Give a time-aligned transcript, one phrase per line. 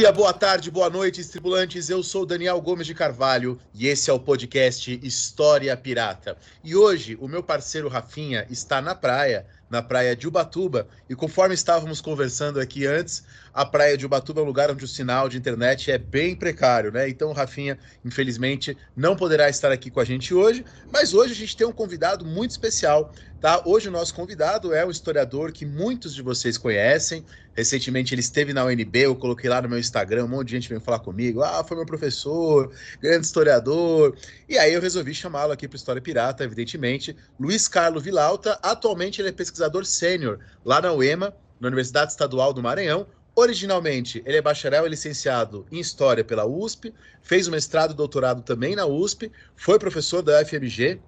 [0.00, 1.90] Dia, boa tarde, boa noite, tripulantes.
[1.90, 6.38] Eu sou Daniel Gomes de Carvalho e esse é o podcast História Pirata.
[6.64, 11.54] E hoje o meu parceiro Rafinha está na praia, na praia de Ubatuba, e conforme
[11.54, 15.36] estávamos conversando aqui antes, a praia de Ubatuba é um lugar onde o sinal de
[15.36, 17.06] internet é bem precário, né?
[17.06, 21.36] Então o Rafinha, infelizmente, não poderá estar aqui com a gente hoje, mas hoje a
[21.36, 23.62] gente tem um convidado muito especial, tá?
[23.64, 27.24] Hoje o nosso convidado é um historiador que muitos de vocês conhecem.
[27.54, 30.68] Recentemente ele esteve na UNB, eu coloquei lá no meu Instagram, um monte de gente
[30.68, 34.14] veio falar comigo, ah, foi meu professor, grande historiador.
[34.48, 38.58] E aí eu resolvi chamá-lo aqui para História Pirata, evidentemente, Luiz Carlos Vilauta.
[38.62, 44.36] Atualmente ele é pesquisador sênior lá na UEMA, na Universidade Estadual do Maranhão, Originalmente, ele
[44.36, 48.84] é bacharel e licenciado em História pela USP, fez o mestrado e doutorado também na
[48.84, 51.00] USP, foi professor da UFMG,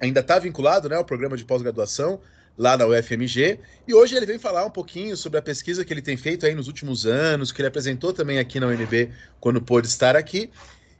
[0.00, 2.20] ainda está vinculado né, ao programa de pós-graduação
[2.56, 6.00] lá na UFMG, e hoje ele vem falar um pouquinho sobre a pesquisa que ele
[6.00, 9.86] tem feito aí nos últimos anos, que ele apresentou também aqui na UNB quando pôde
[9.86, 10.50] estar aqui,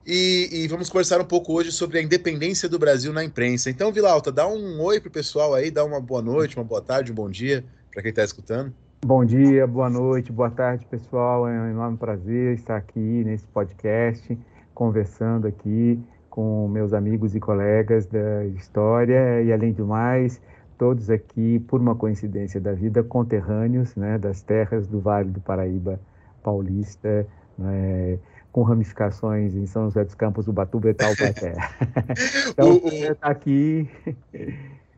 [0.06, 3.68] e, e, vamos conversar um pouco hoje sobre a independência do Brasil na imprensa.
[3.68, 7.10] Então, Vilauta, dá um oi pro pessoal aí, dá uma boa noite, uma boa tarde,
[7.10, 8.72] um bom dia para quem está escutando.
[9.04, 11.48] Bom dia, boa noite, boa tarde, pessoal.
[11.48, 14.38] É um enorme prazer estar aqui nesse podcast,
[14.72, 16.00] conversando aqui
[16.36, 20.38] com meus amigos e colegas da história e, além do mais,
[20.76, 25.98] todos aqui, por uma coincidência da vida, conterrâneos né, das terras do Vale do Paraíba
[26.42, 27.26] Paulista,
[27.56, 28.18] né,
[28.52, 31.56] com ramificações em São José dos Campos, Ubatuba e Taubaté.
[32.52, 33.88] então, está aqui.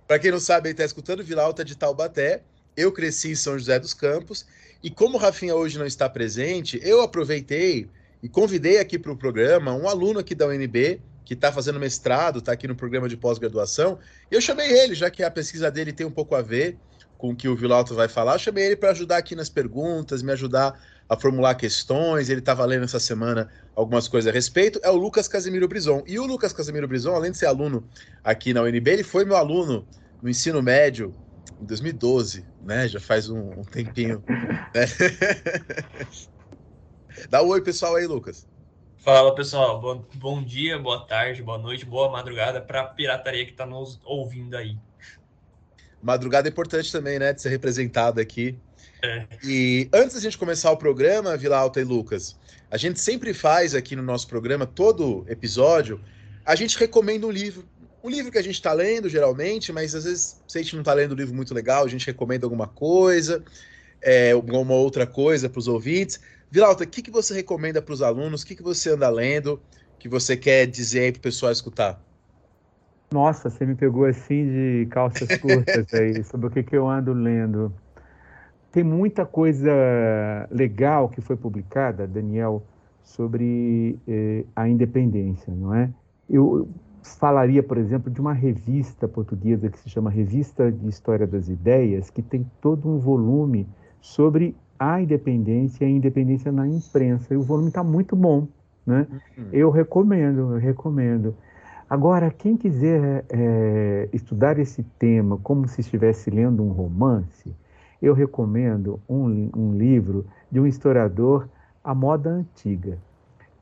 [0.09, 2.43] Para quem não sabe, está escutando, Vila Alta de Taubaté.
[2.77, 4.44] Eu cresci em São José dos Campos
[4.82, 7.88] e como o Rafinha hoje não está presente, eu aproveitei
[8.21, 12.39] e convidei aqui para o programa um aluno aqui da UNB que está fazendo mestrado,
[12.39, 13.99] está aqui no programa de pós-graduação,
[14.31, 16.78] eu chamei ele, já que a pesquisa dele tem um pouco a ver
[17.19, 20.22] com o que o Vilauto vai falar, eu chamei ele para ajudar aqui nas perguntas,
[20.22, 24.89] me ajudar a formular questões, ele estava lendo essa semana algumas coisas a respeito, é
[24.89, 26.03] o Lucas Casimiro Brison.
[26.06, 27.87] E o Lucas Casimiro Brison, além de ser aluno
[28.25, 29.87] aqui na UNB, ele foi meu aluno
[30.22, 31.15] no ensino médio
[31.60, 32.89] em 2012, né?
[32.89, 34.25] Já faz um, um tempinho.
[34.75, 34.87] Né?
[37.28, 38.47] Dá um oi, pessoal, aí, Lucas.
[39.09, 39.81] Fala, pessoal.
[39.81, 43.99] Bom, bom dia, boa tarde, boa noite, boa madrugada para a pirataria que está nos
[44.05, 44.77] ouvindo aí.
[46.03, 47.33] Madrugada é importante também, né?
[47.33, 48.59] De ser representado aqui.
[49.03, 49.27] É.
[49.43, 52.39] E antes da gente começar o programa, Vila Alta e Lucas,
[52.71, 55.99] a gente sempre faz aqui no nosso programa, todo episódio,
[56.45, 57.67] a gente recomenda um livro
[58.05, 60.83] um livro que a gente está lendo, geralmente, mas às vezes, se a gente não
[60.83, 63.43] está lendo um livro muito legal, a gente recomenda alguma coisa,
[64.03, 66.21] é, alguma outra coisa para os ouvintes.
[66.50, 68.42] Vilauta, o que, que você recomenda para os alunos?
[68.42, 69.60] O que, que você anda lendo
[69.98, 72.00] que você quer dizer aí para o pessoal escutar?
[73.12, 77.12] Nossa, você me pegou assim de calças curtas aí, sobre o que, que eu ando
[77.12, 77.72] lendo.
[78.70, 79.70] Tem muita coisa
[80.50, 82.62] legal que foi publicada, Daniel,
[83.03, 85.91] sobre eh, a independência, não é?
[86.28, 86.69] Eu,
[87.03, 92.10] falaria, por exemplo, de uma revista portuguesa que se chama Revista de História das Ideias,
[92.10, 93.66] que tem todo um volume
[94.00, 97.34] sobre a independência e a independência na imprensa.
[97.34, 98.47] E o volume está muito bom.
[98.87, 99.06] Né?
[99.37, 99.49] Uhum.
[99.53, 101.34] Eu recomendo, eu recomendo.
[101.89, 107.54] Agora, quem quiser é, estudar esse tema como se estivesse lendo um romance,
[108.01, 111.48] eu recomendo um, um livro de um historiador
[111.83, 112.98] à moda antiga,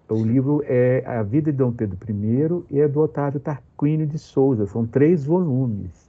[0.08, 4.18] o livro é A Vida de Dom Pedro I e é do Otávio Tarquínio de
[4.20, 6.08] Souza, são três volumes.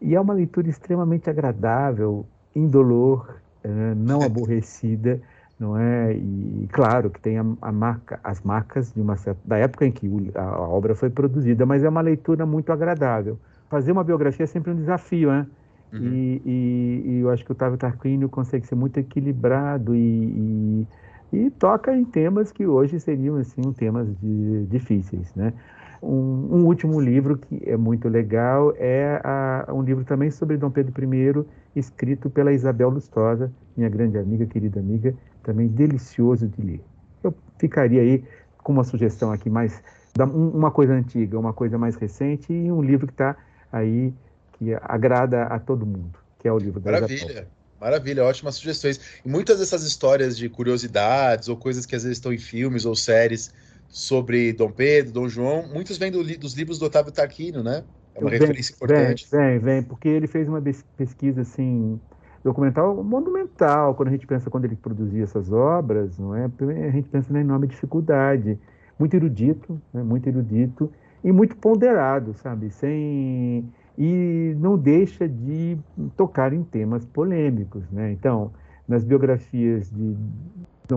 [0.00, 3.36] E é uma leitura extremamente agradável, indolor,
[3.68, 5.20] não aborrecida,
[5.58, 6.14] não é?
[6.14, 9.92] E claro que tem a, a marca, as marcas de uma certa, da época em
[9.92, 13.38] que a, a, obra foi produzida, mas é uma leitura muito agradável.
[13.68, 15.46] Fazer uma biografia é sempre um desafio, né?
[15.92, 16.00] Uhum.
[16.00, 20.86] E, e, e, eu acho que o Otávio Tarquínio consegue ser muito equilibrado e, e
[21.32, 25.54] e toca em temas que hoje seriam assim temas de, difíceis, né?
[26.02, 30.70] Um, um, último livro que é muito legal é a, um livro também sobre Dom
[30.70, 31.44] Pedro I,
[31.76, 35.14] escrito pela Isabel Lustosa, minha grande amiga, querida amiga,
[35.44, 36.80] também delicioso de ler.
[37.22, 38.24] Eu ficaria aí
[38.58, 39.80] com uma sugestão aqui mais
[40.18, 43.36] uma coisa antiga, uma coisa mais recente e um livro que está
[43.72, 44.12] aí
[44.54, 47.48] que agrada a todo mundo, que é o livro da Maravilha.
[47.80, 49.00] Maravilha, ótimas sugestões.
[49.24, 52.94] E muitas dessas histórias de curiosidades ou coisas que às vezes estão em filmes ou
[52.94, 53.52] séries
[53.92, 57.84] sobre Dom Pedro, Dom João, muitos vêm do, dos livros do Otávio Tarquínio, né?
[58.14, 59.28] É uma vem, referência importante.
[59.30, 60.62] Vem, vem, porque ele fez uma
[60.96, 62.00] pesquisa assim
[62.42, 66.50] documental monumental quando a gente pensa quando ele produzia essas obras, não é?
[66.88, 68.58] A gente pensa na enorme dificuldade,
[68.98, 70.02] muito erudito, né?
[70.02, 70.90] muito erudito
[71.22, 72.70] e muito ponderado, sabe?
[72.70, 75.76] Sem e não deixa de
[76.16, 77.84] tocar em temas polêmicos.
[77.90, 78.10] Né?
[78.12, 78.50] Então,
[78.88, 80.16] nas biografias de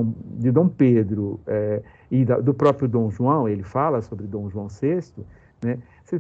[0.03, 4.67] de Dom Pedro é, e da, do próprio Dom João, ele fala sobre Dom João
[4.67, 5.23] VI,
[5.63, 5.77] né?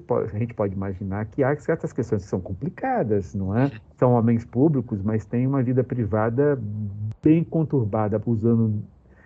[0.07, 3.71] Pode, a gente pode imaginar que há certas questões que são complicadas, não é?
[3.97, 6.59] São homens públicos, mas têm uma vida privada
[7.21, 8.83] bem conturbada, usando,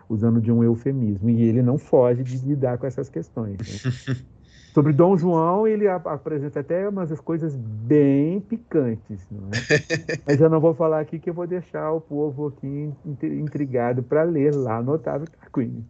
[0.10, 3.57] usando de um eufemismo, e ele não foge de lidar com essas questões.
[3.57, 4.16] Né?
[4.79, 9.51] Sobre Dom João, ele apresenta até umas coisas bem picantes, não é?
[10.25, 12.89] Mas eu não vou falar aqui que eu vou deixar o povo aqui
[13.21, 15.85] intrigado para ler lá no Otávio Tarquini.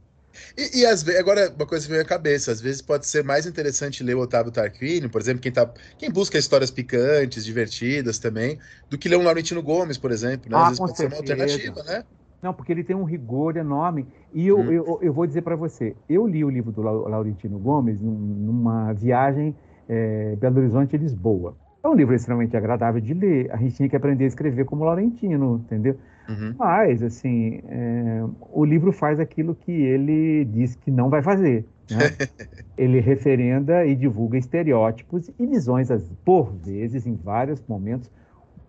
[0.57, 3.24] E, e às vezes, agora uma coisa que veio à cabeça, às vezes pode ser
[3.24, 8.18] mais interessante ler o Otávio Tarquini, por exemplo, quem, tá, quem busca histórias picantes, divertidas
[8.18, 8.57] também,
[8.89, 10.57] do que ler um Laurentino Gomes, por exemplo, né?
[10.57, 11.24] Às ah, vezes pode certeza.
[11.24, 12.03] ser uma alternativa, né?
[12.41, 14.07] Não, porque ele tem um rigor enorme.
[14.33, 14.71] E eu, hum.
[14.71, 19.56] eu, eu, vou dizer para você, eu li o livro do Laurentino Gomes numa viagem
[19.88, 21.56] é, Belo Horizonte e Lisboa.
[21.83, 23.51] É um livro extremamente agradável de ler.
[23.51, 25.95] A gente tinha que aprender a escrever como Laurentino, entendeu?
[26.27, 26.53] Uhum.
[26.57, 31.65] Mas, assim, é, o livro faz aquilo que ele diz que não vai fazer.
[31.89, 31.97] Né?
[32.77, 35.89] ele referenda e divulga estereótipos e visões,
[36.24, 38.12] por vezes, em vários momentos,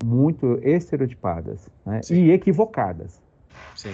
[0.03, 2.01] muito estereotipadas né?
[2.11, 3.21] e equivocadas.
[3.77, 3.91] Sim.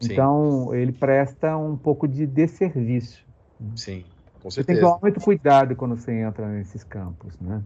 [0.00, 0.12] Sim.
[0.12, 3.24] Então, ele presta um pouco de desserviço.
[3.74, 4.04] Sim,
[4.42, 4.54] com certeza.
[4.54, 7.62] Você tem que tomar muito cuidado quando você entra nesses campos, né?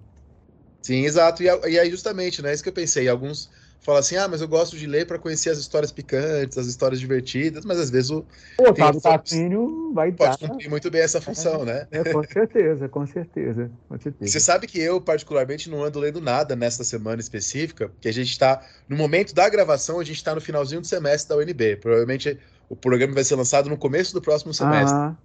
[0.83, 1.43] Sim, exato.
[1.43, 2.53] E, e aí, justamente, né?
[2.53, 3.09] Isso que eu pensei.
[3.09, 3.51] Alguns
[3.81, 7.01] fala assim: ah, mas eu gosto de ler para conhecer as histórias picantes, as histórias
[7.01, 8.25] divertidas, mas às vezes o.
[8.59, 10.49] O Otávio Tarquínio vai pode dar.
[10.49, 11.87] cumprir muito bem essa função, né?
[11.91, 14.31] É, com certeza, com certeza, com certeza.
[14.31, 18.31] Você sabe que eu, particularmente, não ando lendo nada nesta semana específica, porque a gente
[18.31, 21.77] está, no momento da gravação, a gente está no finalzinho do semestre da UNB.
[21.77, 22.39] Provavelmente
[22.69, 24.97] o programa vai ser lançado no começo do próximo semestre.
[24.97, 25.17] Ah.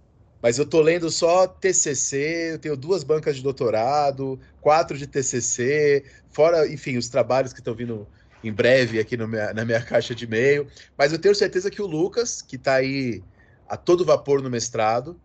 [0.42, 6.04] Mas eu tô lendo só TCC, eu tenho duas bancas de doutorado, quatro de TCC,
[6.30, 8.07] fora, enfim, os trabalhos que estão vindo
[8.47, 10.68] em breve aqui minha, na minha caixa de e-mail.
[10.97, 13.24] Mas eu tenho certeza que o Lucas, que está aí
[13.68, 15.19] a todo vapor no mestrado,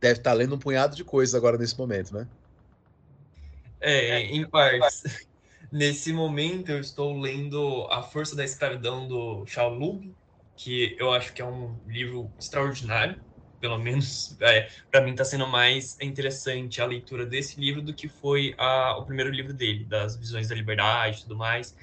[0.00, 2.28] deve estar tá lendo um punhado de coisas agora nesse momento, né?
[3.80, 5.02] É, em partes.
[5.72, 10.14] Nesse momento eu estou lendo A Força da Escravidão do Shaolub,
[10.56, 13.20] que eu acho que é um livro extraordinário,
[13.60, 18.08] pelo menos é, para mim está sendo mais interessante a leitura desse livro do que
[18.08, 21.74] foi a, o primeiro livro dele, das Visões da Liberdade e tudo mais.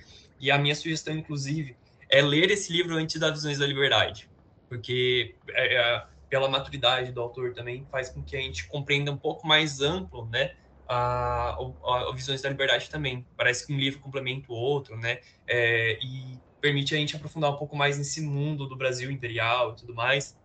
[0.41, 1.77] E a minha sugestão, inclusive,
[2.09, 4.27] é ler esse livro antes das Visões da Liberdade,
[4.67, 9.17] porque é, é, pela maturidade do autor também faz com que a gente compreenda um
[9.17, 10.55] pouco mais amplo, né,
[10.89, 11.55] a,
[11.85, 13.23] a, a Visões da Liberdade também.
[13.37, 17.57] Parece que um livro complementa o outro, né, é, e permite a gente aprofundar um
[17.57, 20.35] pouco mais nesse mundo do Brasil imperial e tudo mais.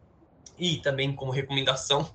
[0.59, 2.11] E também como recomendação,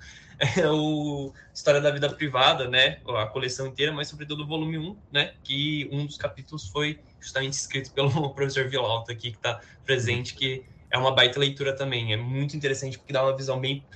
[0.58, 3.00] é o História da Vida Privada, né?
[3.08, 5.36] A coleção inteira, mas sobretudo o volume 1, né?
[5.44, 10.66] Que um dos capítulos foi justamente escrito pelo professor Vilauta aqui, que está presente, que
[10.92, 12.12] é uma baita leitura também.
[12.12, 13.88] É muito interessante porque dá uma visão bem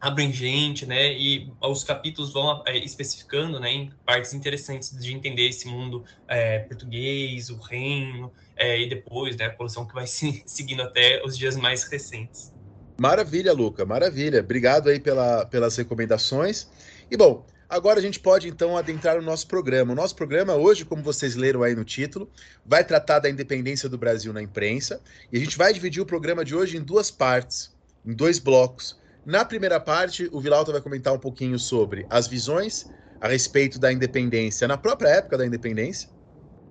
[0.00, 1.12] abrangente, né?
[1.12, 6.60] E os capítulos vão é, especificando, né, em partes interessantes de entender esse mundo é,
[6.60, 11.36] português, o reino, é, e depois, né, a coleção que vai se seguindo até os
[11.36, 12.52] dias mais recentes.
[13.00, 14.40] Maravilha, Luca, maravilha.
[14.40, 16.68] Obrigado aí pela, pelas recomendações.
[17.10, 19.92] E bom, agora a gente pode então adentrar no nosso programa.
[19.92, 22.30] O nosso programa hoje, como vocês leram aí no título,
[22.62, 25.00] vai tratar da independência do Brasil na imprensa.
[25.32, 29.00] E a gente vai dividir o programa de hoje em duas partes, em dois blocos.
[29.24, 32.84] Na primeira parte, o Vilauta vai comentar um pouquinho sobre as visões
[33.18, 36.06] a respeito da independência na própria época da independência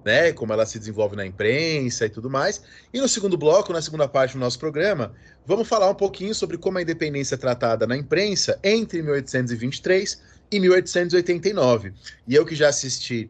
[0.03, 2.61] né, como ela se desenvolve na imprensa e tudo mais.
[2.93, 5.13] E no segundo bloco, na segunda parte do nosso programa,
[5.45, 10.59] vamos falar um pouquinho sobre como a independência é tratada na imprensa entre 1823 e
[10.59, 11.93] 1889.
[12.27, 13.29] E eu que já assisti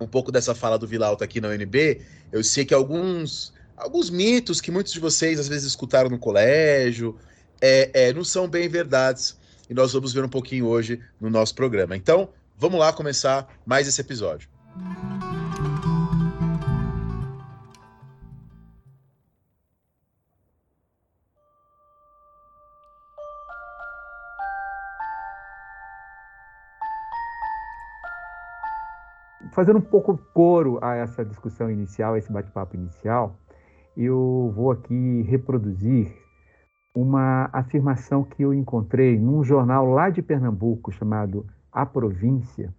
[0.00, 4.60] um pouco dessa fala do Vilauta aqui na UNB, eu sei que alguns alguns mitos
[4.60, 7.18] que muitos de vocês às vezes escutaram no colégio
[7.60, 9.36] é, é, não são bem verdades.
[9.68, 11.96] E nós vamos ver um pouquinho hoje no nosso programa.
[11.96, 14.48] Então, vamos lá começar mais esse episódio.
[29.54, 33.36] Fazendo um pouco coro a essa discussão inicial, a esse bate-papo inicial,
[33.96, 36.12] eu vou aqui reproduzir
[36.94, 42.74] uma afirmação que eu encontrei num jornal lá de Pernambuco chamado A Província,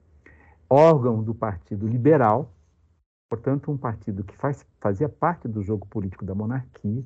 [0.69, 2.51] órgão do Partido Liberal,
[3.29, 7.03] portanto, um partido que faz, fazia parte do jogo político da monarquia.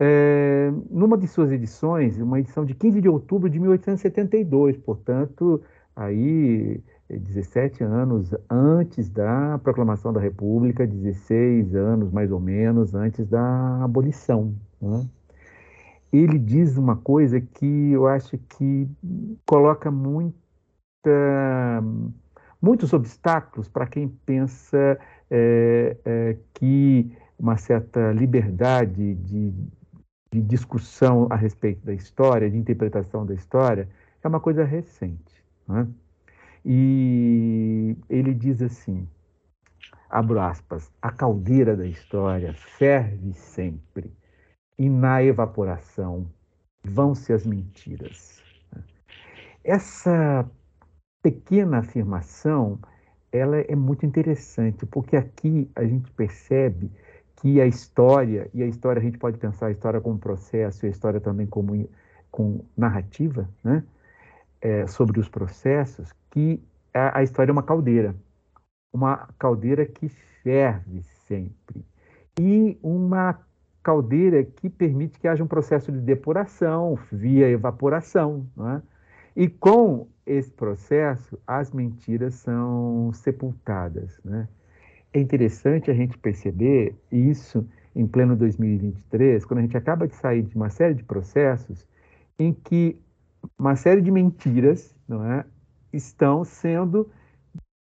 [0.00, 5.62] É, numa de suas edições, uma edição de 15 de outubro de 1872, portanto,
[5.94, 6.82] aí
[7.18, 14.54] 17 anos antes da proclamação da República, 16 anos mais ou menos antes da abolição.
[14.80, 15.06] Né?
[16.12, 18.88] Ele diz uma coisa que eu acho que
[19.44, 20.34] coloca muita,
[22.62, 24.98] muitos obstáculos para quem pensa
[25.30, 29.52] é, é, que uma certa liberdade de,
[30.32, 33.88] de discussão a respeito da história, de interpretação da história,
[34.22, 35.44] é uma coisa recente.
[35.66, 35.86] Né?
[36.64, 39.06] E ele diz assim,
[40.08, 44.10] abro aspas, a caldeira da história ferve sempre,
[44.78, 46.26] e na evaporação
[46.82, 48.42] vão-se as mentiras.
[49.62, 50.48] Essa
[51.22, 52.78] pequena afirmação,
[53.32, 56.90] ela é muito interessante, porque aqui a gente percebe
[57.36, 60.88] que a história, e a história a gente pode pensar a história como processo, e
[60.88, 61.88] a história também como
[62.30, 63.84] com narrativa, né?
[64.60, 66.60] É, sobre os processos, que
[66.92, 68.14] a, a história é uma caldeira,
[68.92, 70.08] uma caldeira que
[70.42, 71.84] ferve sempre
[72.38, 73.38] e uma
[73.82, 78.46] caldeira que permite que haja um processo de depuração via evaporação.
[78.58, 78.82] É?
[79.36, 84.18] E com esse processo, as mentiras são sepultadas.
[84.24, 84.48] Né?
[85.12, 87.64] É interessante a gente perceber isso
[87.94, 91.86] em pleno 2023, quando a gente acaba de sair de uma série de processos
[92.36, 93.00] em que
[93.56, 95.44] uma série de mentiras não é,
[95.96, 97.10] estão sendo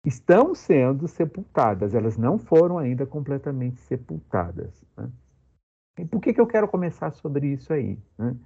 [0.04, 4.84] estão sendo sepultadas, elas não foram ainda completamente sepultadas.
[4.96, 5.08] Né?
[5.98, 7.98] E por que, que eu quero começar sobre isso aí?
[8.18, 8.36] Né?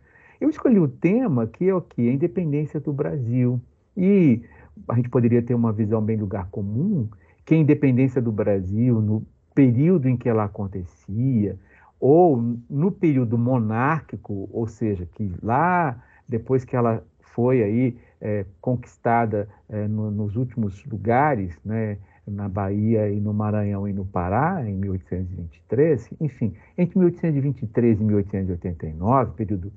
[0.41, 2.09] Eu escolhi o tema que é o que?
[2.09, 3.61] A independência do Brasil.
[3.97, 4.41] E
[4.89, 7.09] a gente poderia ter uma visão bem lugar comum,
[7.45, 11.59] que a independência do Brasil, no período em que ela acontecia,
[11.99, 19.49] ou no período monárquico, ou seja, que lá, depois que ela foi aí é, conquistada
[19.69, 24.75] é, no, nos últimos lugares, né, na Bahia e no Maranhão e no Pará, em
[24.75, 29.73] 1823, enfim, entre 1823 e 1889, período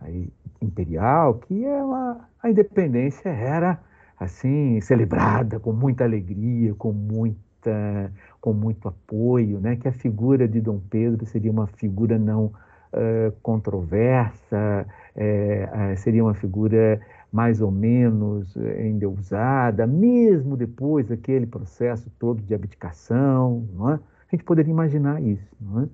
[0.00, 0.28] aí,
[0.60, 3.80] imperial, que ela, a independência era
[4.18, 9.76] assim celebrada com muita alegria, com muita, com muito apoio, né?
[9.76, 16.34] Que a figura de Dom Pedro seria uma figura não uh, controversa, é, seria uma
[16.34, 17.00] figura
[17.32, 23.94] mais ou menos endeusada, mesmo depois daquele processo todo de abdicação, não é?
[23.94, 25.56] a gente poderia imaginar isso.
[25.60, 25.88] Não é?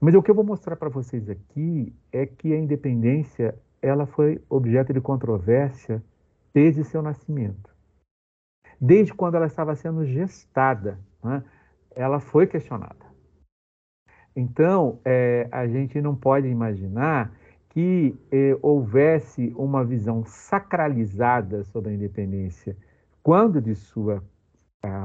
[0.00, 4.42] Mas o que eu vou mostrar para vocês aqui é que a independência ela foi
[4.48, 6.02] objeto de controvérsia
[6.52, 7.74] desde seu nascimento.
[8.80, 11.42] Desde quando ela estava sendo gestada, é?
[11.94, 13.06] ela foi questionada.
[14.34, 17.32] Então, é, a gente não pode imaginar
[17.76, 22.74] que eh, houvesse uma visão sacralizada sobre a independência
[23.22, 24.24] quando de sua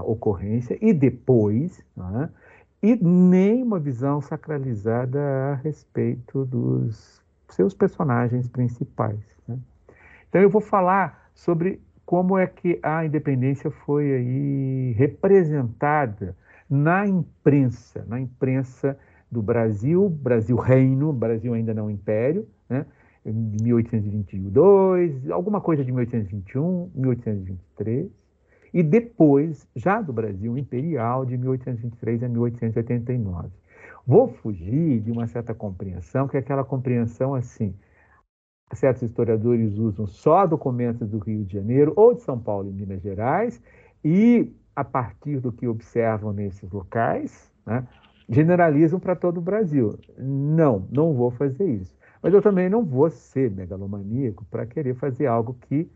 [0.06, 2.30] ocorrência e depois, né?
[2.82, 9.20] e nem uma visão sacralizada a respeito dos seus personagens principais.
[9.46, 9.60] Né?
[10.30, 16.38] Então eu vou falar sobre como é que a independência foi aí representada
[16.70, 18.98] na imprensa, na imprensa
[19.30, 22.86] do Brasil, Brasil Reino, Brasil ainda não Império, né?
[23.24, 28.10] de 1822, alguma coisa de 1821, 1823,
[28.74, 33.50] e depois, já do Brasil Imperial, de 1823 a 1889.
[34.08, 37.75] Vou fugir de uma certa compreensão, que é aquela compreensão assim,
[38.74, 43.01] certos historiadores usam só documentos do Rio de Janeiro ou de São Paulo e Minas
[43.01, 43.62] Gerais,
[44.04, 47.86] e a partir do que observam nesses locais, né,
[48.30, 50.00] generalizam para todo o Brasil.
[50.18, 52.00] Não, não vou fazer isso.
[52.22, 55.90] Mas eu também não vou ser megalomaníaco para querer fazer algo que,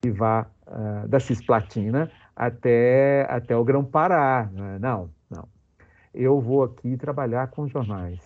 [0.00, 4.48] que vá uh, da Cisplatina até, até o Grão-Pará.
[4.52, 4.78] Né?
[4.78, 5.48] Não, não.
[6.14, 8.20] Eu vou aqui trabalhar com jornais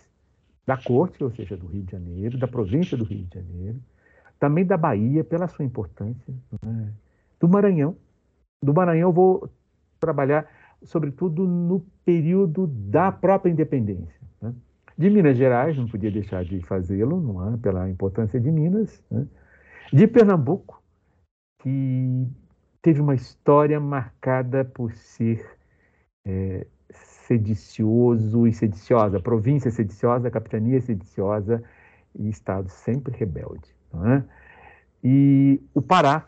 [0.66, 3.80] da corte, ou seja, do Rio de Janeiro, da província do Rio de Janeiro,
[4.38, 6.92] também da Bahia, pela sua importância, né?
[7.40, 7.96] do Maranhão.
[8.62, 9.50] Do Maranhão eu vou
[9.98, 10.46] trabalhar
[10.82, 14.17] sobretudo no período da própria independência.
[14.98, 17.56] De Minas Gerais, não podia deixar de fazê-lo, é?
[17.58, 19.00] pela importância de Minas.
[19.08, 19.28] Né?
[19.92, 20.82] De Pernambuco,
[21.62, 22.26] que
[22.82, 25.48] teve uma história marcada por ser
[26.26, 31.62] é, sedicioso e sediciosa, província sediciosa, capitania sediciosa
[32.18, 33.72] e Estado sempre rebelde.
[33.94, 34.22] É?
[35.04, 36.26] E o Pará,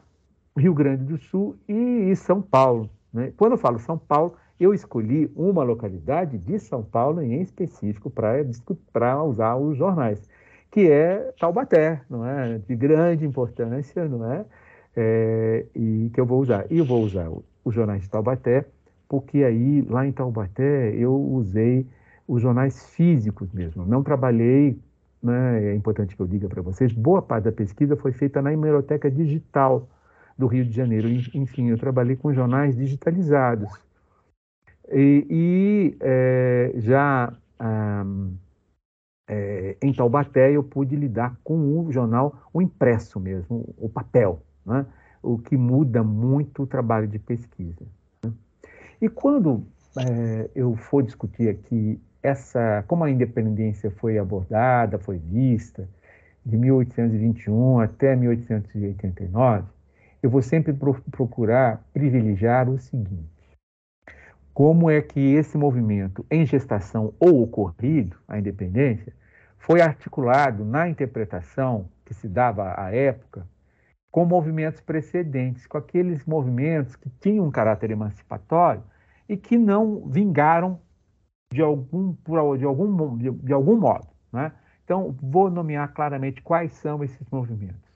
[0.56, 2.88] Rio Grande do Sul e, São Paulo.
[3.12, 3.32] Né?
[3.36, 9.24] Quando eu falo São Paulo, eu escolhi uma localidade de São Paulo em específico para
[9.24, 10.28] usar os jornais,
[10.70, 12.58] que é Taubaté, não é?
[12.58, 14.44] de grande importância, não é?
[14.94, 16.66] é e que eu vou usar.
[16.70, 17.30] E eu vou usar
[17.64, 18.66] os jornais de Taubaté,
[19.08, 21.86] porque aí, lá em Taubaté, eu usei
[22.28, 23.86] os jornais físicos mesmo.
[23.86, 24.78] Não trabalhei,
[25.22, 28.52] né, é importante que eu diga para vocês, boa parte da pesquisa foi feita na
[28.52, 29.88] hemeroteca digital
[30.38, 31.08] do Rio de Janeiro.
[31.34, 33.89] Enfim, eu trabalhei com jornais digitalizados.
[34.92, 38.04] E, e é, já ah,
[39.28, 44.84] é, em Taubaté eu pude lidar com o jornal, o impresso mesmo, o papel, né?
[45.22, 47.86] o que muda muito o trabalho de pesquisa.
[49.00, 49.64] E quando
[49.96, 55.88] é, eu for discutir aqui essa, como a independência foi abordada, foi vista,
[56.44, 59.64] de 1821 até 1889,
[60.22, 63.39] eu vou sempre pro procurar privilegiar o seguinte:
[64.60, 69.10] como é que esse movimento em gestação ou ocorrido, a independência,
[69.56, 73.48] foi articulado na interpretação que se dava à época
[74.10, 78.82] com movimentos precedentes, com aqueles movimentos que tinham um caráter emancipatório
[79.26, 80.78] e que não vingaram
[81.50, 84.08] de algum, por, de algum, de, de algum modo.
[84.30, 84.52] Né?
[84.84, 87.88] Então, vou nomear claramente quais são esses movimentos.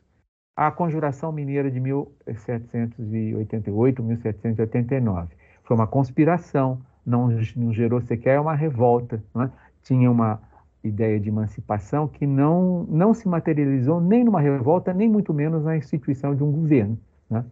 [0.57, 5.44] A Conjuração Mineira de 1788, 1789.
[5.65, 9.23] Foi uma conspiração, não, não gerou sequer uma revolta.
[9.35, 9.51] Né?
[9.83, 10.41] Tinha uma
[10.83, 15.77] ideia de emancipação que não, não se materializou nem numa revolta, nem muito menos na
[15.77, 16.99] instituição de um governo.
[17.29, 17.45] Né?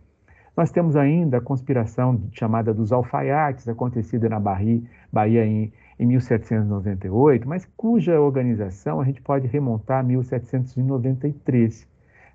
[0.55, 7.49] Nós temos ainda a conspiração chamada dos alfaiates, acontecida na Bahia, Bahia em, em 1798,
[7.49, 11.89] mas cuja organização a gente pode remontar a 1793.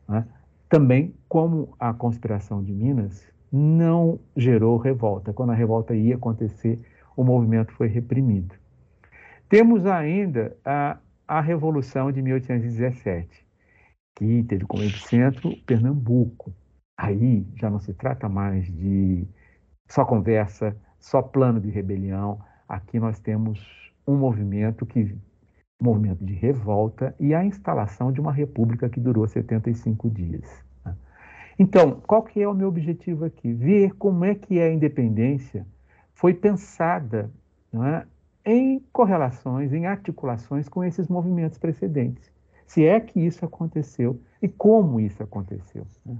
[0.10, 0.26] Né?
[0.68, 5.34] Também, como a conspiração de Minas não gerou revolta.
[5.34, 6.80] Quando a revolta ia acontecer,
[7.16, 8.56] o movimento foi reprimido.
[9.50, 13.46] Temos ainda a, a Revolução de 1817,
[14.16, 16.54] que teve como epicentro Pernambuco.
[16.98, 19.28] Aí já não se trata mais de
[19.88, 22.42] só conversa, só plano de rebelião.
[22.68, 23.60] Aqui nós temos
[24.06, 25.16] um movimento que
[25.82, 30.67] movimento de revolta e a instalação de uma república que durou 75 dias.
[31.60, 33.52] Então, qual que é o meu objetivo aqui?
[33.52, 35.66] Ver como é que a independência
[36.14, 37.32] foi pensada
[37.74, 38.06] é,
[38.46, 42.32] em correlações, em articulações com esses movimentos precedentes.
[42.66, 45.86] Se é que isso aconteceu e como isso aconteceu.
[46.06, 46.18] Né?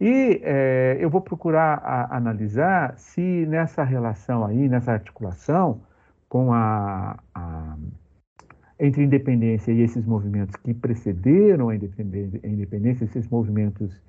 [0.00, 5.80] E é, eu vou procurar a, analisar se nessa relação aí, nessa articulação
[6.28, 7.76] com a, a,
[8.78, 14.02] entre independência e esses movimentos que precederam a independência, a independência esses movimentos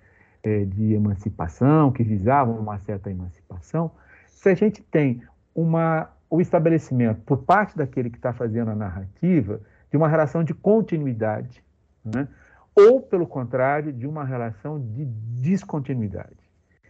[0.45, 3.89] é, de emancipação, que visavam uma certa emancipação,
[4.27, 5.23] se a gente tem
[5.55, 10.53] uma, o estabelecimento, por parte daquele que está fazendo a narrativa, de uma relação de
[10.53, 11.63] continuidade,
[12.03, 12.27] né?
[12.75, 16.37] ou, pelo contrário, de uma relação de descontinuidade.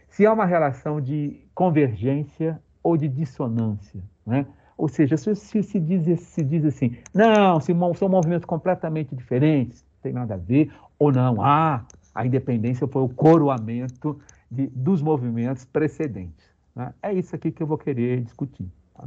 [0.08, 4.46] Se há uma relação de convergência ou de dissonância, né?
[4.76, 9.82] ou seja, se, se, se, diz, se diz assim, não, se, são movimentos completamente diferentes,
[9.82, 14.18] não tem nada a ver, ou não, ah, a independência foi o coroamento
[14.50, 16.46] de, dos movimentos precedentes.
[16.74, 16.94] Né?
[17.02, 18.66] É isso aqui que eu vou querer discutir.
[18.94, 19.04] Tá?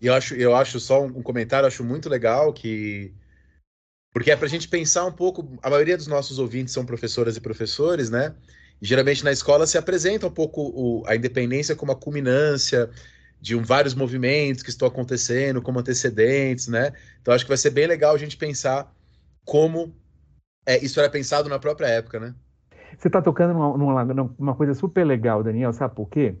[0.00, 3.12] Eu acho, eu acho só um comentário, acho muito legal que
[4.12, 5.46] porque é para a gente pensar um pouco.
[5.62, 8.34] A maioria dos nossos ouvintes são professoras e professores, né?
[8.80, 12.88] E, geralmente na escola se apresenta um pouco o, a independência como a culminância
[13.38, 16.94] de um, vários movimentos que estão acontecendo, como antecedentes, né?
[17.20, 18.90] Então acho que vai ser bem legal a gente pensar
[19.44, 19.94] como
[20.66, 22.34] é, isso era pensado na própria época, né?
[22.98, 26.34] Você está tocando numa, numa, numa coisa super legal, Daniel, sabe por quê?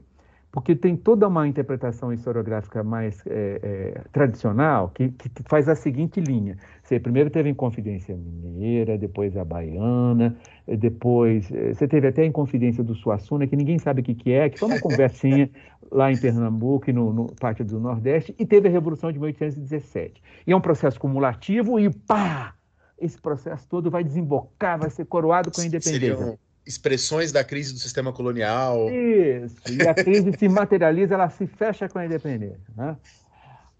[0.56, 6.18] porque tem toda uma interpretação historiográfica mais é, é, tradicional que, que, faz a seguinte
[6.18, 6.56] linha.
[6.82, 10.34] Você primeiro teve a Inconfidência Mineira, depois a Baiana,
[10.66, 14.32] depois é, você teve até a Inconfidência do Suassuna, que ninguém sabe o que, que
[14.32, 15.50] é, que foi uma conversinha
[15.92, 20.22] lá em Pernambuco e no, no parte do Nordeste, e teve a Revolução de 1817.
[20.46, 22.54] E é um processo cumulativo e pá!
[22.98, 26.16] Esse processo todo vai desembocar, vai ser coroado com a independência.
[26.16, 28.90] Seriam expressões da crise do sistema colonial.
[28.90, 32.72] Isso, e a crise se materializa, ela se fecha com a independência.
[32.76, 32.96] Né?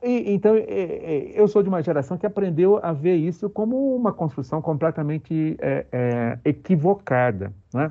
[0.03, 4.63] E, então, eu sou de uma geração que aprendeu a ver isso como uma construção
[4.63, 7.53] completamente é, é, equivocada.
[7.75, 7.89] Né?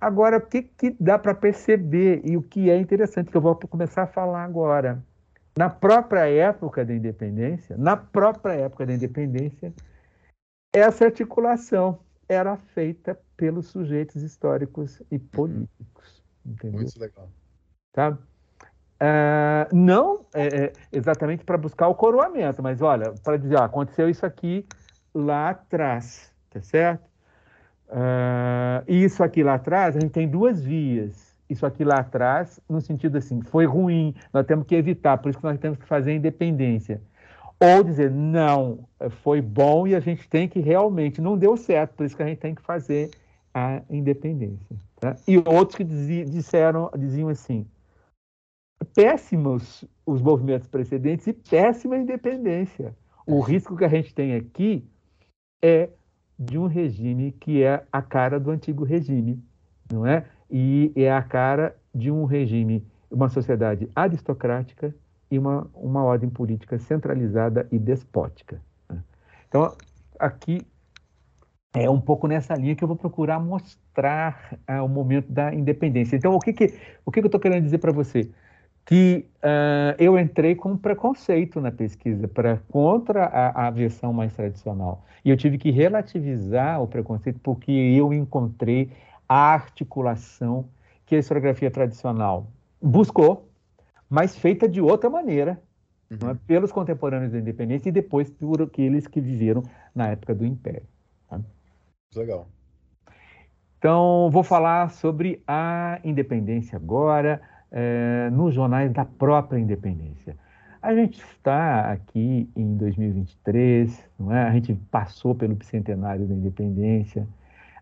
[0.00, 3.54] Agora, o que, que dá para perceber e o que é interessante, que eu vou
[3.54, 5.02] começar a falar agora.
[5.56, 9.72] Na própria época da independência, na própria época da independência,
[10.78, 16.22] essa articulação era feita pelos sujeitos históricos e políticos.
[16.44, 16.80] Entendeu?
[16.80, 17.28] Muito legal.
[17.92, 18.10] Tá?
[19.00, 24.08] Uh, não é, é, exatamente para buscar o coroamento, mas olha, para dizer, ó, aconteceu
[24.08, 24.66] isso aqui
[25.14, 27.08] lá atrás, tá certo?
[27.88, 31.28] Uh, isso aqui lá atrás, a gente tem duas vias.
[31.48, 35.38] Isso aqui lá atrás, no sentido assim, foi ruim, nós temos que evitar, por isso
[35.38, 37.00] que nós temos que fazer a independência.
[37.60, 38.88] Ou dizer, não,
[39.22, 42.26] foi bom e a gente tem que realmente, não deu certo, por isso que a
[42.26, 43.10] gente tem que fazer
[43.52, 44.76] a independência.
[45.00, 45.16] Tá?
[45.26, 47.66] E outros que disseram, diziam assim,
[48.94, 52.94] péssimos os movimentos precedentes e péssima a independência.
[53.26, 54.88] O risco que a gente tem aqui
[55.62, 55.90] é
[56.38, 59.42] de um regime que é a cara do antigo regime,
[59.92, 60.24] não é?
[60.48, 64.94] E é a cara de um regime, uma sociedade aristocrática
[65.30, 68.60] e uma, uma ordem política centralizada e despótica.
[68.88, 69.02] Né?
[69.48, 69.74] Então,
[70.18, 70.66] aqui
[71.74, 76.16] é um pouco nessa linha que eu vou procurar mostrar é, o momento da independência.
[76.16, 78.30] Então, o que, que, o que, que eu estou querendo dizer para você?
[78.88, 85.04] que uh, eu entrei com preconceito na pesquisa para contra a, a, versão mais tradicional.
[85.22, 88.90] E eu tive que relativizar o preconceito porque eu encontrei
[89.28, 90.64] a articulação
[91.04, 92.46] que a historiografia tradicional
[92.80, 93.47] buscou,
[94.08, 95.60] mas feita de outra maneira,
[96.10, 96.30] uhum.
[96.30, 96.34] é?
[96.46, 99.62] pelos contemporâneos da independência e depois por aqueles que viveram
[99.94, 100.86] na época do Império.
[101.28, 101.40] Tá?
[102.16, 102.48] Legal.
[103.78, 107.40] Então, vou falar sobre a independência agora
[107.70, 110.36] é, nos jornais da própria independência.
[110.80, 114.44] A gente está aqui em 2023, não é?
[114.44, 117.26] a gente passou pelo bicentenário da independência,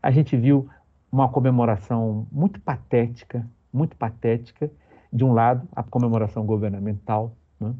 [0.02, 0.68] a gente viu
[1.10, 4.70] uma comemoração muito patética, muito patética,
[5.12, 7.74] de um lado, a comemoração governamental, né?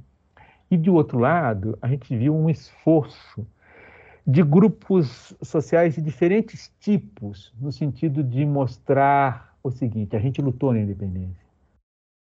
[0.71, 3.47] e de outro lado, a gente viu um esforço
[4.27, 10.73] de grupos sociais de diferentes tipos, no sentido de mostrar o seguinte: a gente lutou
[10.73, 11.47] na independência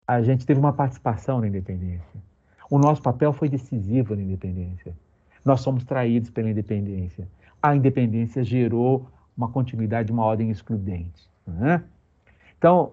[0.06, 2.20] a gente teve uma participação na independência.
[2.70, 4.94] O nosso papel foi decisivo na independência.
[5.44, 7.28] Nós somos traídos pela independência.
[7.62, 11.28] A independência gerou uma continuidade, uma ordem excludente.
[11.46, 11.82] Né?
[12.58, 12.92] Então,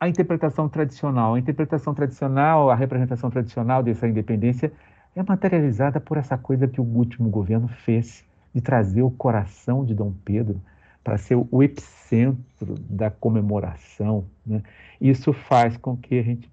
[0.00, 4.72] a interpretação tradicional, a interpretação tradicional, a representação tradicional dessa independência
[5.14, 9.94] é materializada por essa coisa que o último governo fez de trazer o coração de
[9.94, 10.60] Dom Pedro
[11.04, 14.24] para ser o epicentro da comemoração.
[14.46, 14.62] Né?
[14.98, 16.50] Isso faz com que a gente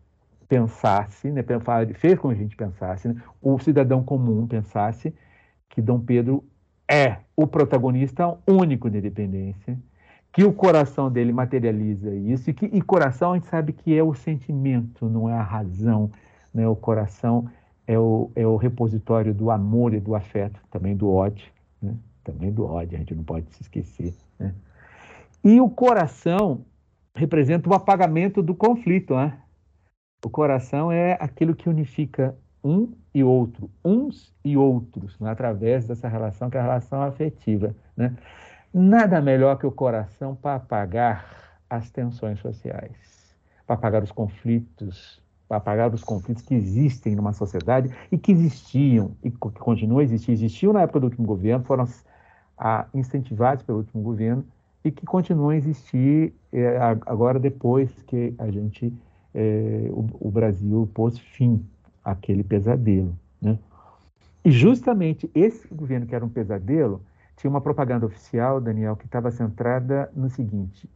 [0.50, 1.44] pensasse, né,
[1.96, 5.14] fez com que a gente pensasse, né, o cidadão comum pensasse
[5.70, 6.44] que Dom Pedro
[6.90, 9.78] é o protagonista único da independência,
[10.38, 14.04] que o coração dele materializa isso, e que e coração a gente sabe que é
[14.04, 16.12] o sentimento, não é a razão,
[16.54, 16.68] né?
[16.68, 17.50] o coração
[17.88, 21.96] é o, é o repositório do amor e do afeto, também do ódio, né?
[22.24, 24.14] também do ódio, a gente não pode se esquecer.
[24.38, 24.54] Né?
[25.44, 26.64] E o coração
[27.16, 29.16] representa o apagamento do conflito.
[29.16, 29.40] Né?
[30.24, 35.32] O coração é aquilo que unifica um e outro, uns e outros, né?
[35.32, 37.76] através dessa relação que é a relação afetiva.
[37.96, 38.16] Né?
[38.74, 41.26] Nada melhor que o coração para apagar
[41.70, 47.90] as tensões sociais, para apagar os conflitos, para apagar os conflitos que existem numa sociedade
[48.12, 50.32] e que existiam e que continuam a existir.
[50.32, 51.88] Existiam na época do último governo, foram
[52.94, 54.46] incentivados pelo último governo
[54.84, 58.94] e que continuam a existir é, agora depois que a gente,
[59.34, 61.66] é, o, o, Brasil pôs fim
[62.04, 63.18] àquele pesadelo.
[63.42, 63.58] Né?
[64.44, 67.02] E justamente esse governo que era um pesadelo
[67.38, 70.90] tinha uma propaganda oficial, Daniel, que estava centrada no seguinte,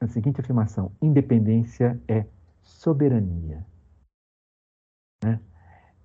[0.00, 2.26] na seguinte afirmação: independência é
[2.60, 3.64] soberania.
[5.24, 5.40] Né?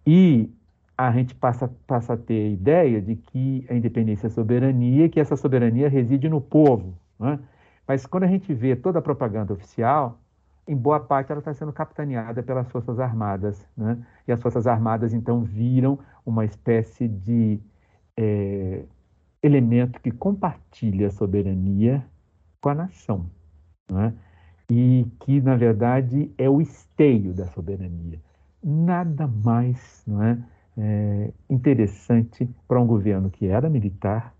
[0.05, 0.53] E
[0.97, 5.19] a gente passa, passa a ter a ideia de que a independência é soberania, que
[5.19, 6.95] essa soberania reside no povo.
[7.19, 7.39] Né?
[7.87, 10.19] Mas quando a gente vê toda a propaganda oficial,
[10.67, 13.67] em boa parte ela está sendo capitaneada pelas Forças Armadas.
[13.75, 13.97] Né?
[14.27, 17.59] E as Forças Armadas, então, viram uma espécie de
[18.15, 18.85] é,
[19.43, 22.03] elemento que compartilha a soberania
[22.61, 23.29] com a nação.
[23.91, 24.13] Né?
[24.71, 28.21] E que, na verdade, é o esteio da soberania.
[28.63, 30.39] Nada mais não é,
[30.77, 34.33] é, interessante para um governo que era militar,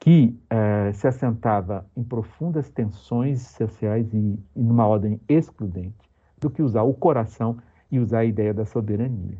[0.00, 6.62] que é, se assentava em profundas tensões sociais e, e numa ordem excludente, do que
[6.62, 7.58] usar o coração
[7.90, 9.38] e usar a ideia da soberania.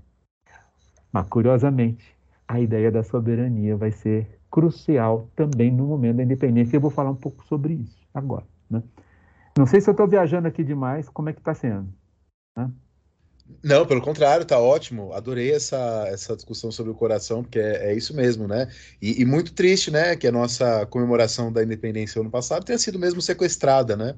[1.13, 6.77] Mas, curiosamente, a ideia da soberania vai ser crucial também no momento da independência.
[6.77, 8.45] Eu vou falar um pouco sobre isso agora.
[8.69, 8.83] Né?
[9.57, 11.89] Não sei se eu estou viajando aqui demais, como é que está sendo?
[12.57, 12.71] Né?
[13.63, 15.13] Não, pelo contrário, tá ótimo.
[15.13, 18.69] Adorei essa, essa discussão sobre o coração, porque é, é isso mesmo, né?
[19.03, 22.99] E, e, muito triste, né, que a nossa comemoração da independência ano passado tenha sido
[22.99, 24.15] mesmo sequestrada, né?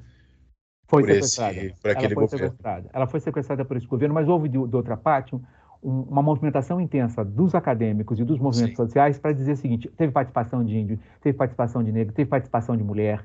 [0.87, 1.57] Foi por sequestrada.
[1.57, 2.47] Esse, por aquele Ela foi governo.
[2.47, 2.91] sequestrada.
[2.93, 5.43] Ela foi sequestrada por esse governo, mas houve de, de outra parte um,
[5.83, 8.85] uma movimentação intensa dos acadêmicos e dos movimentos Sim.
[8.85, 12.77] sociais para dizer o seguinte: teve participação de índio, teve participação de negro, teve participação
[12.77, 13.25] de mulher,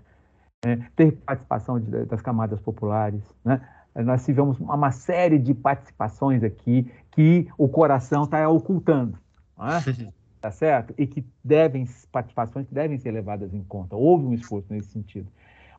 [0.65, 0.87] né?
[0.95, 3.61] teve participação de, das camadas populares, né?
[3.95, 9.17] nós tivemos uma série de participações aqui que o coração está ocultando,
[9.59, 10.11] é?
[10.41, 10.93] tá certo?
[10.97, 13.95] E que devem, participações que devem ser levadas em conta.
[13.95, 15.27] Houve um esforço nesse sentido.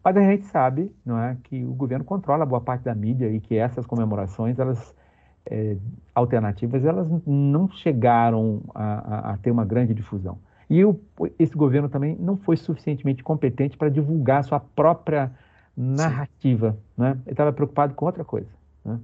[0.03, 3.41] Mas a gente sabe não é, que o governo controla boa parte da mídia e
[3.41, 4.95] que essas comemorações, elas
[5.47, 5.77] é,
[6.15, 10.39] alternativas, elas não chegaram a, a, a, ter uma grande difusão.
[10.69, 11.01] E o,
[11.39, 15.33] esse governo também não foi suficientemente competente para divulgar sua própria
[15.77, 16.77] narrativa.
[16.97, 17.13] Né?
[17.25, 18.49] Ele estava preocupado com outra coisa.
[18.85, 18.99] Né?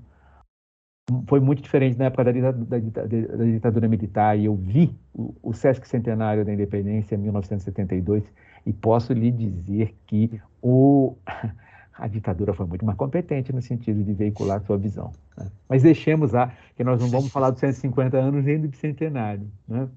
[1.26, 5.34] Foi muito diferente na época da, da, da, da ditadura militar, e eu vi o,
[5.42, 8.24] o Sesc Centenário da Independência em 1972,
[8.66, 11.14] e posso lhe dizer que o,
[11.96, 15.12] a ditadura foi muito mais competente no sentido de veicular sua visão.
[15.36, 15.46] Né?
[15.68, 19.46] Mas deixemos lá, que nós não vamos falar dos 150 anos nem do bicentenário.
[19.68, 19.88] Né?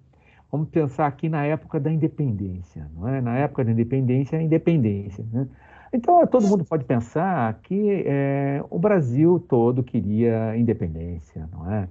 [0.52, 2.88] Vamos pensar aqui na época da independência.
[2.96, 3.20] Não é?
[3.20, 5.26] Na época da independência, a independência.
[5.32, 5.48] Né?
[5.92, 11.88] Então, todo mundo pode pensar que é, o Brasil todo queria independência, não é?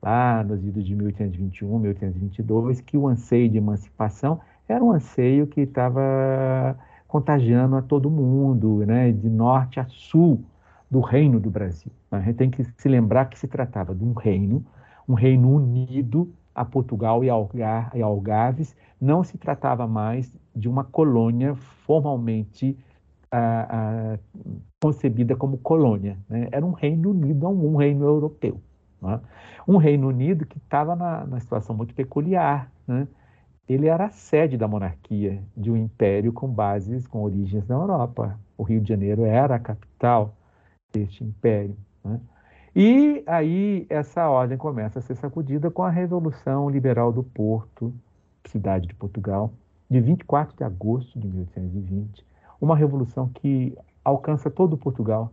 [0.00, 5.62] Lá nos idos de 1821, 1822, que o anseio de emancipação era um anseio que
[5.62, 9.10] estava contagiando a todo mundo, né?
[9.10, 10.44] de norte a sul
[10.90, 11.90] do reino do Brasil.
[12.10, 14.64] A gente tem que se lembrar que se tratava de um reino,
[15.08, 21.54] um reino unido a Portugal e, e Algarves, não se tratava mais de uma colônia
[21.54, 22.76] formalmente
[24.80, 26.18] concebida como colônia.
[26.28, 26.48] Né?
[26.50, 28.60] Era um Reino Unido, um reino europeu.
[29.00, 29.20] Né?
[29.66, 32.70] Um Reino Unido que estava na, na, situação muito peculiar.
[32.86, 33.06] Né?
[33.68, 38.38] Ele era a sede da monarquia, de um império com bases, com origens na Europa.
[38.56, 40.34] O Rio de Janeiro era a capital
[40.90, 41.76] deste império.
[42.02, 42.18] Né?
[42.74, 47.92] E aí essa ordem começa a ser sacudida com a Revolução Liberal do Porto,
[48.46, 49.52] cidade de Portugal,
[49.90, 52.24] de 24 de agosto de 1820,
[52.60, 55.30] uma revolução que alcança todo Portugal,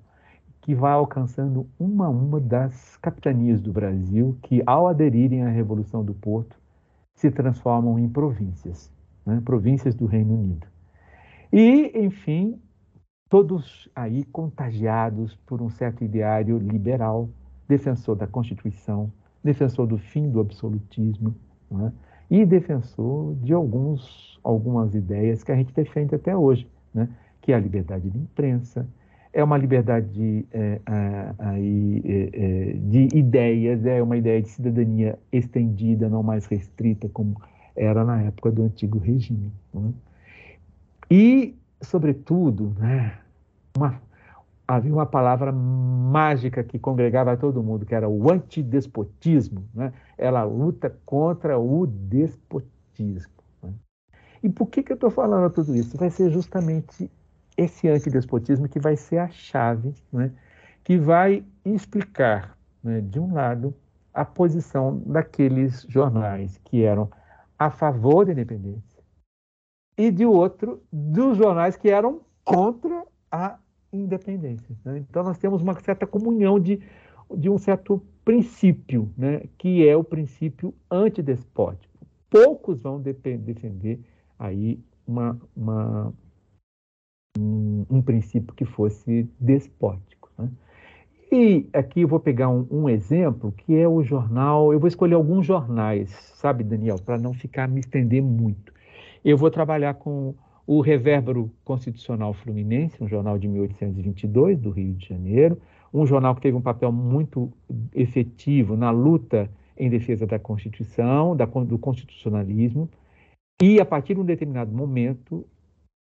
[0.61, 6.03] que vai alcançando uma a uma das capitanias do Brasil, que ao aderirem à Revolução
[6.03, 6.57] do Porto,
[7.15, 8.91] se transformam em províncias,
[9.25, 9.41] né?
[9.43, 10.67] províncias do Reino Unido.
[11.51, 12.59] E, enfim,
[13.29, 17.29] todos aí contagiados por um certo ideário liberal,
[17.67, 19.11] defensor da Constituição,
[19.43, 21.35] defensor do fim do absolutismo,
[21.71, 21.91] é?
[22.29, 27.09] e defensor de alguns, algumas ideias que a gente defende até hoje, né?
[27.41, 28.87] que é a liberdade de imprensa,
[29.35, 36.07] é uma liberdade de, é, é, é, de ideias, é uma ideia de cidadania estendida,
[36.07, 37.35] não mais restrita, como
[37.75, 39.51] era na época do antigo regime.
[39.73, 39.91] Né?
[41.11, 43.17] E, sobretudo, né,
[43.75, 44.01] uma,
[44.65, 49.65] havia uma palavra mágica que congregava todo mundo, que era o antidespotismo.
[49.73, 49.91] Né?
[50.17, 53.35] Ela luta contra o despotismo.
[54.41, 55.97] E por que, que eu estou falando tudo isso?
[55.97, 57.11] Vai ser justamente
[57.57, 60.31] esse antidespotismo que vai ser a chave, né,
[60.83, 63.73] que vai explicar, né, de um lado,
[64.13, 67.09] a posição daqueles jornais que eram
[67.57, 68.95] a favor da independência
[69.97, 73.57] e, de outro, dos jornais que eram contra a
[73.91, 74.75] independência.
[74.83, 74.99] Né?
[74.99, 76.81] Então, nós temos uma certa comunhão de,
[77.35, 81.93] de um certo princípio, né, que é o princípio antidespótico.
[82.29, 83.99] Poucos vão defender
[84.37, 86.13] aí uma, uma,
[87.37, 90.29] um, um princípio que fosse despótico.
[90.37, 90.49] Né?
[91.31, 94.71] E aqui eu vou pegar um, um, exemplo que é o jornal.
[94.71, 98.73] Eu vou escolher alguns jornais, sabe, Daniel, para não ficar me estender muito.
[99.23, 100.35] Eu vou trabalhar com
[100.67, 105.59] o Revérbero Constitucional Fluminense, um jornal de 1822 do Rio de Janeiro,
[105.93, 107.51] um jornal que teve um papel muito
[107.93, 112.89] efetivo na luta em defesa da Constituição, da, do constitucionalismo,
[113.61, 115.45] e, a partir de um determinado momento,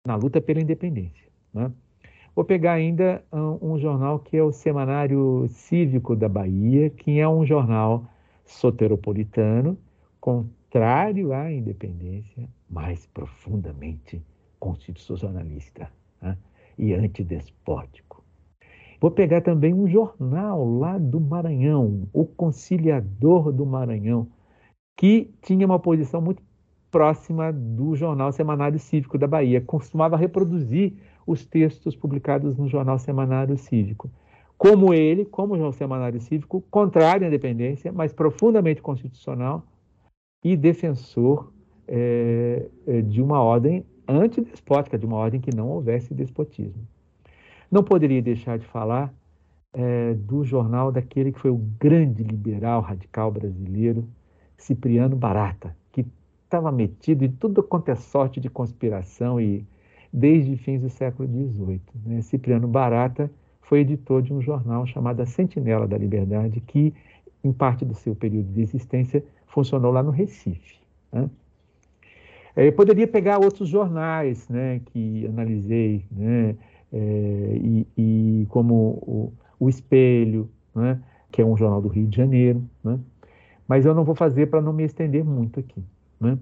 [0.05, 1.24] na luta pela independência.
[1.55, 1.71] Né?
[2.35, 7.45] Vou pegar ainda um, jornal que é o Semanário Cívico da Bahia, que é um
[7.45, 8.05] jornal
[8.43, 9.77] soteropolitano,
[10.19, 14.21] contrário à independência, mas profundamente
[14.59, 15.89] constitucionalista
[16.21, 16.37] né?
[16.77, 18.21] e antidespótico.
[18.99, 24.27] Vou pegar também um jornal lá do Maranhão, o Conciliador do Maranhão,
[24.97, 26.43] que tinha uma posição muito
[26.91, 29.61] próxima do jornal Semanário Cívico da Bahia.
[29.61, 30.93] Costumava reproduzir
[31.25, 34.09] os textos publicados no Jornal Semanário Cívico.
[34.57, 39.63] Como ele, como o Jornal Semanário Cívico, contrário à independência, mas profundamente constitucional
[40.43, 41.51] e defensor
[41.87, 42.67] é,
[43.07, 46.87] de uma ordem antidespótica, de uma ordem que não houvesse despotismo.
[47.71, 49.13] Não poderia deixar de falar
[49.73, 54.07] é, do jornal daquele que foi o grande liberal radical brasileiro,
[54.57, 56.05] Cipriano Barata, que
[56.45, 59.65] estava metido em tudo quanto é sorte de conspiração e
[60.15, 61.81] desde fins do século XVIII.
[62.05, 62.21] Né?
[62.21, 66.93] Cipriano Barata foi editor de um jornal chamado A Sentinela da Liberdade, que,
[67.43, 70.77] em parte do seu período de existência, funcionou lá no Recife.
[71.11, 71.29] Né?
[72.55, 76.55] Eu poderia pegar outros jornais né, que analisei, né,
[76.93, 82.15] é, e, e, como o, o Espelho, né, que é um jornal do Rio de
[82.15, 82.97] Janeiro, né,
[83.67, 85.83] mas eu não vou fazer para não me estender muito aqui.
[86.21, 86.37] Né.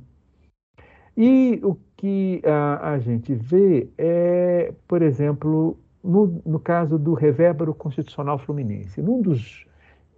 [1.17, 7.73] E o que a, a gente vê é, por exemplo, no, no caso do Revérbero
[7.73, 9.65] Constitucional Fluminense, num dos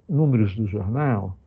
[0.10, 1.38] números do jornal,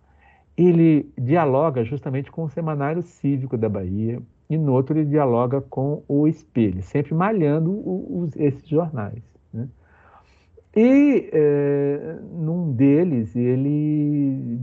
[0.57, 6.05] ele dialoga justamente com o Semanário Cívico da Bahia, e no outro ele dialoga com
[6.07, 9.25] o espelho, sempre malhando os, esses jornais.
[9.53, 9.69] Né?
[10.77, 14.61] E é, num deles, ele,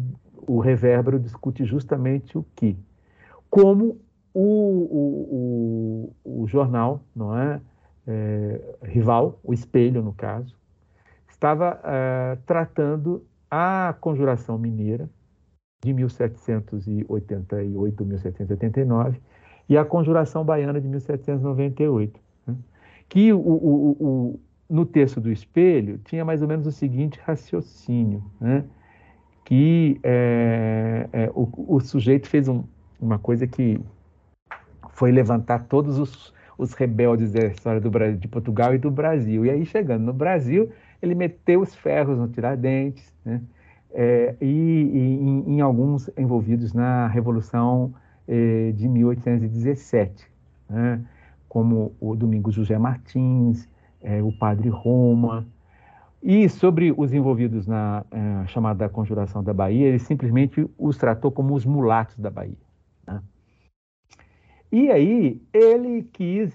[0.48, 2.78] o Revérbero discute justamente o que?
[3.50, 4.00] Como
[4.36, 7.62] o, o, o, o jornal, não é?
[8.06, 8.62] é?
[8.84, 10.54] rival, o espelho no caso,
[11.28, 15.10] estava é, tratando a conjuração mineira
[15.82, 19.22] de 1788, 1789,
[19.70, 22.56] e a Conjuração Baiana de 1798, né?
[23.08, 28.24] que o, o, o, no texto do espelho tinha mais ou menos o seguinte raciocínio,
[28.40, 28.66] né?
[29.44, 32.64] que é, é, o, sujeito fez um,
[33.00, 33.80] uma coisa que
[34.96, 39.46] foi levantar todos os, os rebeldes da história do Brasil, de Portugal e do Brasil.
[39.46, 43.42] E aí, chegando no Brasil, ele meteu os ferros no Tiradentes, né?
[43.98, 47.94] É, e, e em, em, alguns envolvidos na Revolução
[48.28, 50.28] eh, de 1817,
[50.70, 51.02] né?
[51.48, 53.70] como o Domingos José Martins,
[54.02, 55.46] eh, o Padre Roma.
[56.22, 61.54] E sobre os envolvidos na eh, chamada Conjuração da Bahia, ele simplesmente os tratou como
[61.54, 62.65] os mulatos da Bahia.
[64.76, 66.54] E aí ele quis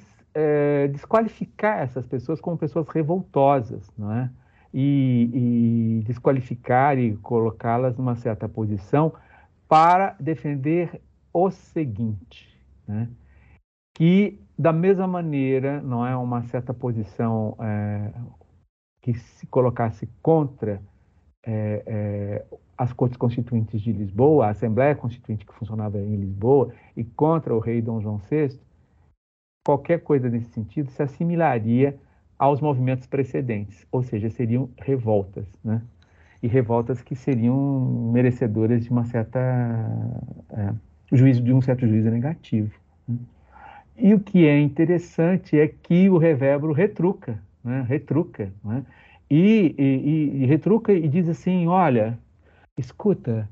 [0.92, 4.30] desqualificar essas pessoas como pessoas revoltosas, não é?
[4.74, 9.14] E, e desqualificar e colocá-las numa certa posição
[9.66, 11.00] para defender
[11.32, 12.54] o seguinte,
[12.86, 13.08] né?
[13.94, 18.12] que da mesma maneira não é uma certa posição é,
[19.00, 20.82] que se colocasse contra
[21.42, 22.44] é, é,
[22.80, 27.58] as cortes constituintes de Lisboa, a Assembleia Constituinte que funcionava em Lisboa e contra o
[27.58, 28.58] rei Dom João VI,
[29.62, 31.94] qualquer coisa nesse sentido se assimilaria
[32.38, 35.82] aos movimentos precedentes, ou seja, seriam revoltas, né?
[36.42, 39.38] E revoltas que seriam merecedoras de uma certa
[40.50, 40.72] é,
[41.12, 42.72] juízo de um certo juízo negativo.
[43.06, 43.18] Né?
[43.94, 47.84] E o que é interessante é que o revérbero retruca, né?
[47.86, 48.86] retruca, né?
[49.30, 52.18] E, e, e, retruca e diz assim, olha,
[52.80, 53.48] escuta,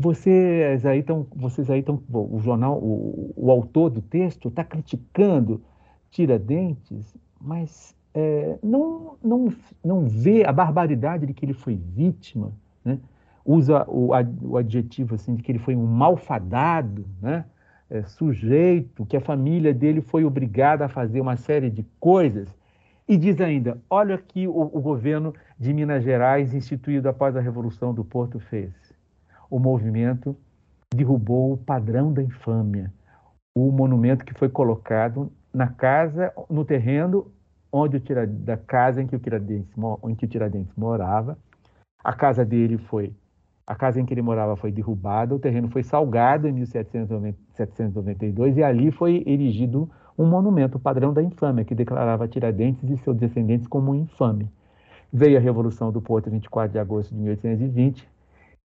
[0.00, 5.62] vocês aí estão, vocês aí estão, o jornal, o, o autor do texto está criticando
[6.10, 9.52] Tiradentes, mas é, não, não,
[9.84, 12.52] não vê a barbaridade de que ele foi vítima,
[12.84, 12.98] né?
[13.44, 14.10] usa o,
[14.42, 17.44] o adjetivo assim de que ele foi um malfadado, né?
[17.88, 22.48] É, sujeito, que a família dele foi obrigada a fazer uma série de coisas.
[23.08, 27.94] E diz ainda: olha que o, o governo de Minas Gerais, instituído após a Revolução
[27.94, 28.72] do Porto, fez.
[29.48, 30.36] O movimento
[30.94, 32.92] derrubou o padrão da infâmia,
[33.54, 37.30] o monumento que foi colocado na casa, no terreno
[37.72, 39.70] onde o da casa em que o Tiradentes,
[40.08, 41.38] em que o Tiradentes morava.
[42.02, 43.12] A casa dele foi
[43.66, 48.62] a casa em que ele morava foi derrubada, o terreno foi salgado em 1792 e
[48.62, 53.94] ali foi erigido um monumento, padrão da infâmia, que declarava Tiradentes e seus descendentes como
[53.94, 54.50] infame.
[55.12, 58.08] Veio a Revolução do Porto, 24 de agosto de 1820,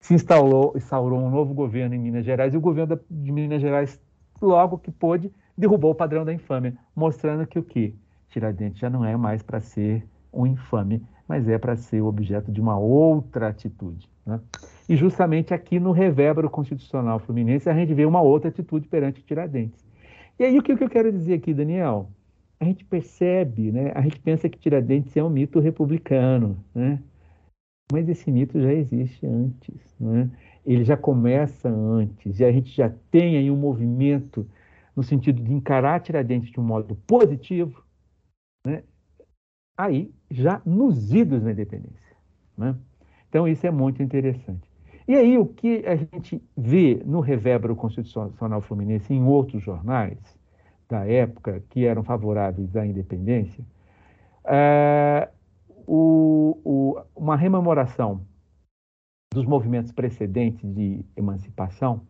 [0.01, 4.01] se instalou, instaurou um novo governo em Minas Gerais e o governo de Minas Gerais,
[4.41, 7.95] logo que pôde, derrubou o padrão da infâmia, mostrando que o que?
[8.31, 12.61] Tiradentes já não é mais para ser um infame, mas é para ser objeto de
[12.61, 14.09] uma outra atitude.
[14.25, 14.41] Né?
[14.89, 19.85] E justamente aqui no revérbero constitucional fluminense a gente vê uma outra atitude perante Tiradentes.
[20.41, 22.11] E aí o que, eu quero dizer aqui, Daniel?
[22.59, 23.93] A gente percebe, né?
[23.95, 26.99] a gente pensa que Tiradentes é um mito republicano, né?
[27.93, 29.95] mas esse mito já existe antes.
[30.01, 30.31] Né?
[30.65, 34.49] Ele já começa antes, e a gente já tem aí um movimento
[34.97, 37.85] no sentido de encarar Tiradentes de um modo positivo,
[38.65, 38.83] né?
[39.77, 42.17] aí já nos idos da independência.
[42.57, 42.75] Né?
[43.29, 44.70] Então, isso é muito interessante.
[45.11, 50.17] E aí, o que a gente vê no Revérbero Constitucional Fluminense em outros jornais
[50.89, 53.65] da época que eram favoráveis à independência,
[54.45, 55.29] é,
[55.85, 58.21] o, o, uma rememoração
[59.35, 62.03] dos movimentos precedentes de emancipação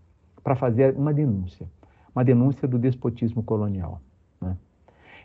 [0.45, 1.67] para fazer uma denúncia,
[2.15, 4.03] uma denúncia do despotismo colonial.
[4.39, 4.59] Né?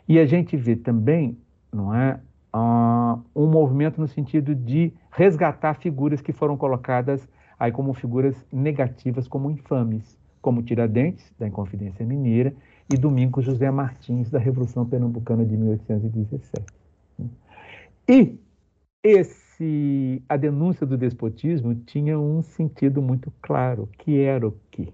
[0.08, 1.36] E a gente vê também,
[1.70, 2.18] não é,
[2.54, 9.26] uh, um movimento no sentido de resgatar figuras que foram colocadas aí como figuras negativas,
[9.26, 12.54] como infames, como Tiradentes, da Inconfidência Mineira,
[12.92, 16.64] e Domingos José Martins, da Revolução Pernambucana de 1817.
[18.08, 18.38] E
[19.02, 24.88] esse, a denúncia do despotismo tinha um sentido muito claro, que era o quê?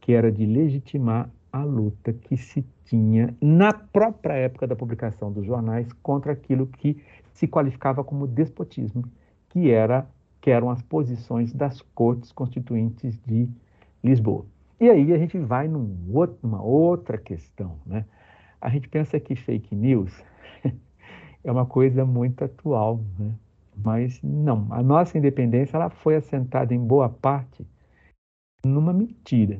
[0.00, 5.46] Que era de legitimar a luta que se tinha na própria época da publicação dos
[5.46, 7.00] jornais contra aquilo que
[7.32, 9.04] se qualificava como despotismo,
[9.48, 10.08] que era
[10.44, 13.48] que eram as posições das cortes constituintes de
[14.02, 14.44] Lisboa.
[14.78, 18.04] E aí a gente vai numa outra questão, né?
[18.60, 20.12] A gente pensa que fake news
[21.42, 23.32] é uma coisa muito atual, né?
[23.74, 27.66] Mas não, a nossa independência ela foi assentada em boa parte
[28.62, 29.58] numa mentira,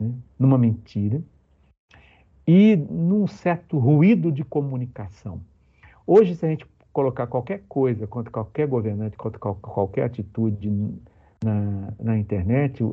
[0.00, 0.14] né?
[0.38, 1.22] numa mentira
[2.46, 5.42] e num certo ruído de comunicação.
[6.06, 10.70] Hoje, se a gente colocar qualquer coisa contra qualquer governante, contra qualquer atitude
[11.42, 12.84] na, na internet,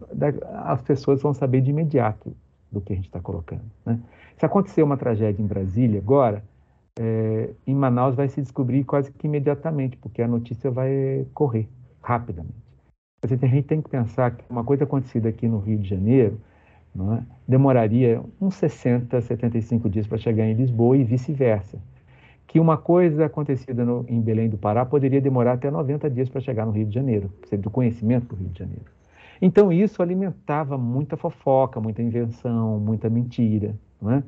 [0.64, 2.36] as pessoas vão saber de imediato
[2.72, 3.64] do que a gente está colocando.
[3.86, 4.00] Né?
[4.38, 6.43] Se acontecer uma tragédia em Brasília agora,
[7.00, 11.68] é, em Manaus vai se descobrir quase que imediatamente, porque a notícia vai correr
[12.02, 12.56] rapidamente.
[13.22, 16.39] A gente tem que pensar que uma coisa acontecida aqui no Rio de Janeiro
[16.95, 17.24] é?
[17.47, 21.78] demoraria uns 60, 75 dias para chegar em Lisboa e vice-versa
[22.50, 26.41] que uma coisa acontecida no, em Belém do Pará poderia demorar até 90 dias para
[26.41, 28.86] chegar no Rio de Janeiro, do conhecimento do Rio de Janeiro.
[29.39, 33.78] Então isso alimentava muita fofoca, muita invenção, muita mentira.
[34.02, 34.24] Né?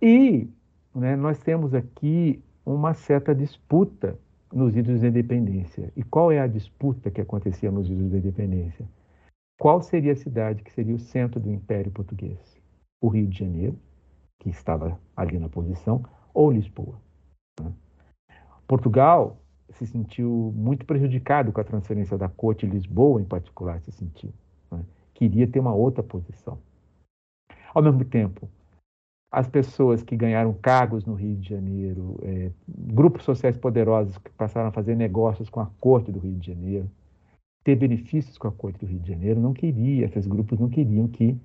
[0.00, 0.48] E
[0.94, 4.16] né, nós temos aqui uma certa disputa
[4.52, 5.92] nos idos da independência.
[5.96, 8.86] E qual é a disputa que acontecia nos idos da independência?
[9.58, 12.38] Qual seria a cidade que seria o centro do Império Português?
[13.00, 13.76] O Rio de Janeiro,
[14.38, 17.07] que estava ali na posição, ou Lisboa?
[18.66, 19.38] Portugal
[19.70, 24.32] se sentiu muito prejudicado com a transferência da corte Lisboa, em particular, se sentiu.
[24.70, 24.84] Né?
[25.14, 26.58] Queria ter uma outra posição.
[27.74, 28.48] Ao mesmo tempo,
[29.30, 34.68] as pessoas que ganharam cargos no Rio de Janeiro, é, grupos sociais poderosos que passaram
[34.68, 36.90] a fazer negócios com a corte do Rio de Janeiro,
[37.62, 41.06] ter benefícios com a corte do Rio de Janeiro, não queria, esses grupos não queriam
[41.08, 41.38] que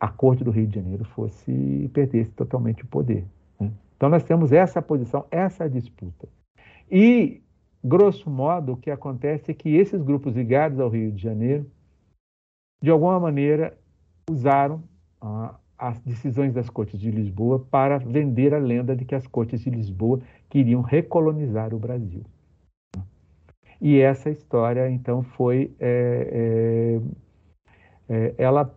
[0.00, 3.26] a corte do Rio de Janeiro fosse perdesse totalmente o poder.
[3.60, 3.70] Né?
[3.96, 6.28] Então, nós temos essa posição, essa disputa.
[6.90, 7.42] E,
[7.82, 11.70] grosso modo, o que acontece é que esses grupos ligados ao Rio de Janeiro,
[12.82, 13.76] de alguma maneira,
[14.28, 14.82] usaram
[15.20, 19.60] ah, as decisões das cortes de Lisboa para vender a lenda de que as cortes
[19.60, 22.24] de Lisboa queriam recolonizar o Brasil.
[23.80, 25.74] E essa história, então, foi.
[25.78, 27.00] É,
[28.08, 28.74] é, é, ela,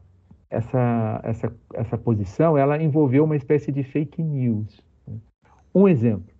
[0.49, 4.81] essa, essa, essa posição ela envolveu uma espécie de fake news.
[5.73, 6.37] Um exemplo.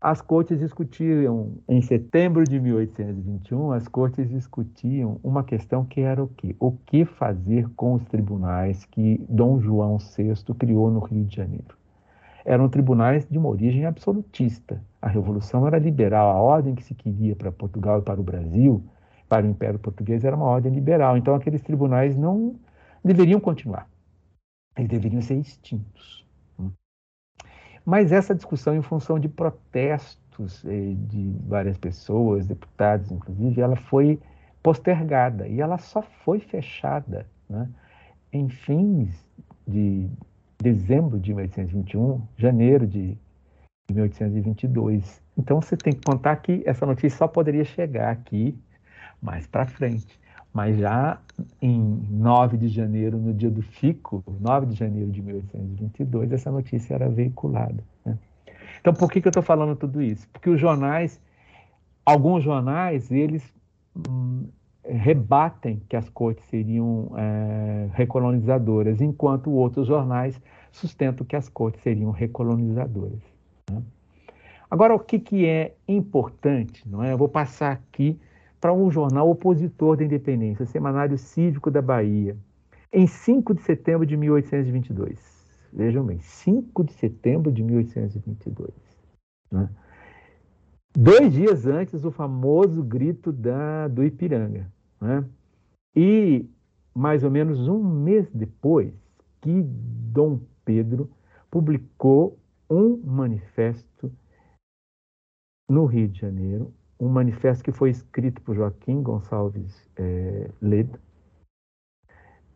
[0.00, 6.26] As cortes discutiam, em setembro de 1821, as cortes discutiam uma questão que era o
[6.26, 6.56] quê?
[6.58, 11.76] O que fazer com os tribunais que Dom João VI criou no Rio de Janeiro?
[12.44, 14.82] Eram tribunais de uma origem absolutista.
[15.00, 18.82] A Revolução era liberal, a ordem que se queria para Portugal e para o Brasil,
[19.28, 21.16] para o Império Português, era uma ordem liberal.
[21.16, 22.56] Então, aqueles tribunais não
[23.04, 23.88] deveriam continuar.
[24.76, 26.21] Eles deveriam ser extintos.
[27.84, 34.20] Mas essa discussão, em função de protestos eh, de várias pessoas, deputados inclusive, ela foi
[34.62, 37.68] postergada e ela só foi fechada né,
[38.32, 39.26] em fins
[39.66, 40.08] de
[40.58, 43.18] dezembro de 1821, janeiro de
[43.90, 45.20] 1822.
[45.36, 48.56] Então você tem que contar que essa notícia só poderia chegar aqui
[49.20, 50.20] mais para frente.
[50.52, 51.18] Mas já
[51.60, 51.78] em
[52.10, 57.08] 9 de janeiro, no dia do FICO, 9 de janeiro de 1822, essa notícia era
[57.08, 57.82] veiculada.
[58.04, 58.18] Né?
[58.80, 60.28] Então, por que, que eu estou falando tudo isso?
[60.30, 61.20] Porque os jornais,
[62.04, 63.42] alguns jornais, eles
[63.96, 64.44] hum,
[64.84, 70.38] rebatem que as cortes seriam é, recolonizadoras, enquanto outros jornais
[70.70, 73.20] sustentam que as cortes seriam recolonizadoras.
[73.70, 73.82] Né?
[74.70, 76.86] Agora, o que, que é importante?
[76.88, 77.12] Não é?
[77.12, 78.18] Eu vou passar aqui
[78.62, 82.36] para um jornal opositor da independência, o Semanário Cívico da Bahia,
[82.92, 85.18] em 5 de setembro de 1822.
[85.72, 88.70] Vejam bem, 5 de setembro de 1822.
[89.50, 89.68] Né?
[90.96, 94.70] dois dias antes do famoso grito da, do Ipiranga.
[95.00, 95.24] Né?
[95.96, 96.48] E
[96.94, 98.94] mais ou menos um mês depois
[99.40, 101.10] que Dom Pedro
[101.50, 102.38] publicou
[102.70, 104.12] um manifesto
[105.68, 106.72] no Rio de Janeiro,
[107.02, 111.00] um manifesto que foi escrito por Joaquim Gonçalves é, Ledo,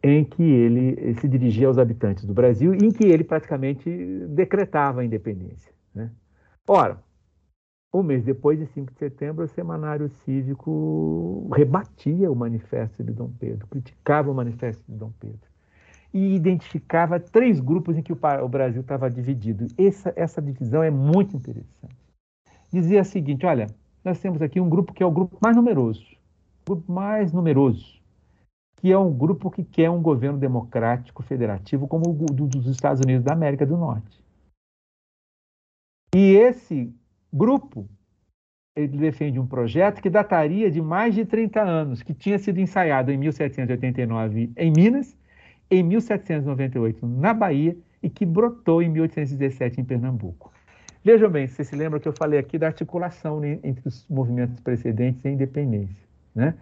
[0.01, 3.91] em que ele se dirigia aos habitantes do Brasil e em que ele praticamente
[4.29, 5.73] decretava a independência.
[5.93, 6.13] Né?
[6.65, 7.03] Ora,
[7.93, 13.33] um mês depois de 5 de setembro, o Semanário Cívico rebatia o manifesto de Dom
[13.41, 15.41] Pedro, criticava o manifesto de Dom Pedro
[16.15, 19.67] e identificava três grupos em que o Brasil estava dividido.
[19.77, 21.97] Essa, essa divisão é muito interessante.
[22.73, 23.67] Dizia o seguinte: olha,
[24.07, 26.07] nós temos aqui um grupo que é o grupo mais numeroso,
[26.63, 28.01] o grupo mais numeroso,
[28.77, 33.25] que é um grupo que quer um governo democrático federativo como o dos Estados Unidos
[33.25, 34.25] da América do Norte.
[36.15, 36.95] E esse
[37.33, 37.89] grupo
[38.77, 43.11] ele defende um projeto que dataria de mais de 30 anos, que tinha sido ensaiado
[43.11, 45.19] em 1789 em Minas,
[45.69, 50.53] em 1798 na Bahia e que brotou em 1817 em Pernambuco.
[51.07, 55.25] Vejam bem, você se lembra que eu falei aqui da articulação entre os movimentos precedentes
[55.25, 56.05] e a independência,
[56.35, 56.59] né?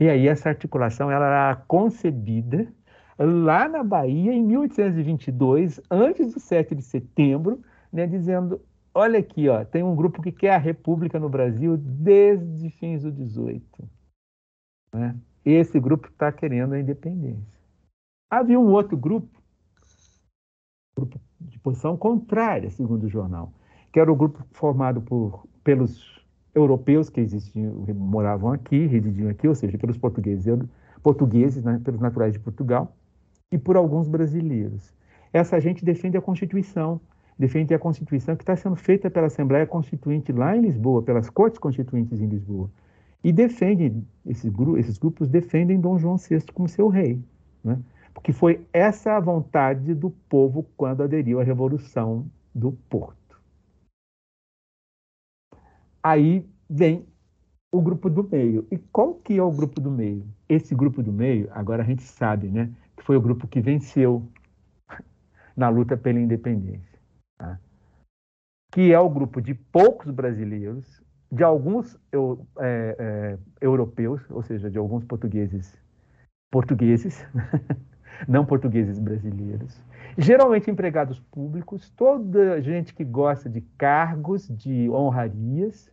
[0.00, 2.72] E aí essa articulação ela era concebida
[3.18, 7.60] lá na Bahia em 1822, antes do 7 de setembro,
[7.92, 12.70] né, dizendo Olha aqui, ó, tem um grupo que quer a república no Brasil desde
[12.70, 13.90] fins do 18.
[14.92, 15.16] Né?
[15.44, 17.58] Esse grupo está querendo a independência.
[18.30, 19.28] Havia um outro grupo,
[20.96, 23.52] grupo de posição contrária, segundo o jornal,
[23.92, 26.18] que era o grupo formado por, pelos
[26.54, 30.46] europeus que existiam, moravam aqui, residiam aqui, ou seja, pelos portugueses,
[31.02, 32.94] portugueses, né, pelos naturais de Portugal,
[33.50, 34.92] e por alguns brasileiros.
[35.32, 37.00] Essa gente defende a Constituição,
[37.38, 41.58] defende a Constituição que está sendo feita pela Assembleia Constituinte lá em Lisboa, pelas Cortes
[41.58, 42.70] Constituintes em Lisboa.
[43.22, 43.92] E defende,
[44.26, 44.50] esses,
[44.98, 47.20] grupos defendem Dom João VI como seu rei.
[47.64, 47.78] Né?
[48.18, 53.40] Porque foi essa a vontade do povo quando aderiu à Revolução do Porto.
[56.02, 57.06] Aí vem
[57.72, 58.66] o grupo do meio.
[58.72, 60.26] E qual que é o grupo do meio?
[60.48, 64.28] Esse grupo do meio, agora a gente sabe, né, que foi o grupo que venceu
[65.56, 66.98] na luta pela independência
[67.36, 67.60] tá?
[68.72, 71.00] que é o grupo de poucos brasileiros,
[71.30, 75.80] de alguns eu, é, é, europeus, ou seja, de alguns portugueses,
[76.50, 77.24] portugueses,
[78.26, 79.80] não portugueses brasileiros,
[80.16, 85.90] geralmente empregados públicos, toda gente que gosta de cargos, de honrarias,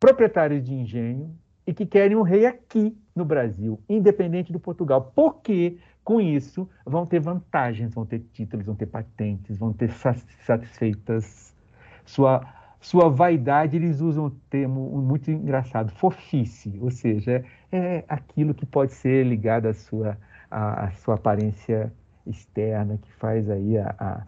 [0.00, 1.34] proprietários de engenho
[1.66, 5.12] e que querem um rei aqui no Brasil, independente do Portugal.
[5.14, 5.78] Por quê?
[6.02, 11.56] Com isso, vão ter vantagens, vão ter títulos, vão ter patentes, vão ter satisfeitas
[12.04, 12.46] sua,
[12.78, 13.76] sua vaidade.
[13.76, 19.66] Eles usam um termo muito engraçado, fofice, ou seja, é aquilo que pode ser ligado
[19.66, 20.18] à sua,
[20.54, 21.92] à, à sua aparência
[22.24, 24.26] externa, que faz aí a, a,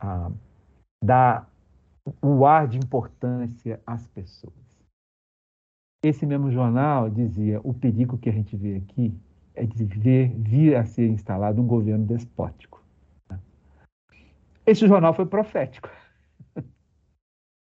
[0.00, 0.30] a
[1.02, 1.48] dar
[2.20, 4.52] o ar de importância às pessoas.
[6.02, 9.16] Esse mesmo jornal dizia: o perigo que a gente vê aqui
[9.54, 12.82] é de ver, vir a ser instalado um governo despótico.
[14.66, 15.90] Esse jornal foi profético.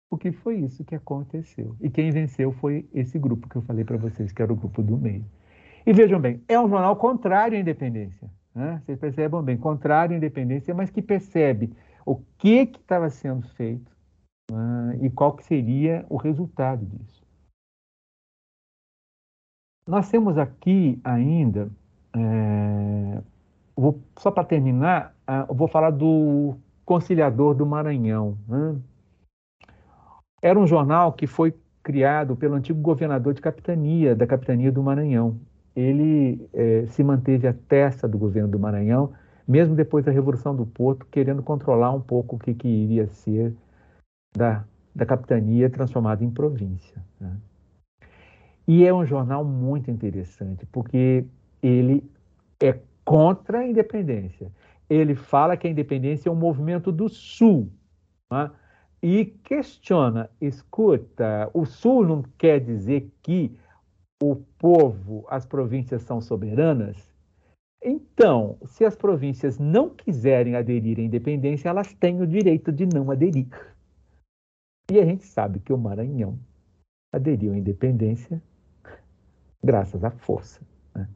[0.09, 1.75] Porque foi isso que aconteceu.
[1.81, 4.83] E quem venceu foi esse grupo que eu falei para vocês, que era o grupo
[4.83, 5.25] do meio.
[5.87, 8.29] E vejam bem, é um jornal contrário à independência.
[8.53, 8.81] Né?
[8.85, 11.73] Vocês percebam bem, contrário à independência, mas que percebe
[12.05, 13.89] o que estava sendo feito
[14.51, 14.99] né?
[15.01, 17.25] e qual que seria o resultado disso.
[19.87, 21.71] Nós temos aqui ainda,
[22.13, 23.21] é,
[23.73, 25.15] vou, só para terminar,
[25.47, 28.37] vou falar do Conciliador do Maranhão.
[28.45, 28.75] Né?
[30.41, 35.39] Era um jornal que foi criado pelo antigo governador de capitania, da capitania do Maranhão.
[35.77, 39.13] Ele é, se manteve à testa do governo do Maranhão,
[39.47, 43.53] mesmo depois da Revolução do Porto, querendo controlar um pouco o que, que iria ser
[44.35, 44.65] da,
[44.95, 46.99] da capitania transformada em província.
[47.19, 47.37] Né?
[48.67, 51.23] E é um jornal muito interessante, porque
[51.61, 52.03] ele
[52.59, 54.51] é contra a independência.
[54.89, 57.69] Ele fala que a independência é um movimento do Sul.
[58.31, 58.49] Né?
[59.03, 63.55] E questiona, escuta, o Sul não quer dizer que
[64.21, 66.97] o povo, as províncias são soberanas?
[67.81, 73.11] Então, se as províncias não quiserem aderir à independência, elas têm o direito de não
[73.11, 73.47] aderir.
[74.91, 76.39] E a gente sabe que o Maranhão
[77.13, 78.41] aderiu à independência
[79.63, 80.61] graças à força.
[80.95, 81.07] Né?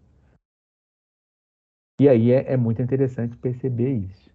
[1.99, 4.29] E aí é, é, muito interessante perceber isso.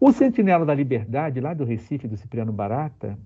[0.00, 3.18] O Sentinela da Liberdade, lá do Recife, do Cipriano Barata,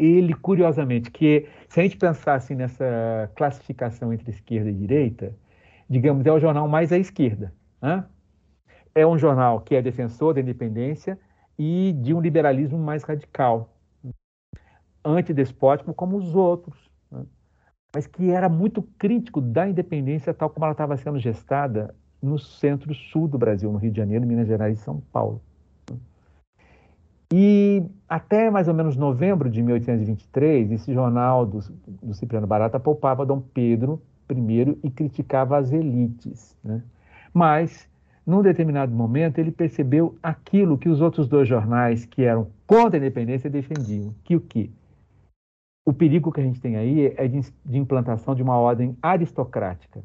[0.00, 5.36] ele, curiosamente, que se a gente pensasse nessa classificação entre esquerda e direita,
[5.88, 7.52] digamos, é o jornal mais à esquerda.
[7.82, 8.04] Né?
[8.94, 11.18] É um jornal que é defensor da independência
[11.58, 13.76] e de um liberalismo mais radical,
[15.04, 17.24] antidespótico como os outros, né?
[17.94, 23.28] mas que era muito crítico da independência tal como ela estava sendo gestada no centro-sul
[23.28, 25.42] do Brasil, no Rio de Janeiro, Minas Gerais e São Paulo.
[27.32, 31.60] E até mais ou menos novembro de 1823, esse jornal do,
[32.02, 36.56] do Cipriano Barata poupava Dom Pedro I e criticava as elites.
[36.62, 36.82] Né?
[37.32, 37.88] Mas,
[38.26, 42.98] num determinado momento, ele percebeu aquilo que os outros dois jornais que eram contra a
[42.98, 44.70] independência defendiam, que o quê?
[45.86, 50.02] O perigo que a gente tem aí é de, de implantação de uma ordem aristocrática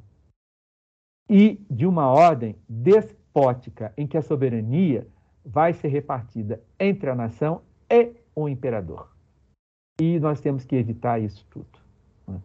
[1.30, 5.08] e de uma ordem despótica, em que a soberania
[5.46, 9.10] vai ser repartida entre a nação e o imperador.
[10.00, 11.80] E nós temos que evitar isso tudo.
[12.28, 12.42] Né?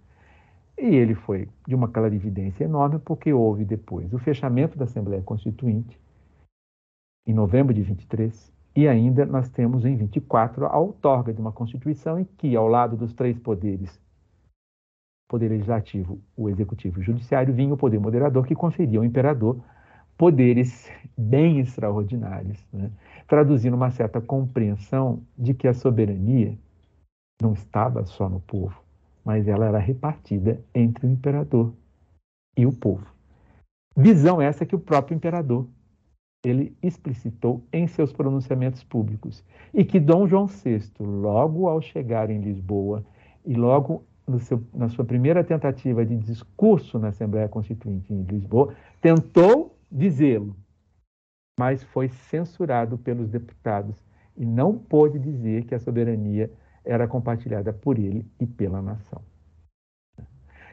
[0.79, 5.99] E ele foi de uma clarividência enorme, porque houve depois o fechamento da Assembleia Constituinte,
[7.27, 12.19] em novembro de 23, e ainda nós temos em 24 a outorga de uma Constituição
[12.19, 14.01] em que, ao lado dos três poderes,
[15.29, 19.61] poder legislativo, o executivo e o judiciário, vinha o poder moderador que conferia ao imperador
[20.21, 22.91] poderes bem extraordinários, né?
[23.27, 26.59] traduzindo uma certa compreensão de que a soberania
[27.41, 28.79] não estava só no povo,
[29.25, 31.73] mas ela era repartida entre o imperador
[32.55, 33.07] e o povo.
[33.97, 35.66] Visão essa que o próprio imperador
[36.45, 39.43] ele explicitou em seus pronunciamentos públicos
[39.73, 43.03] e que Dom João VI, logo ao chegar em Lisboa
[43.43, 44.05] e logo
[44.41, 50.57] seu, na sua primeira tentativa de discurso na Assembleia Constituinte em Lisboa, tentou dizê-lo,
[51.59, 54.03] mas foi censurado pelos deputados
[54.36, 56.51] e não pôde dizer que a soberania
[56.84, 59.20] era compartilhada por ele e pela nação.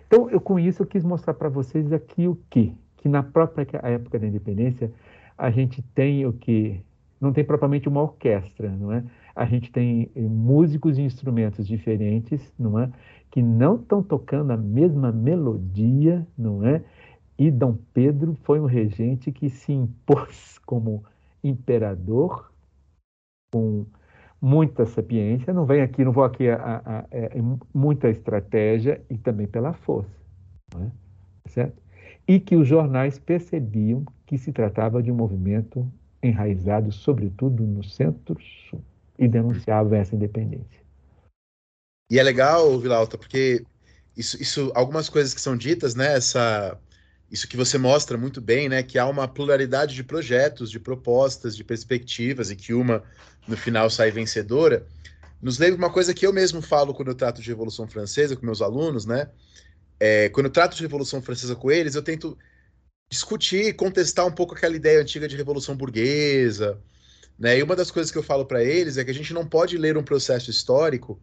[0.08, 3.68] Então, eu com isso eu quis mostrar para vocês aqui o que, que na própria
[3.84, 4.92] época da independência
[5.38, 6.82] a gente tem o que
[7.20, 9.04] não tem propriamente uma orquestra, não é?
[9.36, 12.92] A gente tem eh, músicos e instrumentos diferentes, não é?
[13.32, 16.84] Que não estão tocando a mesma melodia, não é?
[17.38, 21.04] E Dom Pedro foi um regente que se impôs como
[21.44, 22.52] imperador
[23.52, 23.86] com
[24.42, 25.54] muita sapiência.
[25.54, 27.30] Não vem aqui, não vou aqui a, a, a, a é,
[27.74, 30.10] muita estratégia e também pela força,
[30.76, 31.50] é?
[31.50, 31.82] certo?
[32.28, 35.90] E que os jornais percebiam que se tratava de um movimento
[36.22, 38.82] enraizado, sobretudo no Centro-Sul,
[39.18, 40.82] e denunciavam essa independência.
[42.12, 43.64] E é legal, Vilauta, porque
[44.16, 46.16] isso, isso, algumas coisas que são ditas, né?
[46.16, 46.78] Essa
[47.32, 51.56] isso que você mostra muito bem, né, que há uma pluralidade de projetos, de propostas,
[51.56, 53.04] de perspectivas e que uma
[53.48, 54.86] no final sai vencedora,
[55.42, 58.46] nos lembra uma coisa que eu mesmo falo quando eu trato de Revolução Francesa com
[58.46, 59.30] meus alunos, né?
[60.00, 62.38] É, quando eu trato de Revolução Francesa com eles, eu tento
[63.10, 66.78] discutir, contestar um pouco aquela ideia antiga de Revolução Burguesa,
[67.38, 67.58] né?
[67.58, 69.78] E uma das coisas que eu falo para eles é que a gente não pode
[69.78, 71.20] ler um processo histórico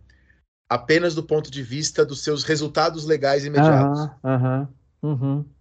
[0.68, 4.00] apenas do ponto de vista dos seus resultados legais imediatos.
[4.22, 4.68] Uhum,
[5.02, 5.53] uhum, uhum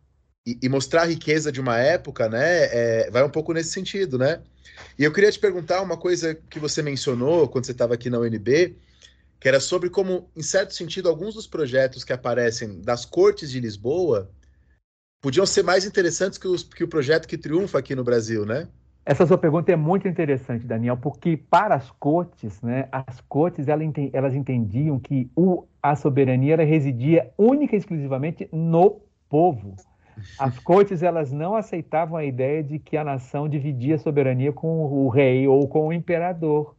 [0.45, 4.17] e, e, mostrar a riqueza de uma época, né, é, vai um pouco nesse sentido,
[4.17, 4.41] né?
[4.97, 8.19] E eu queria te perguntar uma coisa que você mencionou quando você estava aqui na
[8.19, 8.75] UNB,
[9.39, 13.59] que era sobre como, em certo sentido, alguns dos projetos que aparecem das cortes de
[13.59, 14.29] Lisboa
[15.21, 18.67] podiam ser mais interessantes que, os, que o projeto que triunfa aqui no Brasil, né?
[19.05, 24.33] Essa sua pergunta é muito interessante, Daniel, porque para as cortes, né, as cortes elas
[24.33, 29.75] entendiam que o, a soberania residia única e exclusivamente no povo.
[30.37, 34.85] As cortes elas não aceitavam a ideia de que a nação dividia a soberania com
[34.85, 36.75] o rei ou com o imperador.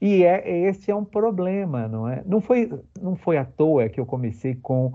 [0.00, 2.22] E é, esse é um problema, não é?
[2.26, 2.68] Não foi,
[3.00, 4.92] não foi à toa que eu comecei com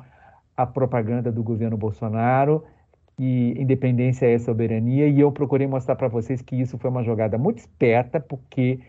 [0.56, 2.66] a propaganda do governo Bolsonaro,
[3.16, 7.38] que independência é soberania, e eu procurei mostrar para vocês que isso foi uma jogada
[7.38, 8.80] muito esperta, porque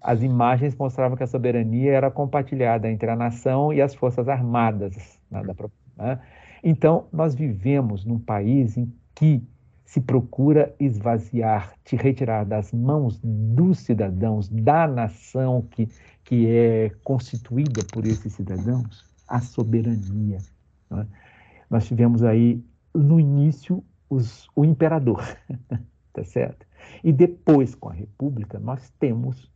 [0.00, 5.18] as imagens mostravam que a soberania era compartilhada entre a nação e as forças armadas.
[5.30, 5.54] Nada,
[5.96, 6.20] né?
[6.62, 9.42] Então, nós vivemos num país em que
[9.84, 15.88] se procura esvaziar, te retirar das mãos dos cidadãos, da nação que,
[16.24, 20.38] que é constituída por esses cidadãos, a soberania.
[20.92, 21.06] É?
[21.68, 25.22] Nós tivemos aí, no início, os, o imperador,
[26.12, 26.66] tá certo?
[27.02, 29.50] E depois, com a República, nós temos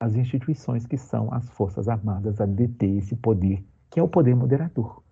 [0.00, 4.36] as instituições que são as Forças Armadas a deter esse poder, que é o poder
[4.36, 5.02] moderador.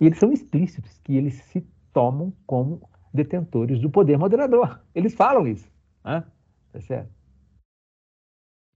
[0.00, 4.80] E eles são explícitos, que eles se tomam como detentores do poder moderador.
[4.94, 5.70] Eles falam isso.
[6.04, 6.24] Né?
[6.72, 7.10] Tá certo?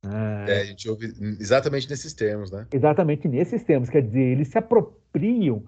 [0.07, 1.07] É, é, a gente ouve
[1.41, 2.67] exatamente nesses termos, né?
[2.73, 3.89] Exatamente nesses termos.
[3.89, 5.65] Quer dizer, eles se apropriam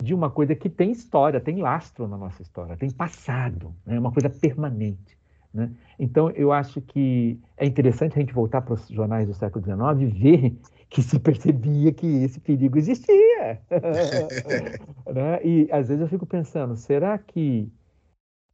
[0.00, 3.98] de uma coisa que tem história, tem lastro na nossa história, tem passado, é né?
[3.98, 5.18] uma coisa permanente.
[5.52, 5.70] Né?
[5.98, 10.00] Então, eu acho que é interessante a gente voltar para os jornais do século XIX
[10.00, 10.56] e ver
[10.90, 13.62] que se percebia que esse perigo existia.
[15.06, 15.40] né?
[15.44, 17.72] E às vezes eu fico pensando, será que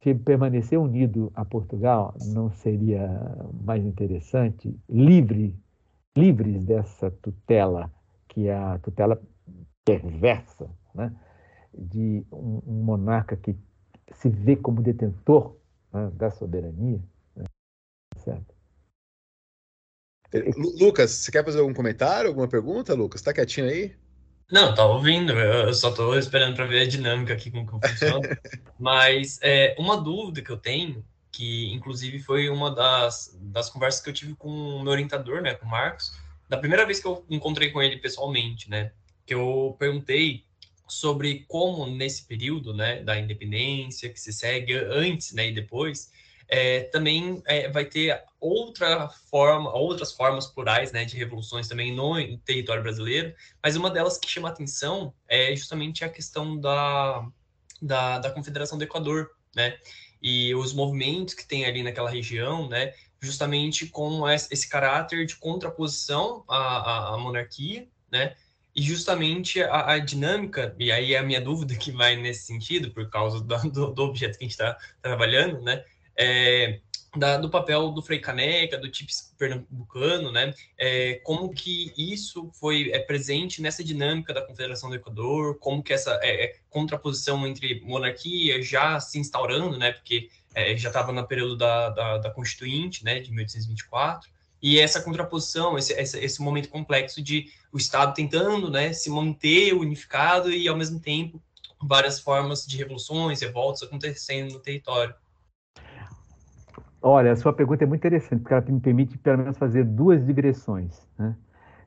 [0.03, 3.09] se permanecer unido a Portugal não seria
[3.65, 5.55] mais interessante, livre,
[6.15, 7.91] livres dessa tutela,
[8.27, 9.19] que é a tutela
[9.83, 11.11] perversa, né?
[11.73, 13.55] de um, um monarca que
[14.13, 15.55] se vê como detentor
[15.91, 17.01] né, da soberania,
[17.35, 17.45] né?
[18.17, 18.56] certo?
[20.55, 23.21] Lucas, você quer fazer algum comentário, alguma pergunta, Lucas?
[23.21, 23.95] Está quietinho aí?
[24.51, 28.39] Não, tá ouvindo, eu só tô esperando para ver a dinâmica aqui com como funciona.
[28.79, 34.09] Mas é, uma dúvida que eu tenho, que inclusive foi uma das, das conversas que
[34.09, 36.13] eu tive com o meu orientador, né, com o Marcos,
[36.47, 38.91] da primeira vez que eu encontrei com ele pessoalmente, né,
[39.25, 40.45] que eu perguntei
[40.87, 46.09] sobre como nesse período, né, da independência que se segue antes, né, e depois,
[46.47, 52.37] é, também é, vai ter outra forma, outras formas plurais né, de revoluções também no
[52.39, 57.27] território brasileiro, mas uma delas que chama atenção é justamente a questão da,
[57.81, 59.77] da, da Confederação do Equador, né?
[60.21, 62.93] E os movimentos que tem ali naquela região, né?
[63.19, 68.35] Justamente com esse caráter de contraposição à, à, à monarquia, né?
[68.75, 72.91] E justamente a, a, dinâmica, e aí é a minha dúvida que vai nesse sentido,
[72.91, 75.83] por causa do, do objeto que a gente está trabalhando, né?
[76.17, 76.79] É,
[77.15, 80.53] da, do papel do Frei Caneca, do TIPS pernambucano, né?
[80.77, 85.93] É, como que isso foi é, presente nessa dinâmica da Confederação do Equador, como que
[85.93, 89.91] essa é, é contraposição entre monarquia já se instaurando, né?
[89.91, 93.19] Porque é, já estava no período da, da, da, Constituinte, né?
[93.19, 94.29] De 1824.
[94.61, 99.73] E essa contraposição, esse, esse, esse momento complexo de o Estado tentando né, se manter
[99.73, 101.39] unificado e, ao mesmo tempo,
[101.79, 105.13] várias formas de revoluções, revoltas acontecendo no território.
[107.01, 110.25] Olha, a sua pergunta é muito interessante, porque ela me permite, pelo menos, fazer duas
[110.25, 111.07] digressões.
[111.17, 111.35] Né?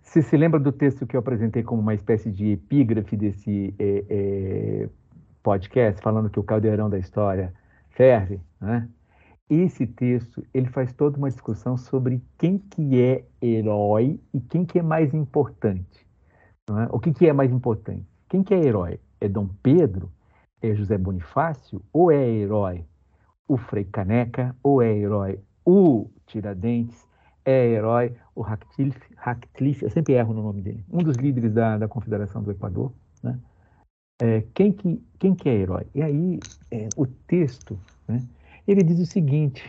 [0.03, 4.05] Você se lembra do texto que eu apresentei como uma espécie de epígrafe desse é,
[4.09, 4.89] é,
[5.43, 7.53] podcast, falando que o caldeirão da história
[7.91, 8.41] ferve?
[8.61, 8.89] Né?
[9.49, 14.79] Esse texto ele faz toda uma discussão sobre quem que é herói e quem que
[14.79, 16.07] é mais importante.
[16.69, 16.89] É?
[16.93, 18.07] O que, que é mais importante?
[18.29, 19.01] Quem que é herói?
[19.21, 20.09] É Dom Pedro?
[20.63, 21.83] É José Bonifácio?
[21.93, 22.85] Ou é herói
[23.51, 27.05] o Frei Caneca, ou é herói o Tiradentes,
[27.45, 31.89] é herói o Ractilife, eu sempre erro no nome dele, um dos líderes da, da
[31.89, 33.37] Confederação do Equador, né?
[34.23, 35.85] É, quem, que, quem que é herói?
[35.93, 36.39] E aí,
[36.71, 37.77] é, o texto,
[38.07, 38.25] né,
[38.69, 39.69] ele diz o seguinte,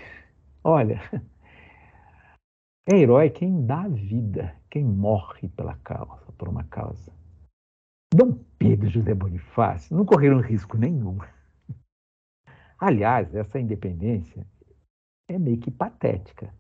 [0.64, 1.02] olha,
[2.88, 7.12] é herói quem dá vida, quem morre pela causa, por uma causa.
[8.14, 11.18] Dom Pedro e José Bonifácio não correram risco nenhum.
[12.82, 14.44] Aliás, essa independência
[15.30, 16.52] é meio que patética.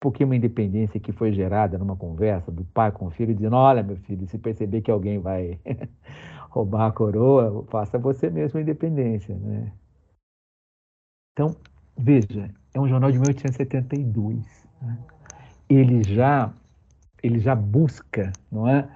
[0.00, 3.82] Porque uma independência que foi gerada numa conversa do pai com o filho, dizendo: Olha,
[3.82, 5.60] meu filho, se perceber que alguém vai
[6.48, 9.36] roubar a coroa, faça você mesmo a independência.
[9.36, 9.70] Né?
[11.32, 11.54] Então,
[11.96, 14.66] veja, é um jornal de 1872.
[14.80, 14.98] Né?
[15.68, 16.52] Ele, já,
[17.22, 18.88] ele já busca não é,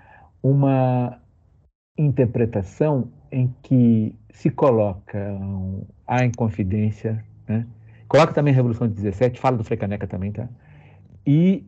[0.42, 1.20] uma
[1.98, 5.18] interpretação em que se coloca
[6.06, 7.66] a Inconfidência, né?
[8.06, 10.46] coloca também a Revolução de 17, fala do Frecaneca também, tá?
[11.26, 11.66] E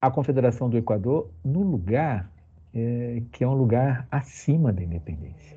[0.00, 2.28] a Confederação do Equador no lugar
[2.74, 5.56] é, que é um lugar acima da independência.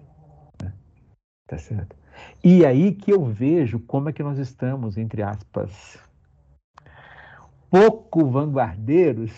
[0.61, 0.71] Né?
[1.47, 1.95] Tá certo?
[2.43, 5.99] E aí que eu vejo como é que nós estamos, entre aspas,
[7.67, 9.31] pouco vanguardeiros.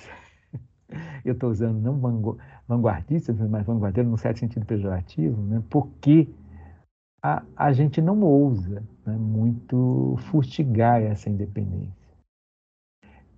[1.24, 2.38] Eu estou usando não
[2.68, 5.64] vanguardistas, mas vanguardeiros no certo sentido pejorativo, né?
[5.70, 6.30] porque
[7.26, 12.14] a, a gente não ousa né, muito fustigar essa independência.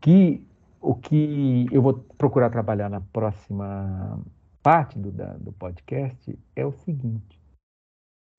[0.02, 0.46] Que
[0.82, 4.20] o que eu vou procurar trabalhar na próxima
[4.62, 7.40] parte do, da, do podcast é o seguinte: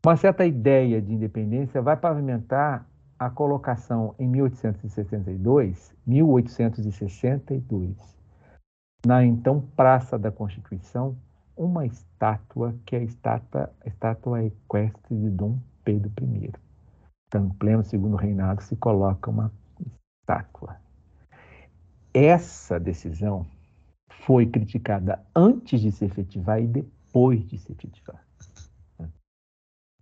[0.05, 2.87] uma certa ideia de independência vai pavimentar
[3.19, 8.19] a colocação em 1862, 1862,
[9.07, 11.17] na então Praça da Constituição,
[11.59, 16.53] uma estátua que é a estátua, a estátua equestre de Dom Pedro I.
[17.27, 19.53] Então, em pleno segundo reinado, se coloca uma
[20.23, 20.81] estátua.
[22.15, 23.47] Essa decisão
[24.25, 28.25] foi criticada antes de se efetivar e depois de se efetivar.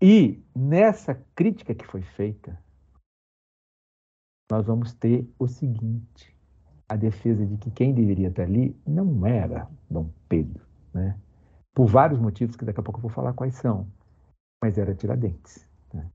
[0.01, 2.63] E nessa crítica que foi feita,
[4.51, 6.37] nós vamos ter o seguinte:
[6.89, 11.19] a defesa de que quem deveria estar ali não era Dom Pedro, né?
[11.77, 13.87] Por vários motivos que daqui a pouco eu vou falar quais são,
[14.65, 15.69] mas era Tiradentes.
[15.93, 16.11] Né?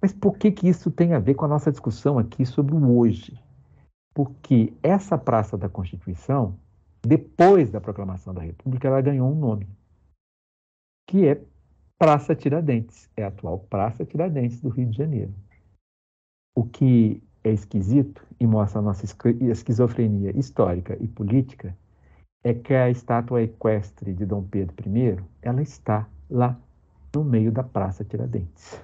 [0.00, 2.98] Mas por que, que isso tem a ver com a nossa discussão aqui sobre o
[2.98, 3.38] hoje?
[4.14, 6.58] Porque essa Praça da Constituição,
[7.02, 9.68] depois da proclamação da República, ela ganhou um nome,
[11.06, 11.38] que é
[11.98, 15.34] Praça Tiradentes, é a atual Praça Tiradentes do Rio de Janeiro.
[16.56, 21.76] O que é esquisito e mostra a nossa esquizofrenia histórica e política
[22.44, 26.60] é que a estátua equestre de Dom Pedro I, ela está lá
[27.14, 28.78] no meio da Praça Tiradentes.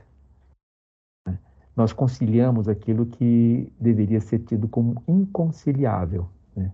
[1.28, 1.38] Né?
[1.76, 6.26] Nós conciliamos aquilo que deveria ser tido como inconciliável.
[6.56, 6.72] Né?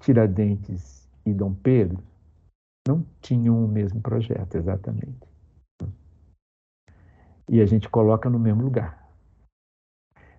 [0.00, 2.02] Tiradentes e Dom Pedro
[2.88, 5.28] não tinham o mesmo projeto, exatamente.
[7.48, 9.06] E a gente coloca no mesmo lugar.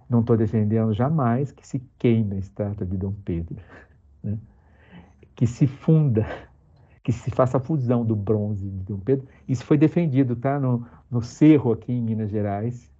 [0.09, 3.55] Não estou defendendo jamais que se queime a estátua de Dom Pedro.
[4.21, 4.37] Né?
[5.37, 6.27] Que se funda,
[7.03, 9.27] que se faça a fusão do bronze de Dom Pedro.
[9.47, 10.59] Isso foi defendido, tá?
[10.59, 12.91] No, no Cerro, aqui em Minas Gerais.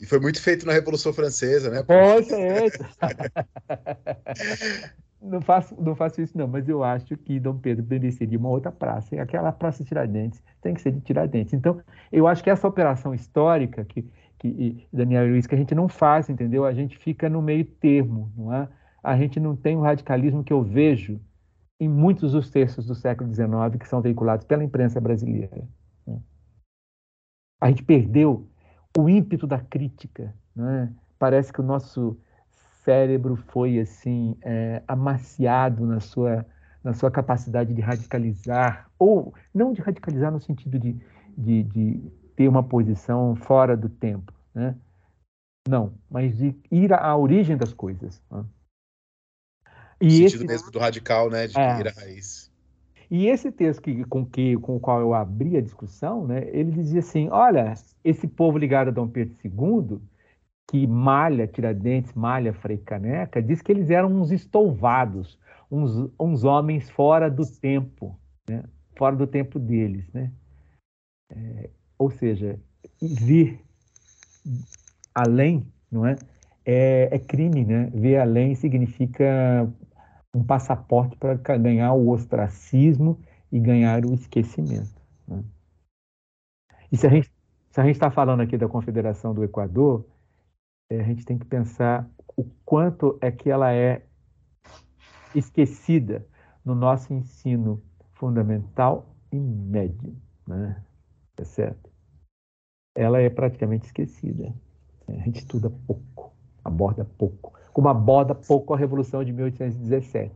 [0.00, 1.82] E foi muito feito na Revolução Francesa, né?
[1.82, 2.70] Poxa, é.
[5.20, 8.70] não, faço, não faço isso, não, mas eu acho que Dom Pedro mereceria uma outra
[8.70, 9.16] praça.
[9.16, 11.52] E aquela Praça Tiradentes tem que ser de Tiradentes.
[11.52, 11.82] Então,
[12.12, 16.30] eu acho que essa operação histórica que, que Daniel Luiz, que a gente não faz,
[16.30, 16.64] entendeu?
[16.64, 18.68] A gente fica no meio termo, não é?
[19.02, 21.20] A gente não tem o radicalismo que eu vejo
[21.80, 23.48] em muitos dos textos do século XIX
[23.80, 25.66] que são veiculados pela imprensa brasileira.
[26.06, 26.20] Né?
[27.58, 28.46] A gente perdeu
[28.96, 30.34] o ímpeto da crítica.
[30.54, 30.92] Né?
[31.18, 32.18] Parece que o nosso
[32.84, 36.46] cérebro foi assim é, amaciado na sua
[36.82, 40.98] na sua capacidade de radicalizar ou não de radicalizar no sentido de,
[41.36, 44.74] de, de ter uma posição fora do tempo, né?
[45.68, 48.22] Não, mas de ir à origem das coisas.
[48.30, 48.44] Né?
[50.00, 50.30] E no esse...
[50.30, 51.46] sentido mesmo do radical, né?
[51.46, 51.60] De é.
[51.60, 52.50] à raiz.
[53.10, 56.70] E esse texto que, com, que, com o qual eu abri a discussão, né, ele
[56.70, 57.74] dizia assim: olha,
[58.04, 60.00] esse povo ligado a Dom Pedro II,
[60.70, 65.38] que malha Tiradentes, malha Frei Caneca, diz que eles eram uns estouvados,
[65.68, 68.16] uns, uns homens fora do tempo,
[68.48, 68.62] né,
[68.96, 70.08] fora do tempo deles.
[70.12, 70.30] Né?
[71.32, 72.60] É, ou seja,
[73.02, 73.60] vir
[75.12, 76.16] além não é?
[76.64, 77.90] É, é crime, né?
[77.92, 79.68] Ver além significa
[80.34, 83.18] um passaporte para ganhar o ostracismo
[83.50, 85.00] e ganhar o esquecimento.
[85.26, 85.42] Né?
[86.90, 87.30] E se a gente
[87.76, 90.06] está falando aqui da Confederação do Equador,
[90.90, 94.04] é, a gente tem que pensar o quanto é que ela é
[95.34, 96.26] esquecida
[96.64, 100.16] no nosso ensino fundamental e médio,
[100.46, 100.82] né?
[101.36, 101.90] É certo?
[102.94, 104.52] Ela é praticamente esquecida.
[105.08, 106.32] A gente estuda pouco,
[106.64, 110.32] aborda pouco como aborda pouco a Revolução de 1817.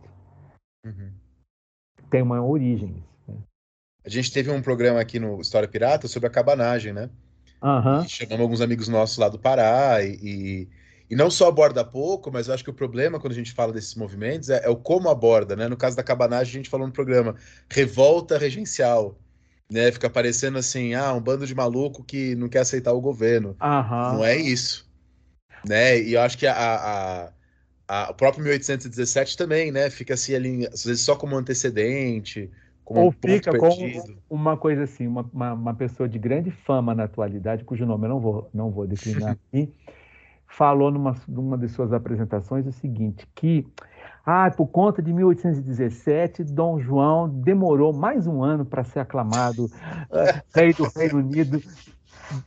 [0.85, 1.12] Uhum.
[2.11, 3.03] Tem uma origem.
[3.26, 3.37] Né?
[4.05, 7.11] A gente teve um programa aqui no História Pirata sobre a cabanagem, né?
[7.62, 8.07] Uhum.
[8.07, 10.68] chamamos alguns amigos nossos lá do Pará e, e,
[11.09, 13.72] e, não só aborda pouco, mas eu acho que o problema quando a gente fala
[13.72, 15.66] desses movimentos é, é, o como aborda, né?
[15.66, 17.35] No caso da cabanagem, a gente falou no programa
[17.70, 19.18] revolta regencial,
[19.70, 19.91] né?
[19.91, 23.57] Fica parecendo assim, ah, um bando de maluco que não quer aceitar o governo.
[23.62, 24.12] Uhum.
[24.18, 24.85] Não é isso
[25.66, 26.00] né?
[26.00, 27.28] E eu acho que a, a,
[27.88, 29.90] a, o próprio 1817 também, né?
[29.90, 32.50] Fica assim ali, às vezes só como antecedente,
[32.84, 33.70] como Ou um fica com
[34.28, 38.10] uma coisa assim, uma, uma, uma, pessoa de grande fama na atualidade, cujo nome eu
[38.10, 39.72] não vou, não vou declinar aqui,
[40.46, 43.66] falou numa, numa de suas apresentações o seguinte, que
[44.26, 50.42] ah, por conta de 1817, Dom João demorou mais um ano para ser aclamado uh,
[50.54, 51.62] rei do Reino Unido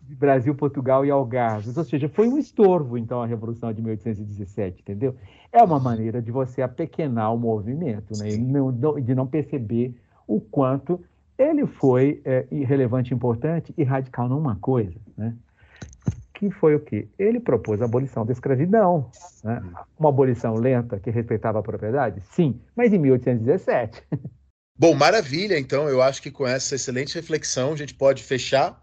[0.01, 1.71] Brasil, Portugal e Algarve.
[1.75, 5.15] Ou seja, foi um estorvo, então, a Revolução de 1817, entendeu?
[5.51, 8.29] É uma maneira de você apequenar o movimento, né?
[9.01, 9.95] de não perceber
[10.27, 11.01] o quanto
[11.37, 15.35] ele foi é, irrelevante, importante e radical numa coisa, né?
[16.33, 17.07] que foi o quê?
[17.17, 19.09] Ele propôs a abolição da escravidão.
[19.43, 19.61] Né?
[19.97, 22.21] Uma abolição lenta que respeitava a propriedade?
[22.31, 24.03] Sim, mas em 1817.
[24.79, 25.57] Bom, maravilha.
[25.57, 28.79] Então, eu acho que com essa excelente reflexão a gente pode fechar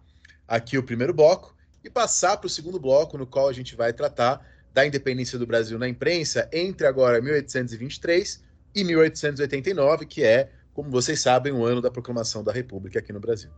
[0.47, 3.93] aqui o primeiro bloco e passar para o segundo bloco, no qual a gente vai
[3.93, 8.43] tratar da independência do Brasil na imprensa entre agora 1823
[8.75, 13.21] e 1889, que é, como vocês sabem, o ano da proclamação da República aqui no
[13.21, 13.51] Brasil.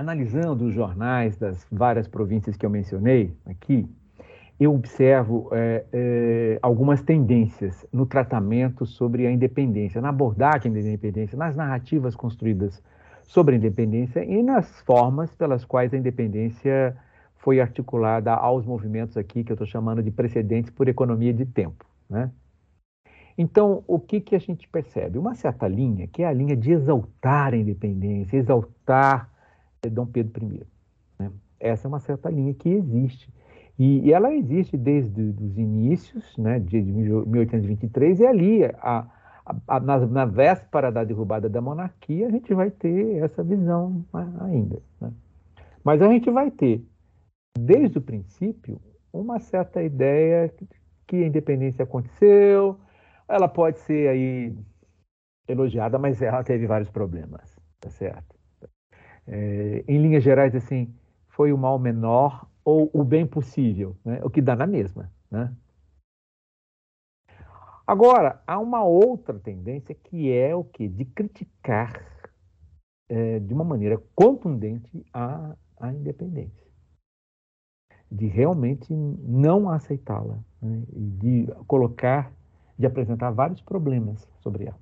[0.00, 3.86] Analisando os jornais das várias províncias que eu mencionei aqui,
[4.58, 11.36] eu observo é, é, algumas tendências no tratamento sobre a independência, na abordagem da independência,
[11.36, 12.82] nas narrativas construídas
[13.24, 16.96] sobre a independência e nas formas pelas quais a independência
[17.36, 21.84] foi articulada aos movimentos aqui que eu estou chamando de precedentes por economia de tempo.
[22.08, 22.30] Né?
[23.36, 25.18] Então, o que, que a gente percebe?
[25.18, 29.29] Uma certa linha, que é a linha de exaltar a independência, exaltar
[29.88, 30.66] Dom Pedro I.
[31.18, 31.30] Né?
[31.58, 33.32] Essa é uma certa linha que existe.
[33.78, 39.06] E, e ela existe desde os inícios, né, de 1823, e ali, a,
[39.66, 44.04] a, na, na, véspera da derrubada da monarquia, a gente vai ter essa visão
[44.40, 44.82] ainda.
[45.00, 45.10] Né?
[45.82, 46.84] Mas a gente vai ter,
[47.58, 48.78] desde o princípio,
[49.10, 50.52] uma certa ideia
[51.06, 52.78] que a independência aconteceu,
[53.26, 54.54] ela pode ser aí
[55.48, 58.39] elogiada, mas ela teve vários problemas, tá certo?
[59.32, 60.92] É, em linhas gerais, assim,
[61.28, 64.20] foi o mal menor ou o bem possível, né?
[64.24, 65.10] o que dá na mesma.
[65.30, 65.54] Né?
[67.86, 70.88] Agora, há uma outra tendência que é o que?
[70.88, 72.04] De criticar
[73.08, 76.66] é, de uma maneira contundente a, a independência.
[78.10, 80.38] De realmente não aceitá-la.
[80.60, 80.82] Né?
[80.90, 82.32] De colocar,
[82.76, 84.78] de apresentar vários problemas sobre ela.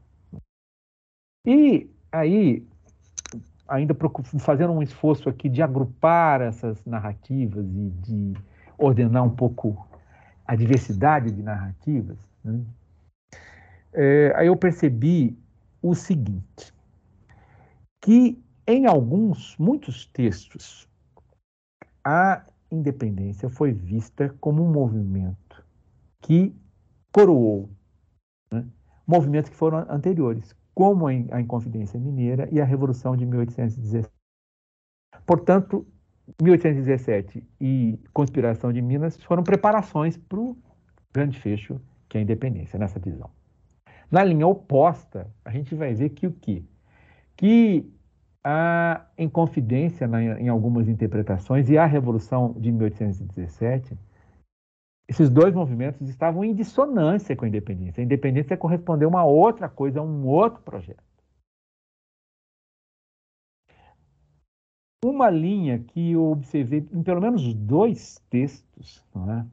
[1.47, 2.67] E aí,
[3.69, 3.95] ainda
[4.39, 8.35] fazendo um esforço aqui de agrupar essas narrativas e de
[8.79, 9.87] ordenar um pouco
[10.47, 12.65] a diversidade de narrativas, né?
[13.93, 15.39] é, aí eu percebi
[15.83, 16.73] o seguinte,
[18.01, 20.89] que em alguns, muitos textos,
[22.03, 25.65] a independência foi vista como um movimento
[26.21, 26.55] que
[27.13, 27.69] coroou
[28.51, 28.65] né?
[29.07, 34.09] movimentos que foram anteriores, como a Inconfidência Mineira e a Revolução de 1817.
[35.27, 35.85] Portanto,
[36.41, 40.57] 1817 e Conspiração de Minas foram preparações para o
[41.13, 43.29] grande fecho, que é a independência, nessa visão.
[44.09, 46.63] Na linha oposta, a gente vai ver que o quê?
[47.37, 47.93] Que
[48.45, 50.09] a Inconfidência,
[50.39, 53.99] em algumas interpretações, e a Revolução de 1817
[55.09, 58.03] esses dois movimentos estavam em dissonância com a independência.
[58.03, 61.03] A independência correspondeu a uma outra coisa, a um outro projeto.
[65.03, 69.47] Uma linha que eu observei em pelo menos dois textos, é?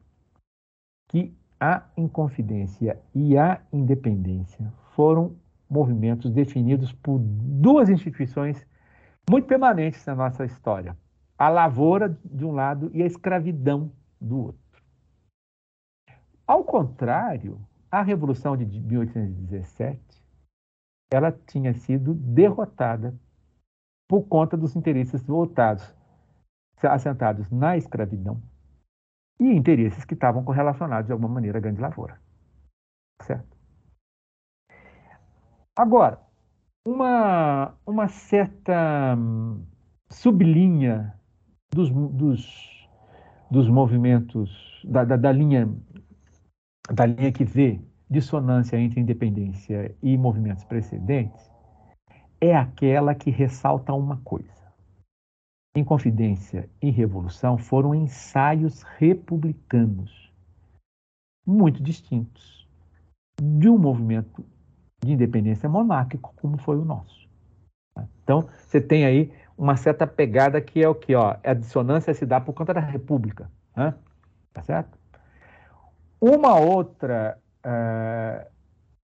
[1.07, 5.37] que a Inconfidência e a Independência foram
[5.69, 8.67] movimentos definidos por duas instituições
[9.29, 10.97] muito permanentes na nossa história:
[11.37, 14.64] a lavoura de um lado e a escravidão do outro.
[16.47, 20.23] Ao contrário, a Revolução de 1817
[21.11, 23.17] ela tinha sido derrotada
[24.07, 25.95] por conta dos interesses voltados,
[26.83, 28.41] assentados na escravidão
[29.39, 32.19] e interesses que estavam correlacionados de alguma maneira à grande lavoura.
[33.21, 33.55] Certo?
[35.75, 36.21] Agora,
[36.85, 39.65] uma, uma certa hum,
[40.09, 41.19] sublinha
[41.73, 42.89] dos, dos,
[43.49, 45.67] dos movimentos, da, da, da linha
[46.93, 47.79] da linha que vê
[48.09, 51.51] dissonância entre independência e movimentos precedentes
[52.39, 54.53] é aquela que ressalta uma coisa.
[55.75, 60.31] Inconfidência e Revolução foram ensaios republicanos
[61.45, 62.67] muito distintos
[63.41, 64.45] de um movimento
[65.03, 67.27] de independência monárquico como foi o nosso.
[68.23, 71.13] Então, você tem aí uma certa pegada que é o que?
[71.15, 73.49] Ó, a dissonância se dá por conta da república.
[73.75, 73.93] Né?
[74.53, 74.97] Tá certo?
[76.27, 78.51] Uma outra uh,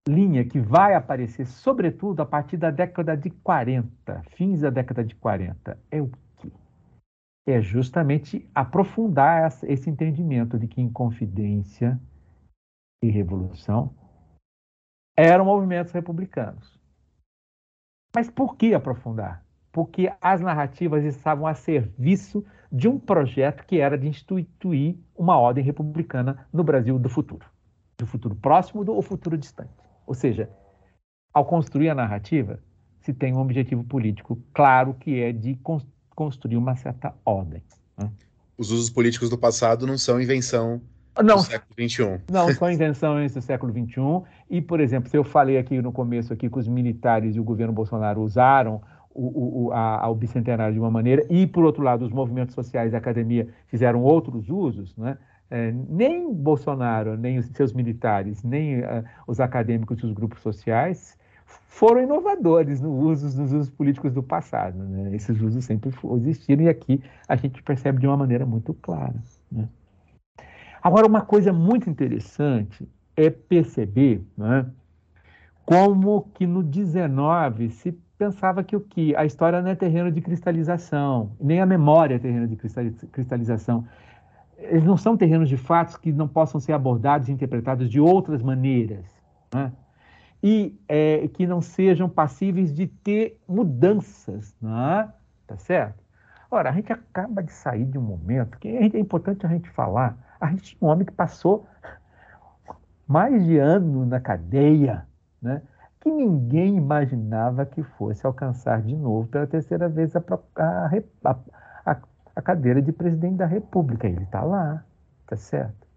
[0.09, 5.13] linha que vai aparecer, sobretudo a partir da década de 40, fins da década de
[5.13, 6.51] 40, é o quê?
[7.45, 12.01] É justamente aprofundar esse entendimento de que Inconfidência
[13.03, 13.95] e Revolução
[15.15, 16.81] eram movimentos republicanos.
[18.15, 19.45] Mas por que aprofundar?
[19.71, 25.63] Porque as narrativas estavam a serviço de um projeto que era de instituir uma ordem
[25.63, 27.45] republicana no Brasil do futuro,
[27.97, 29.71] do futuro próximo ou futuro distante.
[30.05, 30.49] Ou seja,
[31.33, 32.59] ao construir a narrativa,
[33.01, 35.59] se tem um objetivo político claro que é de
[36.15, 37.63] construir uma certa ordem.
[37.97, 38.09] Né?
[38.57, 40.81] Os usos políticos do passado não são invenção
[41.17, 42.21] não, do século XXI.
[42.31, 44.23] Não, são invenções do século XXI.
[44.49, 47.43] E, por exemplo, se eu falei aqui no começo aqui que os militares e o
[47.43, 48.81] governo Bolsonaro usaram
[49.13, 52.93] o, o, a, ao bicentenário de uma maneira, e, por outro lado, os movimentos sociais
[52.93, 55.17] e a academia fizeram outros usos, né?
[55.49, 61.17] É, nem Bolsonaro, nem os seus militares, nem uh, os acadêmicos e os grupos sociais
[61.67, 64.77] foram inovadores no uso, nos usos políticos do passado.
[64.77, 65.13] Né?
[65.13, 69.15] Esses usos sempre existiram e aqui a gente percebe de uma maneira muito clara.
[69.51, 69.67] Né?
[70.81, 74.65] Agora, uma coisa muito interessante é perceber né,
[75.65, 80.21] como que no 19 se pensava que o que a história não é terreno de
[80.21, 83.83] cristalização, nem a memória é terreno de cristalização.
[84.59, 88.43] Eles não são terrenos de fatos que não possam ser abordados e interpretados de outras
[88.43, 89.07] maneiras.
[89.51, 89.71] Né?
[90.43, 94.55] E é, que não sejam passíveis de ter mudanças.
[94.61, 95.09] Né?
[95.47, 96.03] Tá certo?
[96.51, 100.15] Ora, a gente acaba de sair de um momento que é importante a gente falar.
[100.39, 101.65] A gente tinha um homem que passou
[103.07, 105.07] mais de ano na cadeia,
[105.41, 105.63] né?
[106.01, 110.23] Que ninguém imaginava que fosse alcançar de novo pela terceira vez a,
[110.55, 110.89] a,
[111.85, 111.97] a,
[112.35, 114.07] a cadeira de presidente da República.
[114.07, 114.83] Ele está lá,
[115.27, 115.87] tá certo?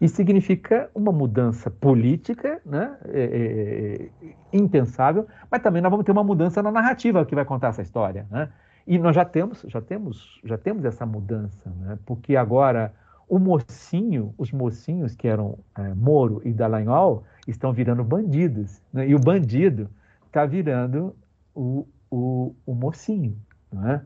[0.00, 2.96] Isso significa uma mudança política, né?
[3.06, 7.44] É, é, é, impensável, mas também nós vamos ter uma mudança na narrativa que vai
[7.44, 8.50] contar essa história, né?
[8.86, 11.96] E nós já temos, já temos, já temos essa mudança, né?
[12.04, 12.92] Porque agora
[13.28, 18.80] o mocinho, os mocinhos que eram é, Moro e Dallagnol estão virando bandidos.
[18.92, 19.08] Né?
[19.08, 19.90] E o bandido
[20.26, 21.16] está virando
[21.54, 23.36] o, o, o mocinho.
[23.72, 24.02] Não é?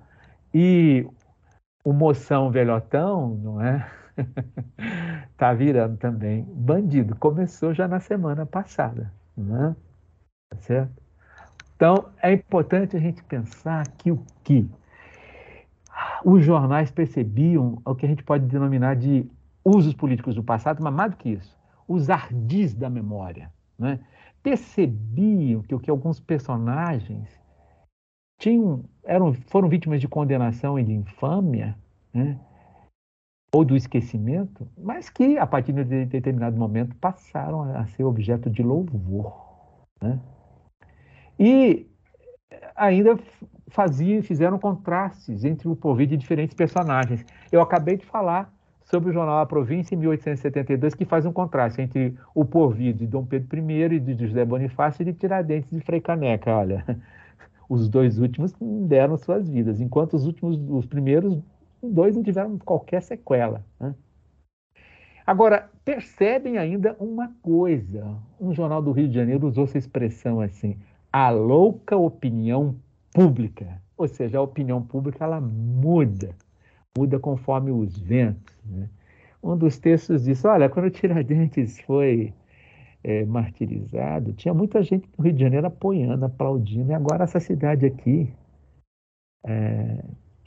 [0.53, 1.07] E
[1.85, 3.89] o moção velhotão, não é?
[5.31, 7.15] Está virando também bandido.
[7.17, 9.13] Começou já na semana passada.
[9.37, 9.77] Não é?
[10.51, 11.03] Tá certo?
[11.77, 14.69] Então, é importante a gente pensar que o que
[16.25, 19.29] os jornais percebiam o que a gente pode denominar de
[19.65, 21.58] usos políticos do passado, mas mais do que isso,
[21.89, 23.51] os ardis da memória.
[23.79, 23.99] Né?
[24.43, 27.29] Percebiam que que alguns personagens
[28.39, 31.77] tinham, eram, foram vítimas de condenação e de infâmia,
[32.13, 32.39] né?
[33.53, 38.63] ou do esquecimento, mas que, a partir de determinado momento, passaram a ser objeto de
[38.63, 39.33] louvor.
[40.03, 40.21] Né?
[41.39, 41.87] E
[42.77, 43.19] ainda
[43.69, 47.25] faziam, fizeram contrastes entre o porvir de diferentes personagens.
[47.51, 48.53] Eu acabei de falar
[48.91, 53.07] sobre o jornal A Província, em 1872, que faz um contraste entre o porvir de
[53.07, 56.51] Dom Pedro I e de José Bonifácio e de Tiradentes de Frei Caneca.
[56.57, 56.85] Olha,
[57.69, 61.39] os dois últimos deram suas vidas, enquanto os últimos, os primeiros
[61.83, 63.63] dois não tiveram qualquer sequela.
[63.79, 63.95] Né?
[65.27, 68.17] Agora, percebem ainda uma coisa.
[68.41, 70.79] Um jornal do Rio de Janeiro usou essa expressão assim:
[71.13, 72.75] a louca opinião
[73.13, 73.83] pública.
[73.99, 76.35] Ou seja, a opinião pública ela muda,
[76.97, 78.58] muda conforme os ventos.
[78.71, 78.89] Né?
[79.43, 82.33] Um dos textos diz: olha, quando o Tiradentes foi
[83.03, 87.87] é, martirizado, tinha muita gente no Rio de Janeiro apoiando, aplaudindo, e agora essa cidade
[87.87, 88.33] aqui
[89.47, 90.05] é,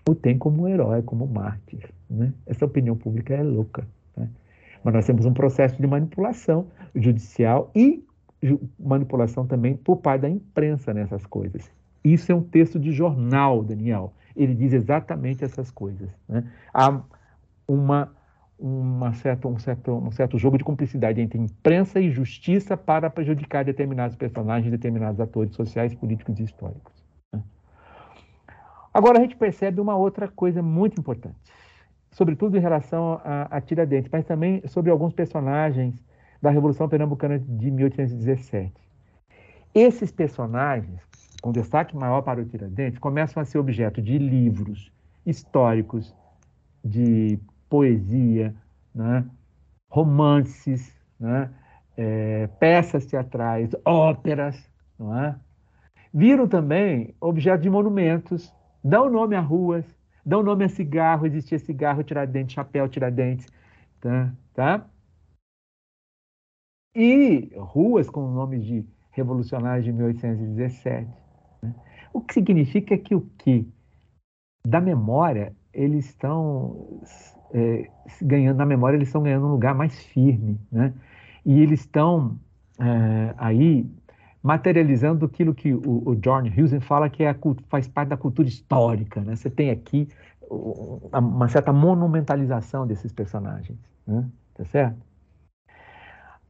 [0.07, 1.89] o tem como herói, como mártir.
[2.09, 2.33] Né?
[2.45, 3.87] Essa opinião pública é louca.
[4.15, 4.29] Né?
[4.83, 8.03] Mas nós temos um processo de manipulação judicial e
[8.79, 11.71] manipulação também por parte da imprensa nessas coisas.
[12.03, 14.13] Isso é um texto de jornal, Daniel.
[14.35, 16.09] Ele diz exatamente essas coisas.
[16.27, 16.43] Né?
[16.73, 17.01] Há
[17.67, 18.11] uma,
[18.61, 23.65] uma certa, um, certo, um certo jogo de cumplicidade entre imprensa e justiça para prejudicar
[23.65, 26.93] determinados personagens, determinados atores sociais, políticos e históricos.
[27.33, 27.41] Né?
[28.93, 31.35] Agora a gente percebe uma outra coisa muito importante,
[32.11, 35.95] sobretudo em relação a, a Tiradentes, mas também sobre alguns personagens
[36.39, 38.71] da Revolução Pernambucana de 1817.
[39.73, 41.01] Esses personagens,
[41.41, 44.91] com destaque maior para o Tiradentes, começam a ser objeto de livros
[45.25, 46.13] históricos,
[46.83, 47.39] de
[47.71, 48.53] poesia,
[48.93, 49.25] né?
[49.89, 51.49] romances, né?
[51.95, 54.69] É, peças teatrais, óperas,
[54.99, 55.39] não é?
[56.13, 58.53] Viram também objeto de monumentos,
[58.83, 59.85] dão nome a ruas,
[60.25, 63.47] dão nome a cigarro, existia cigarro, tiradentes, chapéu, tiradentes,
[64.01, 64.33] tá?
[64.53, 64.85] tá?
[66.93, 71.09] E ruas com nomes de revolucionários de 1817.
[71.61, 71.73] Né?
[72.11, 73.65] O que significa que o que?
[74.67, 77.01] Da memória, eles estão
[77.53, 77.89] é,
[78.21, 80.59] ganhando, na memória, eles estão ganhando um lugar mais firme.
[80.71, 80.93] Né?
[81.45, 82.37] E eles estão
[82.79, 83.85] é, aí
[84.43, 87.35] materializando aquilo que o, o John Hughes fala que é
[87.69, 89.21] faz parte da cultura histórica.
[89.21, 89.35] Né?
[89.35, 90.07] Você tem aqui
[90.49, 93.77] uma certa monumentalização desses personagens.
[94.05, 94.25] Né?
[94.53, 95.11] Tá certo?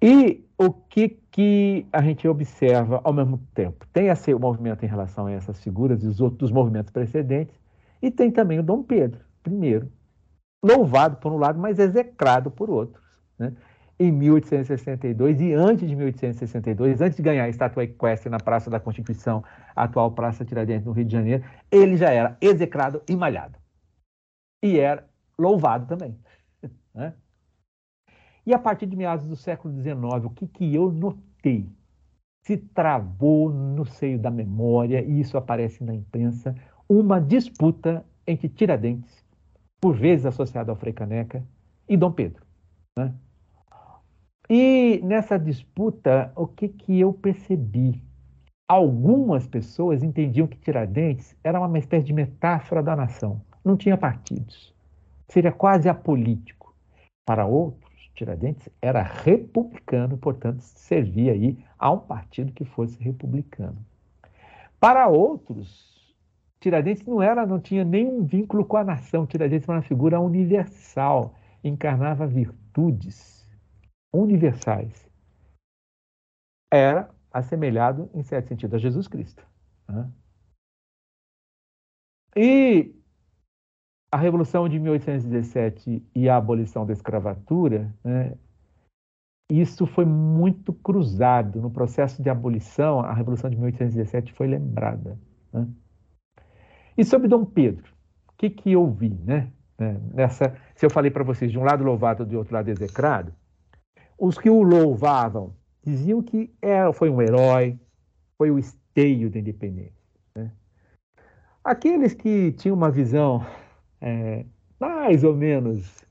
[0.02, 3.86] E o que, que a gente observa ao mesmo tempo?
[3.94, 7.56] Tem a o movimento em relação a essas figuras e os outros movimentos precedentes,
[8.02, 9.84] e tem também o Dom Pedro I,
[10.64, 13.04] louvado por um lado, mas execrado por outros.
[13.38, 13.54] Né?
[14.00, 18.80] Em 1862 e antes de 1862, antes de ganhar a estátua equestre na Praça da
[18.80, 19.44] Constituição,
[19.76, 23.58] atual Praça Tiradentes, no Rio de Janeiro, ele já era execrado e malhado.
[24.64, 25.08] E era
[25.38, 26.18] louvado também.
[26.94, 27.14] Né?
[28.46, 31.70] E a partir de meados do século XIX, o que, que eu notei?
[32.44, 36.56] se travou no seio da memória, e isso aparece na imprensa,
[36.90, 39.21] uma disputa entre Tiradentes,
[39.82, 41.44] por vezes associado ao Frei Caneca,
[41.90, 42.46] e Dom Pedro.
[42.96, 43.14] Né?
[44.50, 48.02] E nessa disputa, o que, que eu percebi?
[48.70, 54.74] Algumas pessoas entendiam que Tiradentes era uma espécie de metáfora da nação, não tinha partidos,
[55.28, 56.74] seria quase apolítico.
[57.26, 63.78] Para outros, Tiradentes era republicano, portanto, servia aí a um partido que fosse republicano.
[64.80, 65.91] Para outros,
[66.62, 69.26] Tiradentes não era, não tinha nenhum vínculo com a nação.
[69.26, 71.34] Tiradentes era uma figura universal,
[71.64, 73.50] encarnava virtudes
[74.14, 75.10] universais.
[76.72, 79.44] Era assemelhado, em certo sentido, a Jesus Cristo.
[79.90, 80.12] Né?
[82.36, 82.96] E
[84.12, 88.38] a Revolução de 1817 e a abolição da escravatura, né,
[89.50, 91.60] isso foi muito cruzado.
[91.60, 95.20] No processo de abolição, a Revolução de 1817 foi lembrada.
[95.52, 95.68] Né?
[96.98, 97.92] E sobre Dom Pedro,
[98.30, 99.18] o que, que eu vi?
[99.24, 99.52] Né?
[99.80, 103.34] É, nessa, se eu falei para vocês de um lado louvado, do outro lado execrado,
[104.18, 107.80] os que o louvavam diziam que era, foi um herói,
[108.38, 110.06] foi o esteio da independência.
[110.36, 110.52] Né?
[111.64, 113.44] Aqueles que tinham uma visão
[114.00, 114.46] é,
[114.80, 116.06] mais ou menos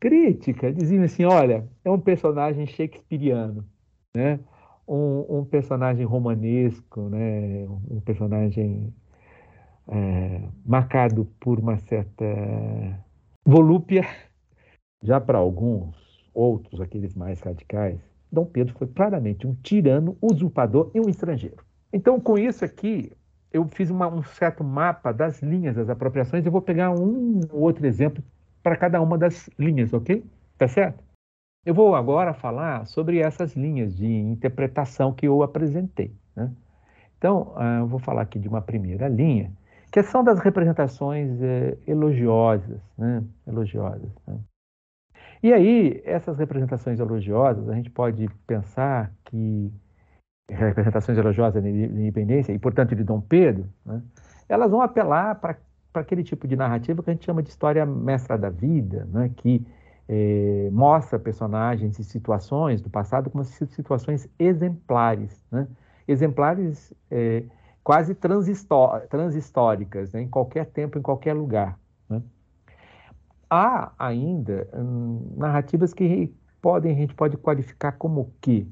[0.00, 3.64] crítica, diziam assim: olha, é um personagem shakespeariano,
[4.16, 4.40] né?
[4.86, 7.66] um, um personagem romanesco, né?
[7.90, 8.92] um personagem
[9.88, 12.24] é, marcado por uma certa
[13.44, 14.06] volúpia.
[15.02, 15.96] Já para alguns
[16.34, 18.00] outros, aqueles mais radicais,
[18.30, 21.64] Dom Pedro foi claramente um tirano, usurpador e um estrangeiro.
[21.92, 23.12] Então, com isso aqui,
[23.52, 26.44] eu fiz uma, um certo mapa das linhas das apropriações.
[26.44, 28.22] Eu vou pegar um ou outro exemplo
[28.62, 30.22] para cada uma das linhas, ok?
[30.58, 31.02] Tá certo?
[31.64, 36.14] Eu vou agora falar sobre essas linhas de interpretação que eu apresentei.
[36.36, 36.50] Né?
[37.16, 39.52] Então, uh, eu vou falar aqui de uma primeira linha,
[39.90, 43.22] que são das representações eh, elogiosas, né?
[43.46, 44.10] elogiosas.
[44.26, 44.38] Né?
[45.42, 49.72] E aí, essas representações elogiosas, a gente pode pensar que
[50.50, 54.02] representações religiosas de independência, e portanto de Dom Pedro, né,
[54.48, 55.58] elas vão apelar para
[55.94, 59.64] aquele tipo de narrativa que a gente chama de história mestra da vida, né, que
[60.08, 65.68] eh, mostra personagens e situações do passado como situações exemplares, né,
[66.06, 67.44] exemplares eh,
[67.88, 71.80] quase transhistóricas, né, em qualquer tempo, em qualquer lugar.
[72.06, 72.22] Né.
[73.48, 78.66] Há ainda hum, narrativas que podem, a gente pode qualificar como o quê?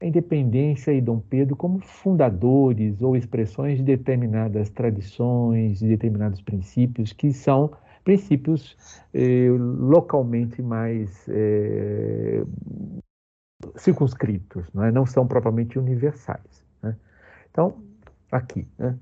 [0.00, 7.12] a independência e Dom Pedro como fundadores ou expressões de determinadas tradições, de determinados princípios
[7.12, 7.72] que são
[8.04, 8.76] princípios
[9.12, 12.44] eh, localmente mais eh,
[13.74, 14.92] circunscritos, não, é?
[14.92, 16.64] não, são propriamente universais.
[16.80, 16.94] Né?
[17.50, 17.85] Então,
[18.30, 18.96] aqui, né?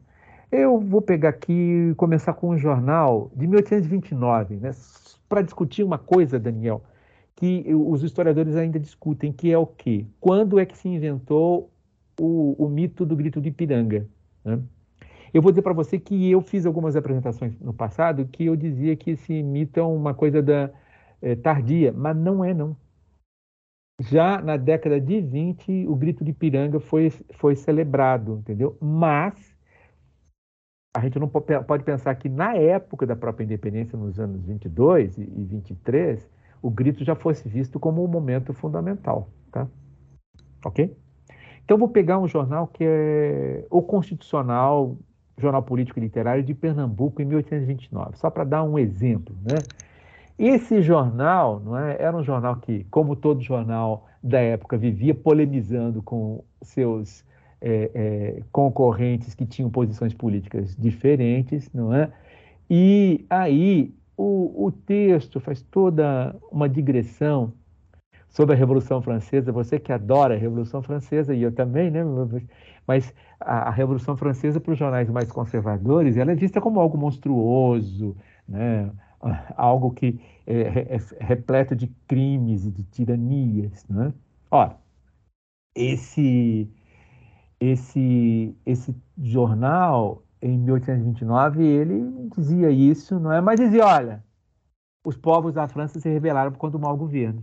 [0.50, 4.70] eu vou pegar aqui e começar com um jornal de 1829, né?
[5.28, 6.82] para discutir uma coisa, Daniel,
[7.34, 10.06] que os historiadores ainda discutem, que é o quê?
[10.20, 11.70] Quando é que se inventou
[12.20, 14.06] o, o mito do grito de Ipiranga?
[14.44, 14.60] Né?
[15.32, 18.94] Eu vou dizer para você que eu fiz algumas apresentações no passado que eu dizia
[18.94, 20.70] que esse mito é uma coisa da,
[21.20, 22.76] é, tardia, mas não é não.
[24.00, 28.76] Já na década de 20, o grito de Ipiranga foi, foi celebrado, entendeu?
[28.80, 29.54] Mas
[30.96, 35.24] a gente não pode pensar que na época da própria independência, nos anos 22 e
[35.24, 36.28] 23,
[36.62, 39.68] o grito já fosse visto como um momento fundamental, tá?
[40.64, 40.96] Ok?
[41.64, 44.96] Então vou pegar um jornal que é o Constitucional,
[45.36, 49.56] Jornal Político e Literário de Pernambuco em 1829, só para dar um exemplo, né?
[50.38, 56.02] Esse jornal, não é, era um jornal que, como todo jornal da época, vivia polemizando
[56.02, 57.24] com seus
[57.60, 62.12] é, é, concorrentes que tinham posições políticas diferentes, não é?
[62.68, 67.52] E aí o, o texto faz toda uma digressão
[68.28, 69.52] sobre a Revolução Francesa.
[69.52, 72.02] Você que adora a Revolução Francesa, e eu também, né?
[72.86, 76.98] Mas a, a Revolução Francesa, para os jornais mais conservadores, ela é vista como algo
[76.98, 78.16] monstruoso,
[78.48, 78.90] né?
[79.56, 83.86] Algo que é, é, é repleto de crimes e de tiranias.
[83.88, 84.12] Né?
[84.50, 84.76] Ora,
[85.74, 86.70] esse,
[87.60, 93.40] esse, esse jornal em 1829, ele dizia isso, não é?
[93.40, 94.24] Mas dizia, olha,
[95.04, 97.42] os povos da França se rebelaram contra o mau governo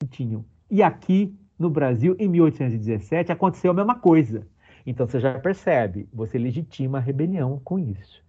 [0.00, 0.44] que tinham.
[0.70, 4.46] E aqui no Brasil, em 1817, aconteceu a mesma coisa.
[4.84, 8.22] Então você já percebe, você legitima a rebelião com isso.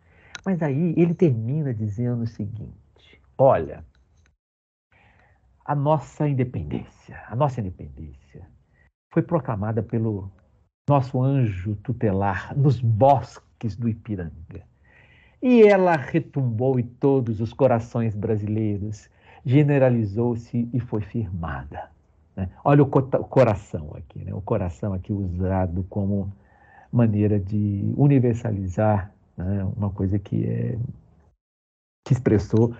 [0.46, 3.86] Mas aí ele termina dizendo o seguinte: olha,
[5.66, 8.46] a nossa independência, a nossa independência
[9.12, 10.30] foi proclamada pelo
[10.88, 14.64] nosso anjo tutelar, nos bosques do Ipiranga.
[15.42, 19.10] E ela retumbou em todos os corações brasileiros,
[19.46, 21.90] generalizou-se e foi firmada.
[22.36, 22.50] Né?
[22.64, 24.34] Olha o, coração aqui, né?
[24.34, 26.32] o coração aqui usado como
[26.92, 29.64] maneira de universalizar né?
[29.76, 30.78] uma coisa que, é,
[32.06, 32.76] que expressou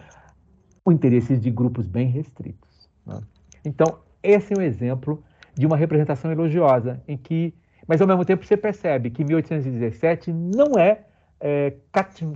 [0.86, 2.90] o interesse de grupos bem restritos.
[3.06, 3.22] Né?
[3.64, 5.24] Então, esse é um exemplo
[5.56, 7.54] de uma representação elogiosa, em que,
[7.88, 11.06] mas ao mesmo tempo você percebe que 1817 não é,
[11.40, 11.76] é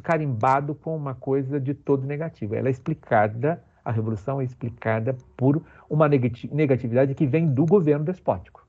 [0.03, 2.57] carimbado com uma coisa de todo negativa.
[2.57, 8.66] Ela é explicada, a revolução é explicada por uma negatividade que vem do governo despótico.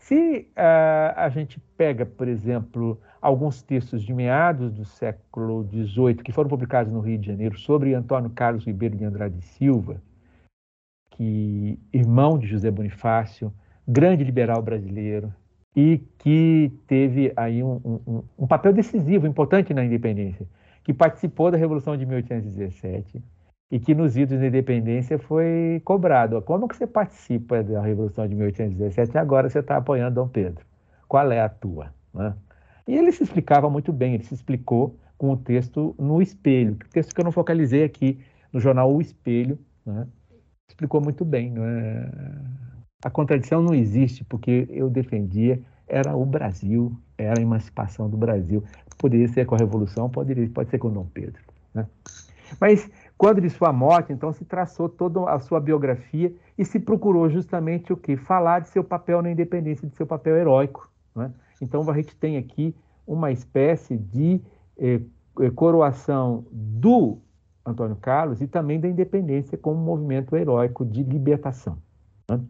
[0.00, 6.32] Se uh, a gente pega, por exemplo, alguns textos de meados do século XVIII que
[6.32, 10.02] foram publicados no Rio de Janeiro sobre Antônio Carlos Ribeiro de Andrade Silva,
[11.10, 13.52] que irmão de José Bonifácio,
[13.86, 15.32] grande liberal brasileiro
[15.76, 20.46] e que teve aí um, um, um papel decisivo, importante na independência,
[20.82, 23.22] que participou da Revolução de 1817
[23.70, 26.42] e que nos idos da independência foi cobrado.
[26.42, 30.64] Como que você participa da Revolução de 1817 e agora você está apoiando Dom Pedro?
[31.06, 31.94] Qual é a tua?
[32.12, 32.34] Né?
[32.86, 37.14] E ele se explicava muito bem, ele se explicou com o texto no Espelho, texto
[37.14, 38.18] que eu não focalizei aqui
[38.52, 40.06] no jornal O Espelho, né?
[40.68, 41.54] explicou muito bem.
[41.56, 42.10] É?
[43.04, 48.62] A contradição não existe, porque eu defendia era o Brasil, era a emancipação do Brasil.
[48.96, 51.42] Poderia ser com a Revolução, poderia, pode ser com Dom Pedro.
[51.74, 51.86] Né?
[52.60, 52.88] Mas
[53.20, 57.92] quando de sua morte, então, se traçou toda a sua biografia e se procurou justamente
[57.92, 58.16] o que?
[58.16, 60.90] Falar de seu papel na independência, de seu papel heróico.
[61.14, 61.30] Né?
[61.60, 62.74] Então, a gente tem aqui
[63.06, 64.40] uma espécie de
[64.78, 65.02] eh,
[65.38, 67.18] eh coroação do
[67.62, 71.76] Antônio Carlos e também da independência como movimento heróico de libertação.
[72.26, 72.40] Né?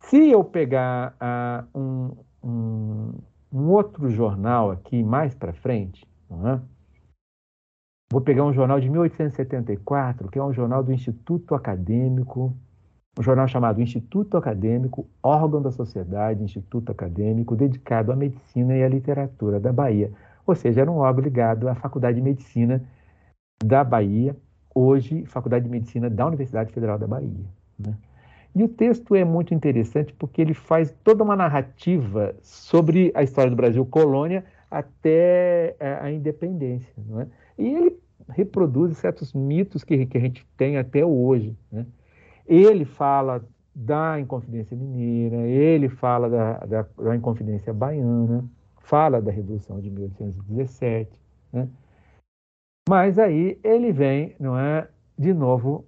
[0.00, 3.12] Se eu pegar uh, um, um,
[3.52, 6.75] um, outro jornal aqui mais para frente, é?
[8.16, 12.56] Vou pegar um jornal de 1874, que é um jornal do Instituto Acadêmico,
[13.18, 18.88] um jornal chamado Instituto Acadêmico, órgão da sociedade, Instituto Acadêmico, dedicado à medicina e à
[18.88, 20.10] literatura da Bahia.
[20.46, 22.82] Ou seja, era um órgão ligado à Faculdade de Medicina
[23.62, 24.34] da Bahia,
[24.74, 27.44] hoje Faculdade de Medicina da Universidade Federal da Bahia.
[27.78, 27.94] Né?
[28.54, 33.50] E o texto é muito interessante porque ele faz toda uma narrativa sobre a história
[33.50, 36.94] do Brasil colônia até é, a independência.
[37.06, 37.26] Não é?
[37.58, 41.56] E ele reproduz certos mitos que, que a gente tem até hoje.
[41.70, 41.86] Né?
[42.46, 43.44] Ele fala
[43.74, 48.44] da Inconfidência Mineira, ele fala da, da, da Inconfidência Baiana,
[48.78, 51.20] fala da Revolução de 1817.
[51.52, 51.68] Né?
[52.88, 54.88] Mas aí ele vem, não é,
[55.18, 55.84] de novo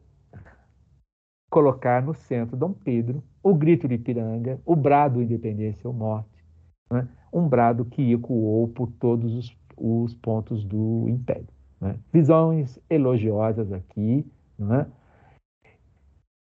[1.50, 6.44] colocar no centro Dom Pedro, o grito de Ipiranga, o brado independência ou morte,
[6.92, 7.06] é?
[7.32, 11.48] um brado que ecoou por todos os, os pontos do Império.
[11.80, 11.94] É?
[12.12, 14.26] Visões elogiosas aqui,
[14.60, 14.86] é?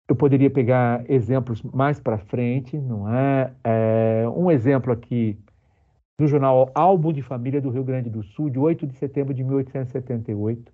[0.07, 3.53] Eu poderia pegar exemplos mais para frente, não é?
[3.63, 4.23] é?
[4.29, 5.37] Um exemplo aqui
[6.19, 9.43] do jornal Álbum de Família do Rio Grande do Sul, de 8 de setembro de
[9.43, 10.73] 1878,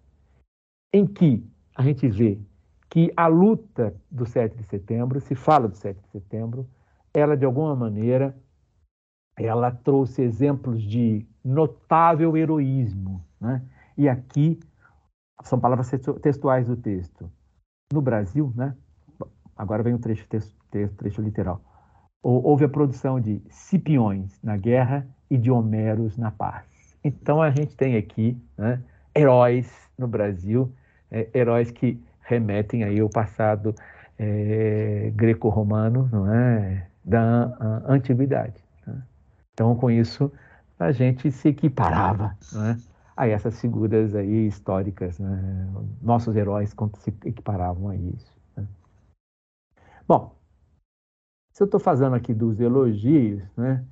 [0.93, 1.45] em que
[1.75, 2.39] a gente vê
[2.89, 6.65] que a luta do 7 de setembro, se fala do 7 de setembro,
[7.13, 8.35] ela de alguma maneira
[9.37, 13.61] ela trouxe exemplos de notável heroísmo, né?
[13.97, 14.59] E aqui
[15.43, 15.89] são palavras
[16.21, 17.29] textuais do texto.
[17.93, 18.75] No Brasil, né?
[19.55, 20.27] Agora vem o trecho,
[20.97, 21.61] trecho literal.
[22.21, 26.65] Houve a produção de Cipiões na guerra e de Homeros na paz.
[27.03, 28.81] Então a gente tem aqui né,
[29.15, 30.73] heróis no Brasil,
[31.11, 33.75] é, heróis que remetem aí ao passado
[34.17, 38.61] é, greco-romano, não é, da antiguidade.
[38.87, 39.03] Né?
[39.53, 40.31] Então com isso
[40.79, 42.77] a gente se equiparava, não é,
[43.15, 45.67] a essas figuras aí históricas, né?
[46.01, 48.33] nossos heróis se equiparavam a isso.
[48.55, 48.67] Né?
[50.07, 50.35] Bom,
[51.53, 53.85] se eu estou fazendo aqui dos elogios, né?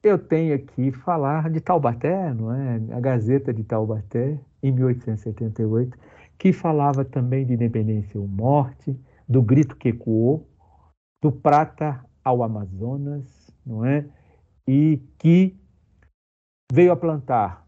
[0.00, 2.76] Eu tenho aqui falar de Taubaté, não é?
[2.92, 5.98] A Gazeta de Taubaté, em 1878,
[6.38, 8.96] que falava também de independência ou morte,
[9.28, 10.48] do grito que ecoou,
[11.20, 14.08] do Prata ao Amazonas, não é?
[14.66, 15.58] E que
[16.72, 17.66] veio a plantar,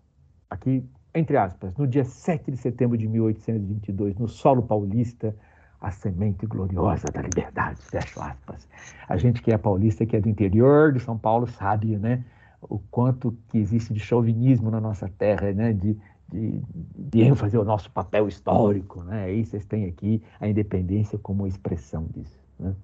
[0.49, 5.35] aqui entre aspas, no dia 7 de setembro de 1822, no solo paulista,
[5.81, 8.69] a semente gloriosa da liberdade, fecho aspas.
[9.09, 12.25] A gente que é paulista, que é do interior de São Paulo, sabe, né,
[12.61, 15.97] o quanto que existe de chauvinismo na nossa terra, né, de,
[16.29, 16.63] de,
[16.97, 22.05] de ênfase ao nosso papel histórico, né, aí vocês têm aqui a independência como expressão
[22.15, 22.75] disso, né.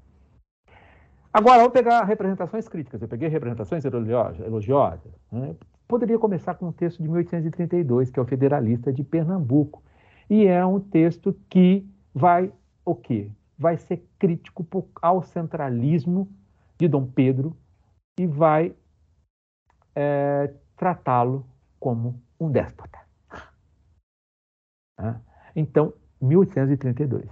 [1.37, 3.03] Agora, vamos pegar representações críticas.
[3.03, 5.13] Eu peguei representações elogiosas.
[5.31, 5.55] Né?
[5.89, 9.83] Poderia começar com um texto de 1832, que é o Federalista de Pernambuco.
[10.29, 12.53] E é um texto que vai
[12.85, 13.31] o quê?
[13.59, 14.67] Vai ser crítico
[15.01, 16.29] ao centralismo
[16.79, 17.57] de Dom Pedro
[18.19, 18.75] e vai
[19.95, 21.47] é, tratá-lo
[21.79, 22.99] como um déspota.
[25.55, 27.31] Então, 1832.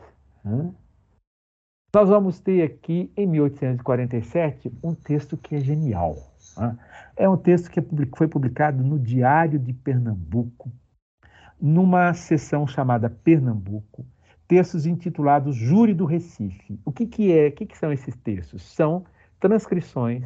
[1.95, 6.17] Nós vamos ter aqui, em 1847, um texto que é genial.
[7.17, 7.81] É um texto que
[8.17, 10.73] foi publicado no Diário de Pernambuco,
[11.61, 14.05] numa sessão chamada Pernambuco,
[14.49, 16.81] textos intitulados Júri do Recife.
[16.85, 17.47] O que, que é?
[17.47, 18.63] O que, que são esses textos?
[18.75, 19.05] São
[19.39, 20.25] transcrições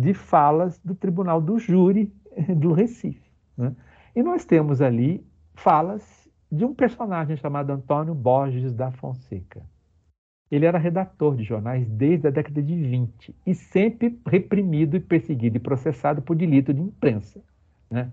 [0.00, 2.10] de falas do Tribunal do Júri
[2.56, 3.30] do Recife.
[3.58, 3.76] Né?
[4.16, 5.22] E nós temos ali
[5.54, 9.62] falas de um personagem chamado Antônio Borges da Fonseca.
[10.50, 15.60] Ele era redator de jornais desde a década de 20 e sempre reprimido perseguido e
[15.60, 17.40] processado por delito de imprensa.
[17.90, 18.10] Né?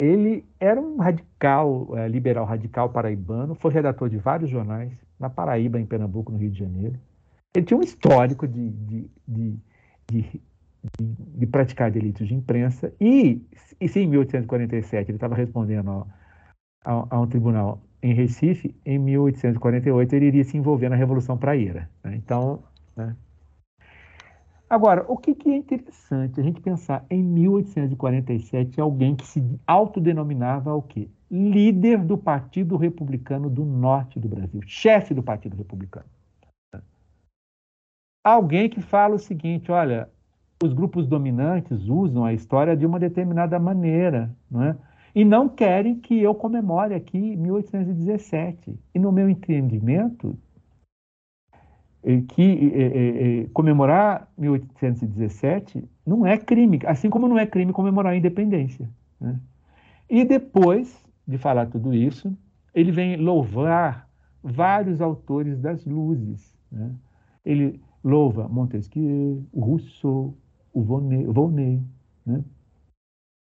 [0.00, 5.80] Ele era um radical, é, liberal radical paraibano, foi redator de vários jornais, na Paraíba,
[5.80, 6.96] em Pernambuco, no Rio de Janeiro.
[7.56, 9.58] Ele tinha um histórico de, de, de,
[10.08, 10.42] de,
[11.00, 13.44] de praticar delitos de imprensa e,
[13.80, 16.06] e se em 1847 ele estava respondendo
[16.84, 21.90] a um tribunal em Recife, em 1848 ele iria se envolver na Revolução Praieira.
[22.02, 22.16] Né?
[22.16, 22.62] Então,
[22.96, 23.16] né?
[24.70, 30.74] Agora, o que, que, é interessante a gente pensar em 1847 alguém que se autodenominava
[30.74, 31.08] o quê?
[31.30, 36.06] Líder do Partido Republicano do Norte do Brasil, chefe do Partido Republicano.
[38.22, 40.10] Alguém que fala o seguinte, olha,
[40.62, 44.76] os grupos dominantes usam a história de uma determinada maneira, não é?
[45.14, 48.78] E não querem que eu comemore aqui 1817.
[48.94, 50.36] E no meu entendimento,
[52.02, 58.12] é que é, é, comemorar 1817 não é crime, assim como não é crime comemorar
[58.12, 58.88] a independência.
[59.20, 59.38] Né?
[60.08, 62.32] E depois de falar tudo isso,
[62.74, 64.08] ele vem louvar
[64.42, 66.56] vários autores das luzes.
[66.70, 66.94] Né?
[67.44, 70.34] Ele louva Montesquieu, Rousseau,
[70.72, 71.82] o Volney,
[72.24, 72.42] né?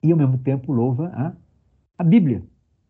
[0.02, 1.32] e ao mesmo tempo louva a
[1.98, 2.42] a Bíblia.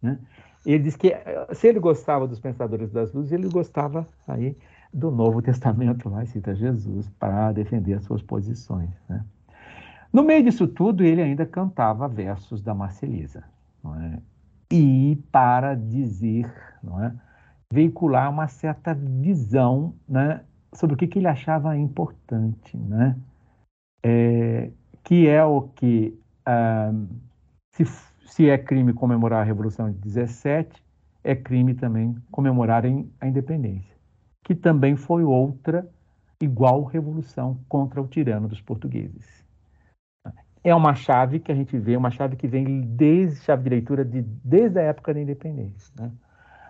[0.02, 0.18] Né?
[0.64, 1.12] Ele diz que
[1.52, 4.56] se ele gostava dos pensadores das luzes, ele gostava aí
[4.92, 8.90] do Novo Testamento, lá cita Jesus, para defender as suas posições.
[9.08, 9.24] Né?
[10.12, 13.44] No meio disso tudo, ele ainda cantava versos da Marcelisa.
[13.84, 14.18] É?
[14.70, 16.46] E para dizer,
[17.02, 17.12] é?
[17.72, 20.40] veicular uma certa visão né?
[20.72, 23.16] sobre o que, que ele achava importante, né?
[24.02, 24.70] É,
[25.02, 26.92] que é o que, ah,
[27.72, 27.84] se
[28.24, 30.82] se é crime comemorar a Revolução de 17,
[31.22, 32.84] é crime também comemorar
[33.20, 33.94] a independência,
[34.42, 35.88] que também foi outra
[36.40, 39.44] igual revolução contra o tirano dos portugueses.
[40.62, 44.04] É uma chave que a gente vê, uma chave que vem desde chave de leitura
[44.04, 45.92] de, desde a época da independência.
[45.98, 46.10] Né?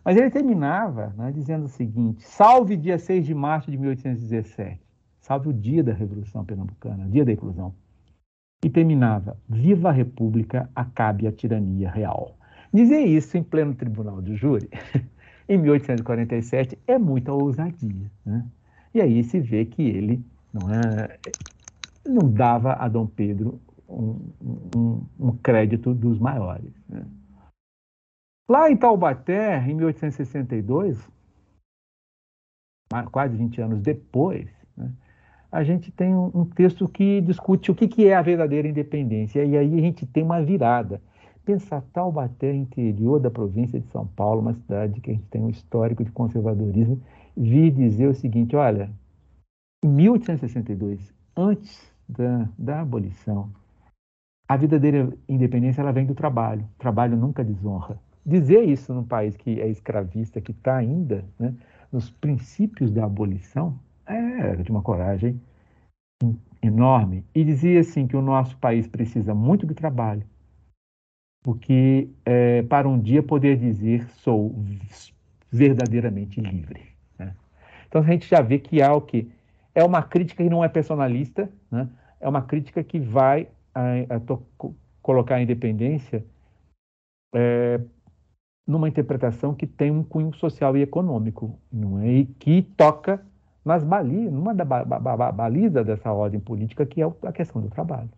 [0.05, 4.81] Mas ele terminava né, dizendo o seguinte: salve dia 6 de março de 1817,
[5.21, 7.75] salve o dia da Revolução Pernambucana, dia da inclusão
[8.63, 12.37] e terminava: Viva a República, acabe a tirania real.
[12.73, 14.69] Dizer isso em pleno tribunal de júri,
[15.49, 18.11] em 1847, é muita ousadia.
[18.25, 18.45] Né?
[18.93, 21.19] E aí se vê que ele não, é,
[22.07, 24.19] não dava a Dom Pedro um,
[24.77, 26.73] um, um crédito dos maiores.
[26.89, 27.05] Né?
[28.49, 31.09] Lá em Taubaté, em 1862,
[33.11, 34.93] quase 20 anos depois, né,
[35.55, 39.45] a gente tem um, texto que discute o que, que é a verdadeira independência.
[39.45, 41.01] E aí a gente tem uma virada.
[41.45, 45.49] Pensar Taubaté, interior da província de São Paulo, uma cidade que a gente tem um
[45.49, 47.01] histórico de conservadorismo,
[47.37, 48.91] vir dizer o seguinte: olha,
[49.85, 53.49] em 1862, antes da, da abolição,
[54.49, 56.63] a verdadeira independência ela vem do trabalho.
[56.75, 57.97] O trabalho nunca desonra.
[58.27, 61.55] Dizer isso num país que é escravista, que está ainda né,
[61.93, 65.41] nos princípios da abolição, é, de uma coragem
[66.63, 67.25] enorme.
[67.35, 70.27] E dizia assim que o nosso país precisa muito de trabalho,
[71.43, 74.55] porque é, para um dia poder dizer sou
[75.51, 76.83] verdadeiramente livre.
[77.19, 77.35] Né?
[77.87, 79.31] Então a gente já vê que há o que
[79.75, 81.89] é uma crítica que não é personalista, né?
[82.21, 84.21] é uma crítica que vai a, a
[85.03, 86.25] colocar a independência
[87.35, 87.81] é,
[88.67, 92.09] numa interpretação que tem um cunho social e econômico, não é?
[92.09, 93.25] E que toca
[93.65, 98.11] balizas, numa da ba, ba, baliza dessa ordem política, que é a questão do trabalho.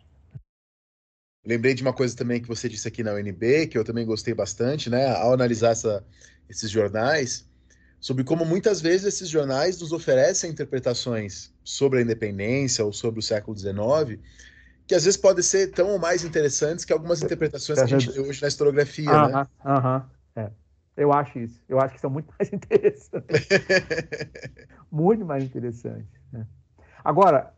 [1.45, 4.33] Lembrei de uma coisa também que você disse aqui na UNB, que eu também gostei
[4.33, 5.07] bastante, né?
[5.15, 6.05] Ao analisar essa,
[6.49, 7.47] esses jornais,
[8.01, 13.23] sobre como muitas vezes esses jornais nos oferecem interpretações sobre a independência ou sobre o
[13.23, 14.19] século XIX,
[14.85, 18.11] que às vezes podem ser tão ou mais interessantes que algumas interpretações que a gente
[18.11, 19.47] vê hoje na historiografia, aham, né?
[19.65, 20.51] Aham, é.
[20.97, 21.63] Eu acho isso.
[21.69, 23.47] Eu acho que são muito mais interessantes.
[24.91, 26.09] muito mais interessantes.
[26.33, 26.45] Né?
[27.05, 27.53] Agora,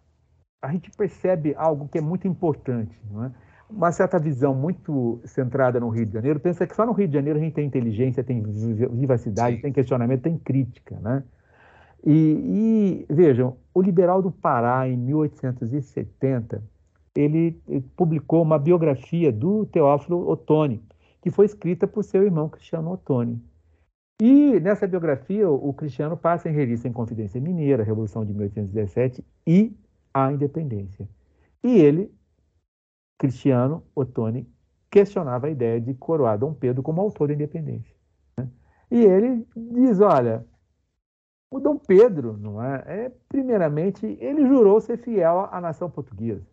[0.62, 3.32] a gente percebe algo que é muito importante, não é?
[3.70, 7.14] uma certa visão muito centrada no Rio de Janeiro, pensa que só no Rio de
[7.14, 9.62] Janeiro a gente tem inteligência, tem vivacidade, Sim.
[9.62, 10.98] tem questionamento, tem crítica.
[11.00, 11.24] Né?
[12.06, 16.64] E, e, vejam, o liberal do Pará, em 1870,
[17.16, 17.62] ele
[17.96, 20.82] publicou uma biografia do Teófilo Otoni,
[21.22, 23.42] que foi escrita por seu irmão Cristiano Otoni.
[24.22, 29.74] E nessa biografia, o Cristiano passa em revista em Confidência Mineira, Revolução de 1817 e
[30.14, 31.08] a Independência.
[31.64, 32.12] E ele
[33.20, 34.50] Cristiano Ottoni
[34.90, 37.94] questionava a ideia de coroar Dom Pedro como autor da independência.
[38.38, 38.48] Né?
[38.90, 40.46] E ele diz, olha,
[41.52, 46.48] o Dom Pedro, não é, é primeiramente, ele jurou ser fiel à nação portuguesa.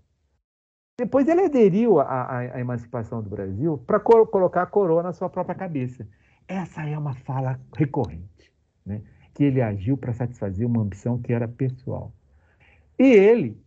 [0.98, 5.54] Depois ele aderiu à, emancipação do Brasil para co colocar a coroa na sua própria
[5.54, 6.08] cabeça.
[6.48, 8.52] Essa é uma fala recorrente,
[8.84, 9.02] né?
[9.34, 12.14] que ele agiu para satisfazer uma ambição que era pessoal.
[12.98, 13.62] E ele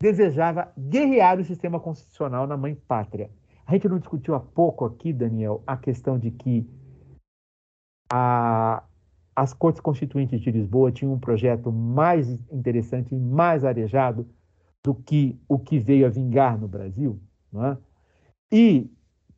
[0.00, 3.28] desejava guerrear o sistema constitucional na mãe pátria.
[3.66, 6.68] A gente não discutiu há pouco aqui, Daniel, a questão de que
[8.12, 8.84] a,
[9.34, 14.28] as Cortes Constituintes de Lisboa tinham um projeto mais interessante e mais arejado
[14.84, 17.20] do que o que veio a vingar no Brasil,
[17.54, 17.76] é?
[18.50, 18.90] e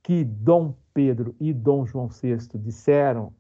[0.03, 3.33] que Dom Pedro e Dom João VI disseram,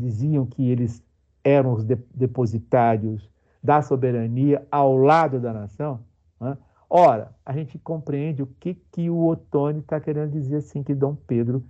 [0.00, 1.02] diziam que eles
[1.42, 3.28] eram os depositários
[3.62, 6.00] da soberania ao lado da nação,
[6.40, 6.56] né?
[6.92, 11.14] Ora, a gente compreende o que, que o Otoni está querendo dizer assim, que Dom
[11.14, 11.64] Pedro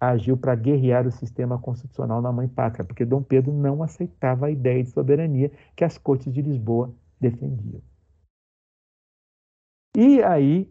[0.00, 4.50] agiu para guerrear o sistema constitucional na mãe pátria, porque Dom Pedro não aceitava a
[4.50, 6.90] ideia de soberania que as cortes de Lisboa
[7.20, 7.82] defendiam.
[9.96, 10.68] E aí,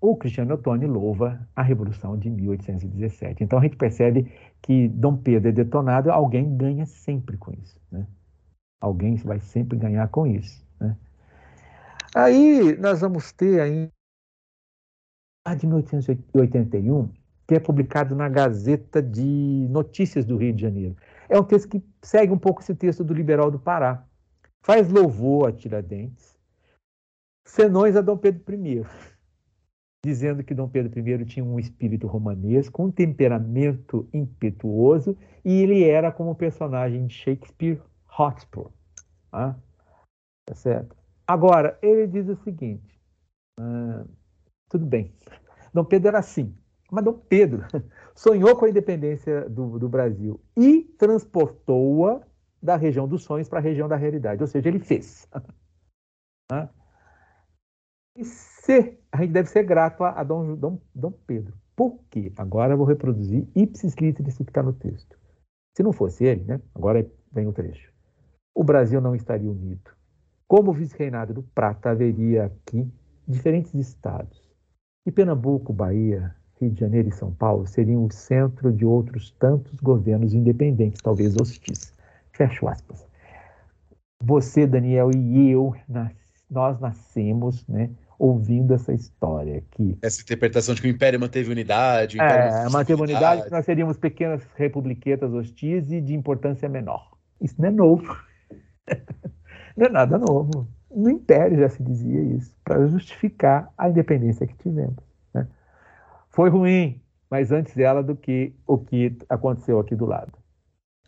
[0.00, 3.44] o Cristiano Ottoni louva a Revolução de 1817.
[3.44, 7.78] Então a gente percebe que Dom Pedro é detonado, alguém ganha sempre com isso.
[7.90, 8.06] Né?
[8.80, 10.66] Alguém vai sempre ganhar com isso.
[10.80, 10.96] Né?
[12.14, 13.92] Aí nós vamos ter ainda
[15.56, 17.10] de 1881,
[17.46, 20.96] que é publicado na Gazeta de Notícias do Rio de Janeiro.
[21.28, 24.04] É um texto que segue um pouco esse texto do Liberal do Pará.
[24.62, 26.38] Faz louvor a Tiradentes,
[27.44, 28.84] senões a Dom Pedro I,
[30.04, 36.10] dizendo que Dom Pedro I tinha um espírito romanesco, um temperamento impetuoso, e ele era
[36.10, 37.82] como personagem de Shakespeare
[38.18, 38.70] Hotspur.
[39.32, 39.54] Ah,
[40.46, 40.96] tá certo?
[41.26, 43.00] Agora, ele diz o seguinte:
[43.58, 44.04] ah,
[44.68, 45.12] tudo bem,
[45.72, 46.56] Dom Pedro era assim,
[46.90, 47.64] mas Dom Pedro
[48.14, 52.22] sonhou com a independência do, do Brasil e transportou-a
[52.62, 55.28] da região dos sonhos para a região da realidade, ou seja, ele fez.
[56.50, 56.68] Ah,
[58.16, 61.54] e se, a gente deve ser grato a, a Dom, Dom, Dom Pedro.
[61.74, 62.32] Por quê?
[62.36, 65.18] Agora eu vou reproduzir ipsis literis que está no texto.
[65.76, 66.60] Se não fosse ele, né?
[66.74, 67.90] agora vem o trecho.
[68.54, 69.90] O Brasil não estaria unido
[70.50, 72.84] como vice-reinado do Prata, haveria aqui
[73.24, 74.42] diferentes estados.
[75.06, 79.78] E Pernambuco, Bahia, Rio de Janeiro e São Paulo seriam o centro de outros tantos
[79.78, 81.94] governos independentes, talvez hostis.
[82.32, 83.06] Fecho aspas.
[84.24, 85.72] Você, Daniel, e eu,
[86.50, 87.88] nós nascemos né,
[88.20, 89.96] ouvindo essa história aqui.
[90.02, 92.18] Essa interpretação de que o Império manteve unidade.
[92.18, 97.12] O é, manteve unidade, que nós seríamos pequenas republiquetas hostis e de importância menor.
[97.40, 98.16] Isso não é novo.
[99.76, 100.68] Não é nada novo.
[100.94, 104.96] No Império já se dizia isso, para justificar a independência que tivemos.
[105.32, 105.46] Né?
[106.28, 110.32] Foi ruim, mas antes dela do que o que aconteceu aqui do lado.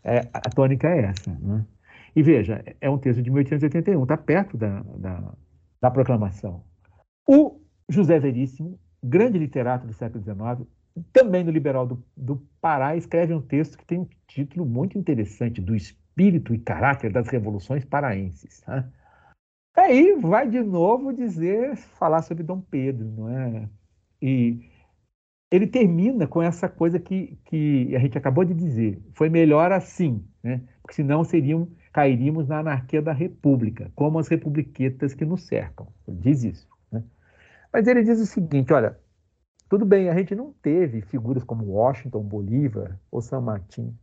[0.03, 1.29] É, a tônica é essa.
[1.29, 1.65] Né?
[2.15, 5.33] E veja, é um texto de 1881, está perto da, da,
[5.81, 6.63] da, proclamação.
[7.27, 7.59] O
[7.89, 10.67] José Veríssimo, grande literato do século XIX,
[11.11, 15.61] também do Liberal do, do Pará, escreve um texto que tem um título muito interessante,
[15.61, 18.63] do espírito e caráter das revoluções paraenses.
[18.67, 18.89] Né?
[19.75, 23.69] Aí vai de novo dizer, falar sobre Dom Pedro, não é?
[24.21, 24.69] E
[25.51, 29.01] ele termina com essa coisa que, que a gente acabou de dizer.
[29.13, 30.61] Foi melhor assim, né?
[30.81, 35.87] Porque senão seriam, cairíamos na anarquia da república, como as republiquetas que nos cercam.
[36.07, 36.72] Ele diz isso.
[37.73, 38.97] Mas ele diz o seguinte: olha,
[39.67, 43.97] tudo bem, a gente não teve figuras como Washington, Bolívar ou São Martin,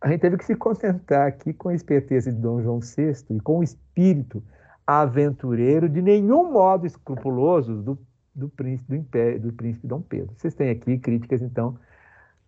[0.00, 3.40] a gente teve que se concentrar aqui com a esperteza de Dom João VI e
[3.40, 4.42] com o espírito
[4.86, 7.98] aventureiro, de nenhum modo escrupuloso, do,
[8.34, 10.32] do, príncipe, do, império, do príncipe Dom Pedro.
[10.36, 11.76] Vocês têm aqui críticas, então.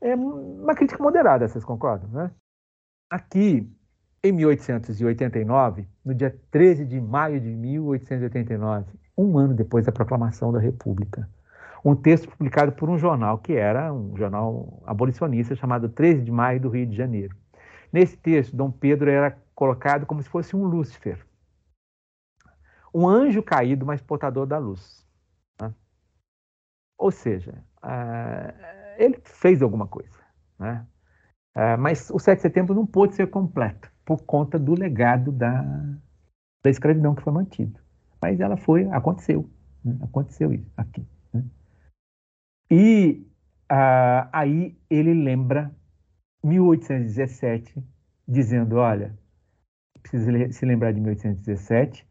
[0.01, 2.31] É uma crítica moderada, vocês concordam, né?
[3.13, 3.71] aqui,
[4.25, 8.87] em 1889, no dia 13 de maio de 1889,
[9.17, 11.29] um ano depois da proclamação da República,
[11.85, 16.61] um texto publicado por um jornal que era um jornal abolicionista chamado 13 de Maio
[16.61, 17.37] do Rio de Janeiro.
[17.93, 21.25] Nesse texto, Dom Pedro era colocado como se fosse um Lúcifer,
[22.95, 25.07] um anjo caído, mas portador da luz.
[25.61, 25.73] Né?
[26.99, 30.21] Ou seja, uh, ele fez alguma coisa.
[30.59, 30.87] Né?
[31.57, 35.63] Uh, mas o 7 de setembro não pôde ser completo por conta do legado da,
[36.63, 37.82] da escravidão que foi mantido.
[38.23, 39.51] Mas ela foi, aconteceu.
[39.85, 39.99] Né?
[40.01, 41.05] Aconteceu isso aqui.
[41.35, 41.45] Né?
[42.71, 43.27] E
[43.71, 45.75] uh, aí ele lembra
[46.45, 47.83] 1817,
[48.27, 49.19] dizendo: olha,
[50.01, 52.07] precisa se lembrar de 1817,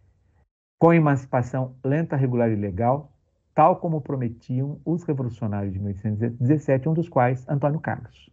[0.78, 3.14] com emancipação lenta, regular e legal,
[3.54, 8.30] tal como prometiam os revolucionários de 1817, um dos quais Antônio Carlos,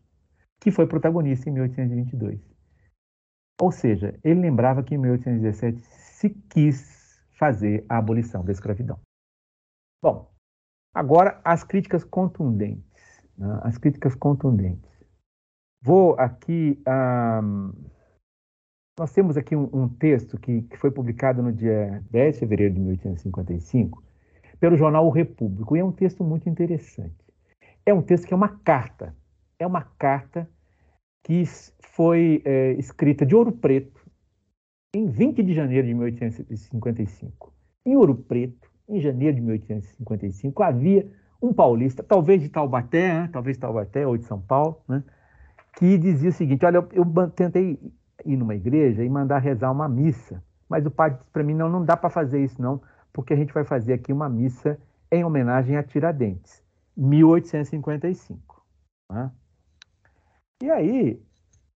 [0.61, 2.41] que foi protagonista em 1822.
[3.61, 6.98] Ou seja, ele lembrava que em 1817 se quis
[7.39, 8.99] fazer a abolição da escravidão.
[10.03, 10.31] Bom,
[10.95, 13.23] agora as críticas contundentes.
[13.37, 13.61] Né?
[13.63, 14.91] As críticas contundentes.
[15.83, 16.83] Vou aqui.
[16.87, 17.73] Um,
[18.99, 22.75] nós temos aqui um, um texto que, que, foi publicado no dia 10 de fevereiro
[22.75, 24.03] de 1855
[24.59, 27.15] pelo jornal O Repúblico, e é um texto muito interessante.
[27.87, 29.15] É um texto que é uma carta.
[29.57, 30.51] É uma carta
[31.25, 31.45] que
[31.95, 33.98] foi é, escrita de Ouro Preto
[34.95, 37.53] em 20 de janeiro de 1855.
[37.85, 41.11] Em Ouro Preto, em janeiro de 1855, havia
[41.43, 43.31] um paulista, talvez de Taubaté, né?
[43.33, 45.05] talvez de Taubaté ou de São Paulo, né?
[45.77, 47.79] que dizia o seguinte: Olha, eu, tentei
[48.25, 51.69] ir numa igreja e mandar rezar uma missa, mas o padre disse para mim: Não,
[51.69, 52.81] não dá para fazer isso, não,
[53.13, 54.79] porque a gente vai fazer aqui uma missa
[55.11, 56.63] em homenagem a Tiradentes,
[56.97, 58.67] 1855.
[59.11, 59.31] Né?
[60.63, 61.23] E aí,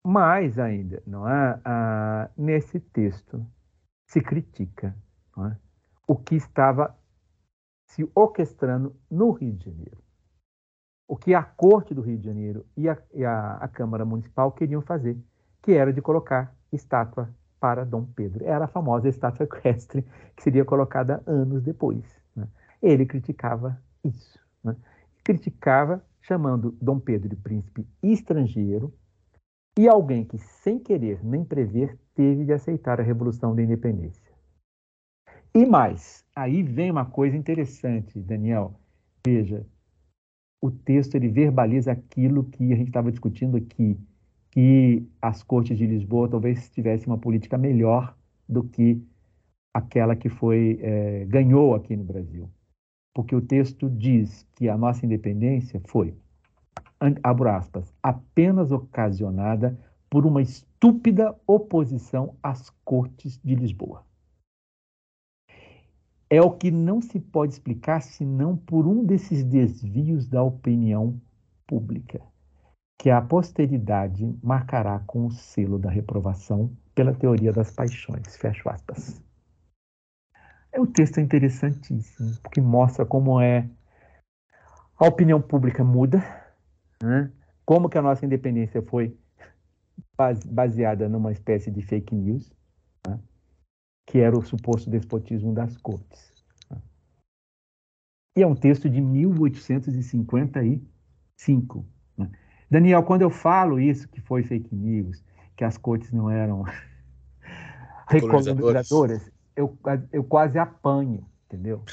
[0.03, 1.59] mais ainda, não é?
[1.63, 3.45] Ah, nesse texto
[4.07, 4.95] se critica
[5.37, 5.55] é?
[6.07, 6.97] o que estava
[7.85, 10.01] se orquestrando no Rio de Janeiro
[11.11, 14.49] o que a Corte do Rio de Janeiro e a, e a, a Câmara Municipal
[14.53, 15.21] queriam fazer,
[15.61, 17.29] que era de colocar estátua
[17.59, 18.45] para Dom Pedro.
[18.45, 22.05] Era a famosa estátua equestre que seria colocada anos depois.
[22.33, 22.47] Né?
[22.81, 24.39] Ele criticava isso.
[24.63, 24.73] Né?
[25.21, 28.93] Criticava chamando Dom Pedro de príncipe estrangeiro
[29.81, 34.31] e alguém que, sem querer nem prever, teve de aceitar a Revolução da Independência.
[35.55, 38.75] E mais, aí vem uma coisa interessante, Daniel.
[39.25, 39.65] Veja,
[40.61, 43.97] o texto ele verbaliza aquilo que a gente estava discutindo aqui,
[44.51, 48.15] que as cortes de Lisboa talvez tivessem uma política melhor
[48.47, 49.03] do que
[49.73, 52.47] aquela que foi é, ganhou aqui no Brasil,
[53.15, 56.13] porque o texto diz que a nossa independência foi,
[57.23, 59.77] abro aspas, apenas ocasionada
[60.09, 64.05] por uma estúpida oposição às cortes de Lisboa
[66.31, 71.19] é o que não se pode explicar senão por um desses desvios da opinião
[71.67, 72.21] pública,
[72.97, 78.37] que a posteridade marcará com o selo da reprovação pela teoria das paixões.
[78.37, 79.21] Fecho aspas.
[80.71, 83.69] É um texto interessantíssimo, porque mostra como é
[84.97, 86.23] a opinião pública muda,
[87.01, 87.31] né?
[87.65, 89.17] como que a nossa independência foi
[90.45, 92.53] baseada numa espécie de fake news,
[93.07, 93.17] né?
[94.05, 96.29] que era o suposto despotismo das cortes.
[98.37, 101.85] E é um texto de 1855.
[102.17, 102.31] Né?
[102.69, 105.21] Daniel, quando eu falo isso, que foi fake news,
[105.55, 106.63] que as cortes não eram
[108.07, 109.77] recolonizadoras, eu,
[110.11, 111.83] eu quase apanho, entendeu?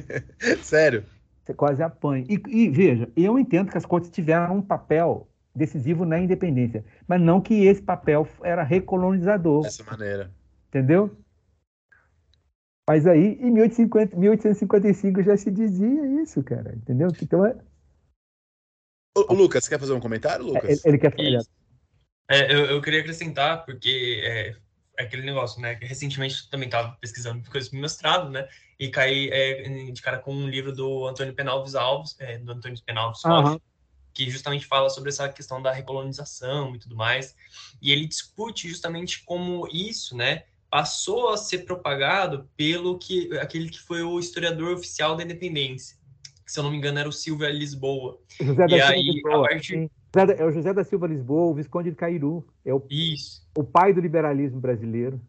[0.62, 1.04] Sério?
[1.46, 2.24] Você quase apanha.
[2.28, 7.20] E, e, veja, eu entendo que as cortes tiveram um papel decisivo na independência, mas
[7.20, 9.62] não que esse papel era recolonizador.
[9.62, 10.32] Dessa maneira.
[10.68, 11.16] Entendeu?
[12.88, 17.08] Mas aí, em 1850, 1855 já se dizia isso, cara, entendeu?
[17.22, 17.56] Então é.
[19.16, 20.84] Ô, Lucas, quer fazer um comentário, Lucas?
[20.84, 21.42] Ele, ele quer falar.
[22.28, 24.56] É, eu, eu, queria acrescentar, porque é, é,
[24.98, 25.78] aquele negócio, né?
[25.80, 28.48] Recentemente também estava pesquisando coisas para mestrado, né?
[28.78, 32.78] E caí é, de cara com um livro do Antônio Penalves Alves, é, do Antônio
[32.84, 33.58] Penalves uhum.
[34.12, 37.34] que justamente fala sobre essa questão da recolonização e tudo mais.
[37.80, 40.44] E ele discute justamente como isso, né?
[40.70, 45.96] passou a ser propagado pelo que aquele que foi o historiador oficial da independência,
[46.44, 48.18] que se eu não me engano era o Silvio Lisboa.
[48.40, 49.48] José e Silva aí, Lisboa.
[49.48, 49.90] Partir...
[50.38, 52.46] É o José da Silva Lisboa, o Visconde de Cairu.
[52.64, 53.46] É o, Isso.
[53.56, 55.20] o pai do liberalismo brasileiro.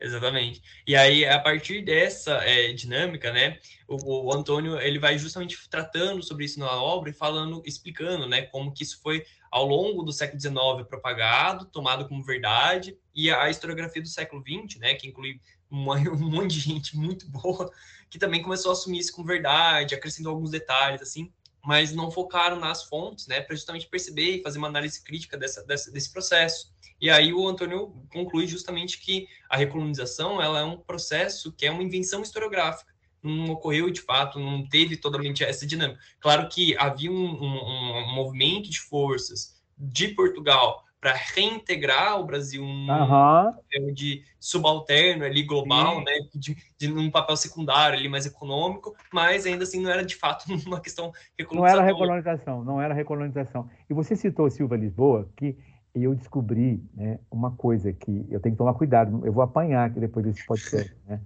[0.00, 0.62] Exatamente.
[0.86, 6.22] E aí, a partir dessa é, dinâmica, né, o, o, Antônio ele vai justamente tratando
[6.22, 10.12] sobre isso na obra e falando, explicando, né, como que isso foi ao longo do
[10.12, 15.40] século XIX propagado, tomado como verdade, e a historiografia do século XX, né, que inclui
[15.68, 17.68] uma, um monte de gente muito boa,
[18.08, 21.32] que também começou a assumir isso como verdade, acrescentou alguns detalhes, assim,
[21.64, 25.64] mas não focaram nas fontes, né, para justamente perceber e fazer uma análise crítica dessa,
[25.64, 26.72] dessa, desse processo.
[27.00, 31.70] E aí o Antônio conclui justamente que a recolonização ela é um processo que é
[31.70, 32.92] uma invenção historiográfica.
[33.22, 36.00] Não ocorreu de fato, não teve totalmente essa dinâmica.
[36.20, 42.62] Claro que havia um, um, um movimento de forças de Portugal para reintegrar o Brasil
[42.62, 43.08] num uhum.
[43.08, 46.04] papel de subalterno ali global, Sim.
[46.04, 50.16] né, de, de um papel secundário ali mais econômico, mas ainda assim não era de
[50.16, 51.12] fato uma questão
[51.52, 53.68] Não era recolonização, não era recolonização.
[53.88, 55.56] E você citou Silva Lisboa, que
[55.94, 60.00] eu descobri né, uma coisa que eu tenho que tomar cuidado, eu vou apanhar aqui
[60.00, 61.20] depois desse podcast, né?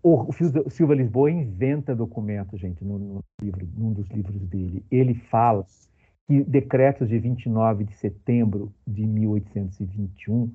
[0.00, 4.84] O, o Silva Lisboa inventa documento, gente, no, no livro, num dos livros dele.
[4.90, 5.66] Ele fala
[6.28, 10.52] que decretos de 29 de setembro de 1821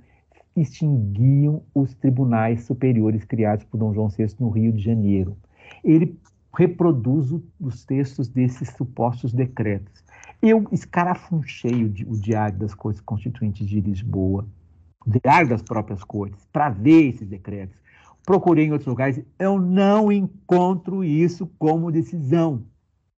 [0.55, 5.35] extinguiam os tribunais superiores criados por Dom João VI no Rio de Janeiro.
[5.83, 6.15] Ele
[6.55, 10.03] reproduz os textos desses supostos decretos.
[10.39, 14.47] Eu escarafunchei o, o Diário das Cortes Constituintes de Lisboa,
[15.03, 17.75] o Diário das próprias Cortes, para ver esses decretos.
[18.23, 22.63] Procurei em outros lugares, eu não encontro isso como decisão,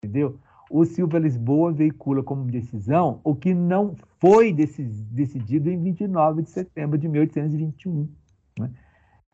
[0.03, 0.37] entendeu?
[0.73, 6.97] O Silva Lisboa veicula como decisão o que não foi decidido em 29 de setembro
[6.97, 8.11] de 1821.
[8.57, 8.71] Né?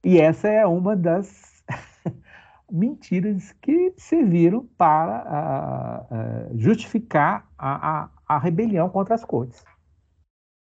[0.04, 1.64] E essa é uma das
[2.70, 9.64] mentiras que serviram para uh, uh, justificar a, a, a, rebelião contra as cortes.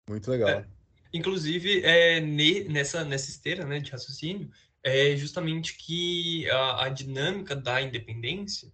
[0.09, 0.49] Muito legal.
[0.49, 0.65] É,
[1.13, 4.49] inclusive, é, nessa, nessa esteira né, de raciocínio,
[4.83, 8.69] é justamente que a, a dinâmica da independência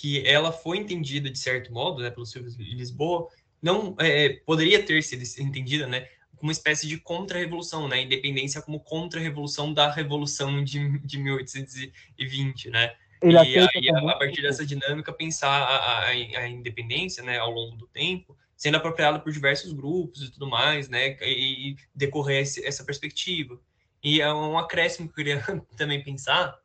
[0.00, 3.28] que ela foi entendida de certo modo, né, pelo Silvio Lisboa,
[3.60, 6.06] não é, poderia ter sido entendida, né,
[6.36, 12.70] como uma espécie de contra-revolução, né, a independência como contra-revolução da revolução de, de 1820,
[12.70, 12.94] né.
[13.20, 17.50] Ele e aí, a, a, partir dessa dinâmica, pensar a, a, a, independência, né, ao
[17.50, 22.42] longo do tempo, sendo apropriada por diversos grupos e tudo mais, né, e, e decorrer
[22.42, 23.60] esse, essa perspectiva.
[24.00, 25.42] E é um acréscimo que eu queria
[25.76, 26.56] também pensar,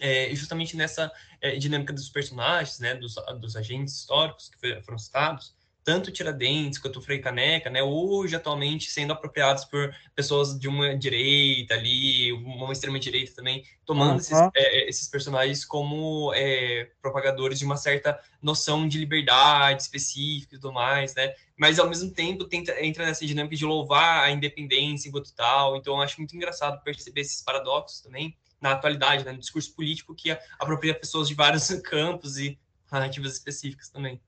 [0.00, 1.10] é, justamente nessa
[1.40, 5.54] é, dinâmica dos personagens, né, dos, dos agentes históricos que foram citados,
[5.84, 11.74] tanto Tiradentes quanto Frei Caneca, né, hoje atualmente sendo apropriados por pessoas de uma direita
[11.74, 14.16] ali, uma extrema direita também, tomando uhum.
[14.16, 20.58] esses, é, esses, personagens como é, propagadores de uma certa noção de liberdade específica e
[20.58, 25.08] tudo mais, né, mas ao mesmo tempo tenta, entra nessa dinâmica de louvar a independência
[25.08, 28.34] enquanto tal, então acho muito engraçado perceber esses paradoxos também,
[28.64, 32.58] na atualidade, né, no discurso político que apropria pessoas de vários campos e
[32.90, 34.18] narrativas específicas também.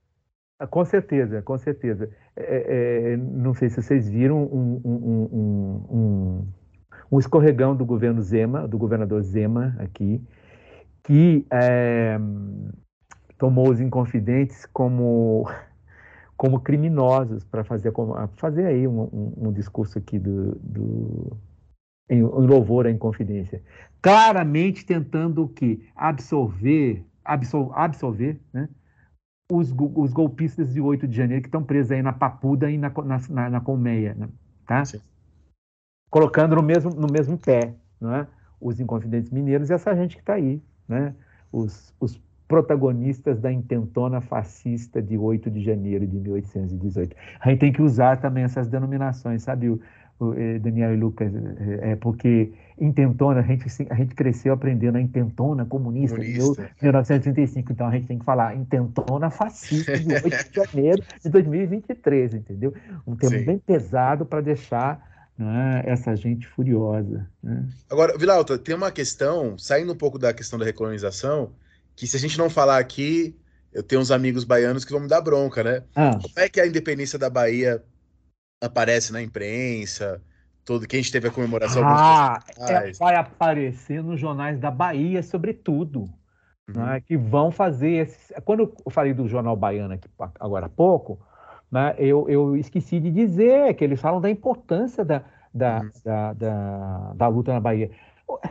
[0.58, 2.10] Ah, com certeza, com certeza.
[2.36, 6.52] É, é, não sei se vocês viram um, um, um,
[7.12, 10.22] um, escorregão do governo Zema, do governador Zema aqui,
[11.02, 12.18] que é,
[13.38, 15.48] tomou os inconfidentes como
[16.36, 17.90] como criminosos para fazer
[18.36, 21.38] fazer aí um, discurso aqui do
[22.08, 23.62] em, louvor à Inconfidência.
[24.00, 25.80] Claramente tentando o quê?
[25.94, 28.68] Absorver, absol, absolver né?
[29.50, 32.92] os, os golpistas de 8 de janeiro que estão presos aí na Papuda e na,
[33.28, 34.28] na, na Colmeia, né?
[34.66, 34.84] tá?
[34.84, 35.00] Sim.
[36.10, 38.26] Colocando no mesmo, no mesmo pé, não é?
[38.60, 41.14] Os Inconfidentes Mineiros e essa gente que está aí, né?
[41.52, 47.16] Os, os protagonistas da intentona fascista de 8 de janeiro de 1818.
[47.40, 49.78] A gente tem que usar também essas denominações, sabe?
[50.36, 55.00] Eh, Daniel e Lucas, é, é porque intentona, a gente, a gente cresceu aprendendo a
[55.00, 56.62] intentona comunista, comunista.
[56.62, 61.28] de 1935, então a gente tem que falar intentona fascista de 8 de janeiro de
[61.28, 62.72] 2023, entendeu?
[63.06, 63.44] Um termo Sim.
[63.44, 65.06] bem pesado para deixar
[65.36, 67.28] né, essa gente furiosa.
[67.42, 67.66] Né?
[67.90, 71.52] Agora, Vilauta, tem uma questão, saindo um pouco da questão da recolonização,
[71.94, 73.36] que se a gente não falar aqui,
[73.70, 75.82] eu tenho uns amigos baianos que vão me dar bronca, né?
[75.94, 76.12] Ah.
[76.12, 77.84] Como é que a independência da Bahia
[78.60, 80.20] aparece na imprensa,
[80.64, 81.82] todo quem teve a comemoração.
[81.84, 86.08] Ah, é, vai aparecer nos jornais da Bahia, sobretudo,
[86.68, 86.74] uhum.
[86.74, 88.32] né, que vão fazer esses...
[88.44, 90.08] Quando eu falei do jornal baiano aqui
[90.40, 91.18] agora há pouco,
[91.70, 95.22] né, eu, eu esqueci de dizer que eles falam da importância da,
[95.52, 95.90] da, uhum.
[96.04, 97.90] da, da, da, luta na Bahia.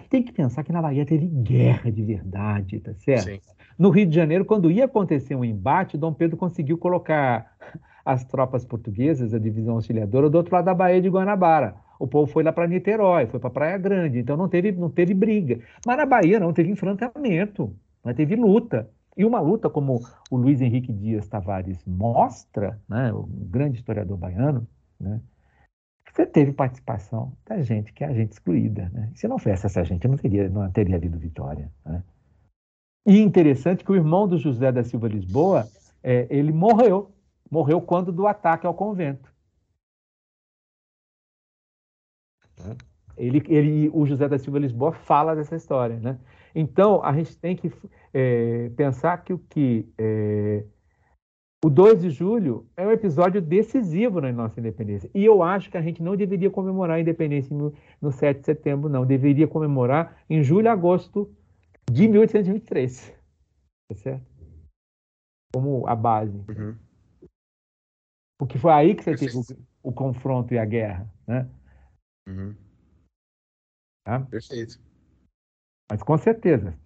[0.10, 3.26] Tem que pensar que na Bahia teve guerra de verdade, tá certo?
[3.26, 3.42] Sim.
[3.78, 7.54] No Rio de Janeiro, quando ia acontecer um embate, Dom Pedro conseguiu colocar
[8.06, 11.76] as tropas portuguesas, a divisão auxiliadora, do outro lado da Baía de Guanabara.
[12.00, 15.14] O povo foi lá para Niterói, foi para Praia Grande, então não teve, não teve
[15.14, 15.60] briga.
[15.86, 18.90] Mas na Bahia não teve enfrentamento, não teve luta.
[19.18, 24.68] E uma luta como o Luiz Henrique Dias Tavares mostra, né, o grande historiador baiano,
[25.00, 25.22] né,
[26.16, 28.90] você teve participação da gente que é a gente excluída.
[28.94, 29.12] Né?
[29.16, 31.70] Se não fosse essa gente, não teria, não teria havido vitória.
[31.86, 32.02] Né?
[33.06, 35.68] E interessante que o irmão do José da Silva Lisboa,
[36.02, 37.12] é, ele morreu.
[37.50, 39.34] Morreu quando do ataque ao convento.
[43.18, 45.98] Ele, ele, o José da Silva Lisboa fala dessa história.
[45.98, 46.20] Né?
[46.54, 47.72] Então, a gente tem que
[48.14, 50.66] é, pensar que o que é,
[51.66, 55.10] o 2 de julho é um episódio decisivo na nossa independência.
[55.16, 58.46] E eu acho que a gente não deveria comemorar a independência no, no 7 de
[58.46, 59.04] setembro, não.
[59.04, 61.28] Deveria comemorar em julho e agosto
[61.92, 63.16] de 1823.
[63.90, 64.26] Tá certo?
[65.54, 66.38] Como a base.
[66.50, 66.76] Uhum.
[68.38, 71.50] Porque foi aí que você teve o, o, confronto e a guerra, né?
[72.28, 72.56] Uhum.
[74.06, 74.20] Tá?
[74.22, 74.80] Perfeito.
[75.90, 76.78] Mas com certeza.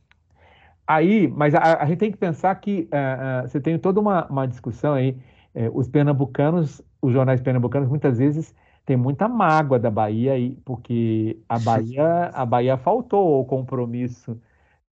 [0.87, 4.25] Aí, mas a, a gente tem que pensar que uh, uh, você tem toda uma,
[4.27, 5.17] uma discussão aí.
[5.55, 8.55] Uh, os pernambucanos, os jornais pernambucanos, muitas vezes
[8.85, 14.39] têm muita mágoa da Bahia, aí, porque a Bahia, a Bahia faltou o compromisso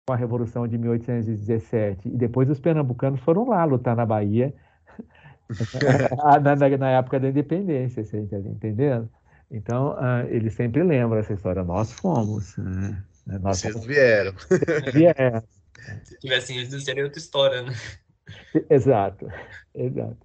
[0.08, 2.08] com a Revolução de 1817.
[2.08, 4.54] E depois os pernambucanos foram lá lutar na Bahia
[6.44, 9.10] na, na, na, época da independência, você está entendendo?
[9.50, 11.64] Então, uh, eles sempre lembram essa história.
[11.64, 12.58] Nós fomos.
[12.58, 13.02] Né?
[13.26, 13.88] Nós Vocês fomos...
[13.88, 14.34] vieram.
[14.94, 15.44] vieram.
[16.04, 17.74] Se tivessem ido, seria outra história, né?
[18.70, 19.28] Exato,
[19.74, 20.18] exato.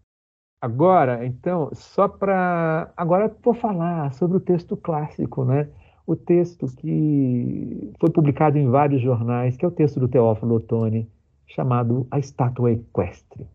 [0.61, 2.93] Agora, então, só para.
[2.97, 5.69] Agora vou falar sobre o texto clássico, né?
[6.07, 11.11] O texto que foi publicado em vários jornais, que é o texto do Teófilo Otoni,
[11.47, 13.47] chamado A Estátua Equestre.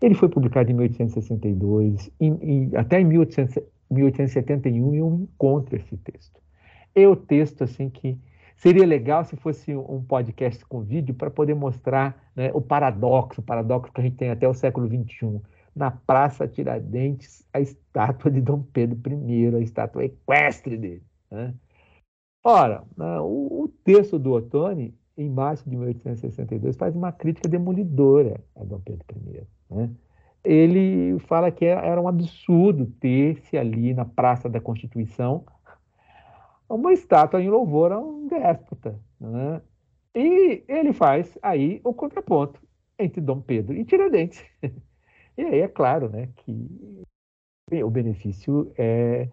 [0.00, 6.40] Ele foi publicado em 1862, e, e até em 1800, 1871 eu encontro esse texto.
[6.94, 8.18] É o texto assim que
[8.56, 13.44] Seria legal se fosse um podcast com vídeo para poder mostrar né, o paradoxo, o
[13.44, 15.40] paradoxo que a gente tem até o século XXI.
[15.74, 18.98] Na Praça Tiradentes, a estátua de Dom Pedro
[19.28, 21.02] I, a estátua equestre dele.
[21.30, 21.54] Né?
[22.42, 28.64] Ora, né, o, texto do Ottoni, em março de 1862, faz uma crítica demolidora a
[28.64, 29.04] Dom Pedro
[29.34, 29.46] I.
[29.70, 29.90] Né?
[30.44, 35.44] Ele fala que era um absurdo ter-se ali na Praça da Constituição
[36.68, 38.98] uma estátua em louvor a um déspota.
[39.20, 39.60] Né?
[40.14, 42.60] E ele faz aí o contraponto
[42.98, 44.44] entre Dom Pedro e Tiradentes.
[45.36, 47.02] e aí é claro né, que
[47.82, 49.28] o benefício é,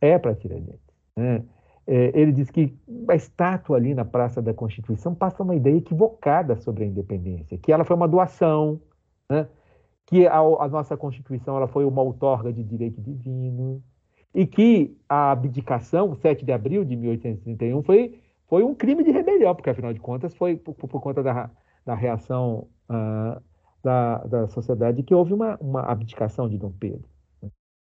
[0.00, 0.80] é para Tiradentes.
[1.16, 1.44] Né?
[1.86, 2.74] É, ele diz que
[3.08, 7.70] a estátua ali na Praça da Constituição passa uma ideia equivocada sobre a independência, que
[7.70, 8.80] ela foi uma doação,
[9.30, 9.46] né?
[10.06, 13.82] Que a, a nossa Constituição ela foi uma outorga de direito divino,
[14.34, 19.54] e que a abdicação, 7 de abril de 1831, foi, foi um crime de rebelião,
[19.54, 21.50] porque, afinal de contas, foi por, por conta da,
[21.86, 23.40] da reação uh,
[23.82, 27.04] da, da sociedade que houve uma, uma abdicação de Dom Pedro.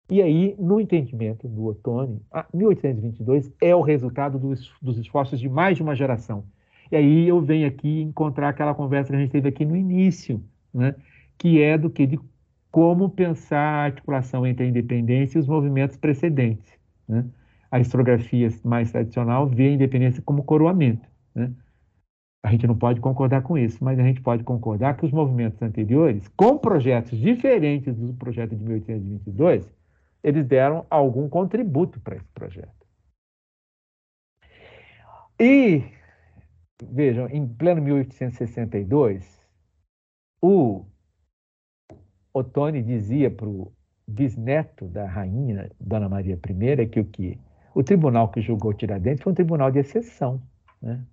[0.10, 2.22] E aí, no entendimento do Ottoni,
[2.54, 6.46] 1822 é o resultado dos, dos esforços de mais de uma geração.
[6.90, 10.42] E aí eu venho aqui encontrar aquela conversa que a gente teve aqui no início,
[10.74, 10.96] né?
[11.38, 12.20] Que é do que de
[12.72, 16.78] como pensar a articulação entre a independência e os movimentos precedentes.
[17.08, 17.26] Né?
[17.72, 21.08] A historiografia mais tradicional vê a independência como coroamento.
[21.34, 21.52] Né?
[22.44, 25.62] A gente não pode concordar com isso, mas a gente pode concordar que os movimentos
[25.62, 29.70] anteriores, com projetos diferentes do projeto de 1822,
[30.24, 32.88] eles deram algum contributo para esse projeto.
[35.40, 35.84] E,
[36.84, 39.40] vejam, em pleno 1862,
[40.42, 40.86] o
[42.34, 43.72] Otoni dizia para o
[44.08, 47.40] bisneto da rainha, Dona Maria I, que o que?
[47.76, 50.42] O tribunal que julgou Tiradentes foi um tribunal de exceção.
[50.82, 51.04] Né?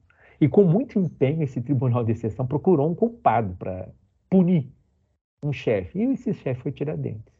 [0.40, 3.88] E com muito empenho, esse tribunal de exceção procurou um culpado para
[4.30, 4.72] punir
[5.42, 5.98] um chefe.
[5.98, 7.34] E esse chefe foi Tiradentes.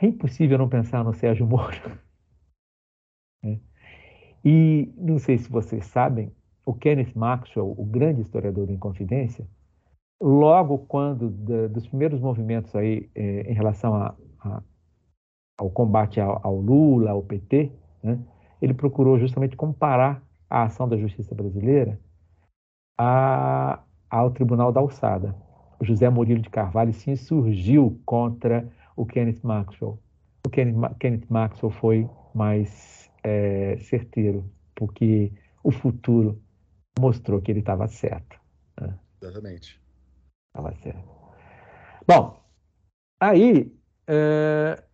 [0.00, 1.76] É impossível não pensar no Sérgio Moro.
[3.44, 3.58] Né?
[4.44, 6.32] E não sei se vocês sabem,
[6.64, 9.44] o Kenneth Maxwell, o grande historiador da Inconfidência,
[10.22, 11.28] logo quando
[11.68, 14.62] dos primeiros movimentos aí é, em relação a, a,
[15.58, 17.72] ao combate ao, ao, Lula, ao PT,
[18.02, 18.18] né,
[18.60, 21.98] ele procurou justamente comparar a ação da justiça brasileira
[22.96, 25.34] a, ao Tribunal da Alçada.
[25.80, 29.98] O José Murilo de Carvalho se insurgiu contra o Kenneth Maxwell.
[30.46, 35.32] O Kenneth, Kenneth Maxwell foi mais é, certeiro, porque
[35.64, 36.40] o futuro
[36.96, 38.38] mostrou que ele estava certo.
[38.80, 38.96] Né?
[39.20, 39.81] Exatamente.
[40.52, 41.08] Estava certo.
[42.06, 42.44] Bom,
[43.18, 43.74] aí
[44.06, 44.84] é...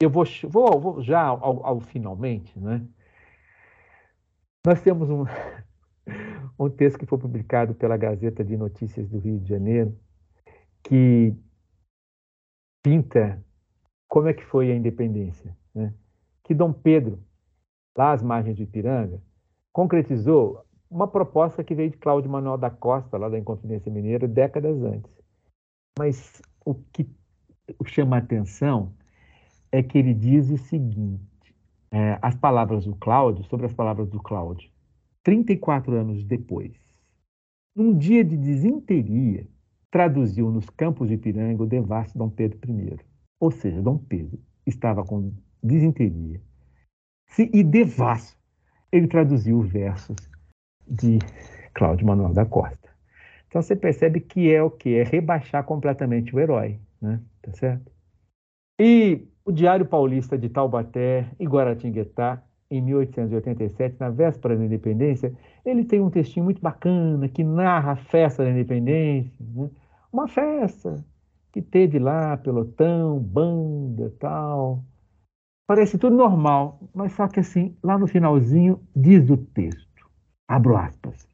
[0.00, 2.86] eu vou, vou, vou já ao, ao, finalmente, né?
[4.64, 5.24] Nós temos um,
[6.58, 9.98] um texto que foi publicado pela Gazeta de Notícias do Rio de Janeiro
[10.84, 11.34] que
[12.84, 13.44] pinta
[14.08, 15.92] como é que foi a independência, né?
[16.44, 17.20] Que Dom Pedro,
[17.96, 19.20] lá às margens de Ipiranga,
[19.72, 24.82] concretizou uma proposta que veio de Cláudio Manuel da Costa, lá da Inconfidência Mineira, décadas
[24.82, 25.10] antes.
[25.98, 27.08] Mas o que
[27.86, 28.92] chama a atenção
[29.70, 31.54] é que ele diz o seguinte:
[31.92, 34.68] é, as palavras do Cláudio, sobre as palavras do Cláudio,
[35.22, 36.72] 34 anos depois,
[37.76, 39.46] num dia de desinteria,
[39.90, 42.98] traduziu nos campos de Ipiranga o devasso Dom Pedro I.
[43.38, 46.40] Ou seja, Dom Pedro estava com desinteria.
[47.38, 48.36] E devasso,
[48.90, 50.29] ele traduziu versos
[50.90, 51.18] de
[51.72, 52.90] Cláudio Manuel da Costa.
[53.48, 54.96] Então você percebe que é o que?
[54.96, 57.20] É rebaixar completamente o herói, né?
[57.42, 57.90] Tá certo?
[58.80, 65.32] E o Diário Paulista de Taubaté e Guaratinguetá, em 1887, na véspera da independência,
[65.64, 69.32] ele tem um textinho muito bacana que narra a festa da independência.
[69.40, 69.68] Né?
[70.12, 71.04] Uma festa
[71.52, 74.84] que teve lá pelotão, banda tal.
[75.66, 79.89] Parece tudo normal, mas só que assim, lá no finalzinho, diz o texto,
[80.50, 81.28] abro aspas,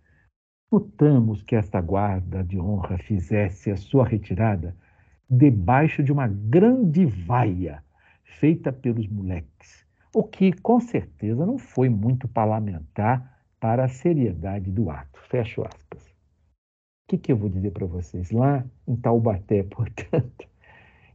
[0.71, 4.77] notamos que esta guarda de honra fizesse a sua retirada
[5.29, 7.83] debaixo de uma grande vaia
[8.23, 14.91] feita pelos moleques, o que com certeza não foi muito parlamentar para a seriedade do
[14.91, 15.19] ato.
[15.31, 16.05] Fecho aspas.
[16.05, 18.31] O que, que eu vou dizer para vocês?
[18.31, 20.47] Lá em Taubaté, portanto,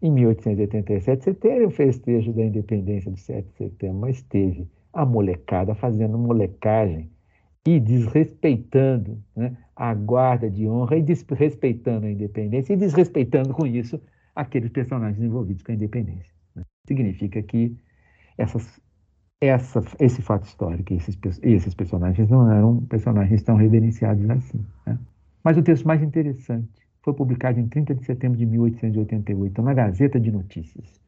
[0.01, 5.05] em 1887, você teve o festejo da independência do 7 de setembro, mas teve a
[5.05, 7.07] molecada fazendo molecagem
[7.65, 14.01] e desrespeitando né, a guarda de honra e desrespeitando a independência e desrespeitando com isso
[14.35, 16.33] aqueles personagens envolvidos com a independência.
[16.55, 16.63] Né?
[16.87, 17.75] Significa que
[18.37, 18.81] essas,
[19.39, 24.65] essa, esse fato histórico e esses, esses personagens não eram personagens tão reverenciados assim.
[24.85, 24.97] Né?
[25.43, 26.69] Mas o texto mais interessante
[27.03, 31.01] foi publicado em 30 de setembro de 1888 na Gazeta de Notícias.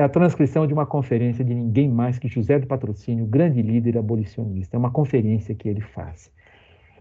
[0.00, 3.98] É a transcrição de uma conferência de ninguém mais que José do Patrocínio, grande líder
[3.98, 4.74] abolicionista.
[4.74, 6.32] É uma conferência que ele faz.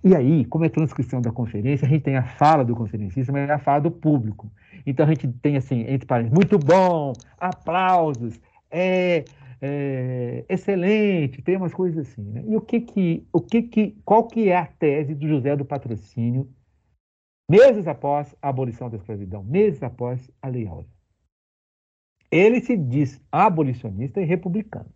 [0.03, 3.49] E aí, como é transcrição da conferência, a gente tem a fala do conferencista, mas
[3.49, 4.51] é a fala do público.
[4.85, 8.37] Então a gente tem assim, entre parênteses, muito bom, aplausos,
[8.69, 9.23] é,
[9.61, 12.23] é, excelente, tem umas coisas assim.
[12.23, 12.43] Né?
[12.49, 15.63] E o que que, o que que, qual que é a tese do José do
[15.63, 16.49] Patrocínio,
[17.49, 20.98] meses após a abolição da escravidão, meses após a Lei Áurea?
[22.31, 24.89] Ele se diz abolicionista e republicano.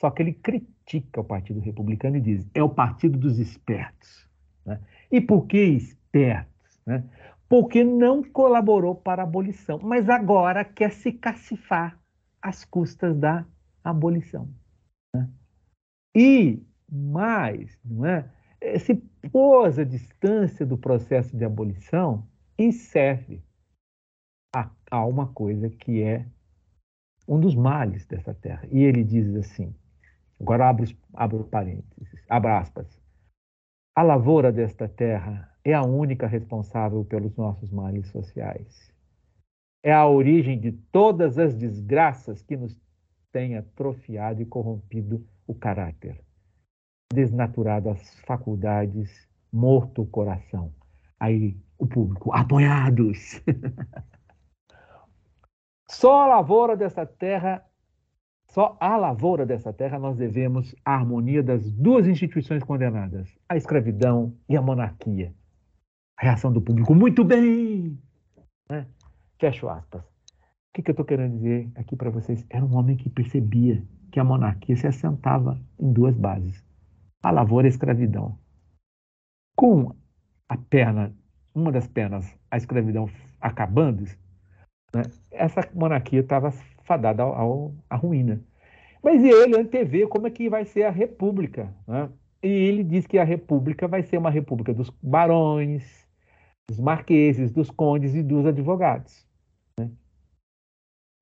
[0.00, 4.28] Só que ele critica o Partido Republicano e diz: é o partido dos espertos.
[4.64, 4.80] Né?
[5.10, 6.80] E por que espertos?
[6.86, 7.04] Né?
[7.48, 11.98] Porque não colaborou para a abolição, mas agora quer se cacifar
[12.42, 13.46] às custas da
[13.82, 14.48] abolição.
[15.14, 15.28] Né?
[16.14, 18.30] E mais, não é?
[18.78, 18.94] se
[19.30, 22.26] pôs à distância do processo de abolição
[22.58, 23.42] e serve
[24.90, 26.26] a uma coisa que é
[27.28, 28.66] um dos males dessa terra.
[28.70, 29.74] E ele diz assim:
[30.40, 32.86] Agora abro, abro parênteses, abro aspas.
[33.94, 38.92] A lavoura desta terra é a única responsável pelos nossos males sociais.
[39.82, 42.78] É a origem de todas as desgraças que nos
[43.32, 46.20] têm atrofiado e corrompido o caráter,
[47.12, 50.72] desnaturado as faculdades, morto o coração.
[51.18, 53.42] Aí o público, apoiados.
[55.90, 57.64] Só a lavoura desta terra
[58.48, 64.34] só à lavoura dessa terra nós devemos a harmonia das duas instituições condenadas, a escravidão
[64.48, 65.34] e a monarquia.
[66.16, 67.98] A reação do público, muito bem!
[68.70, 68.86] Né?
[69.38, 70.02] Fecho aspas.
[70.02, 72.46] O que, que eu estou querendo dizer aqui para vocês?
[72.48, 76.64] Era um homem que percebia que a monarquia se assentava em duas bases:
[77.22, 78.38] a lavoura e a escravidão.
[79.54, 79.94] Com
[80.48, 81.14] a perna,
[81.54, 83.10] uma das pernas, a escravidão
[83.40, 84.04] acabando,
[84.94, 86.50] né, essa monarquia estava
[86.84, 88.42] fadada ao, ao, à ruína.
[89.02, 91.72] Mas ele antevê como é que vai ser a república.
[91.86, 92.10] Né?
[92.42, 96.06] E ele diz que a república vai ser uma república dos barões,
[96.68, 99.26] dos marqueses, dos condes e dos advogados.
[99.78, 99.90] Né?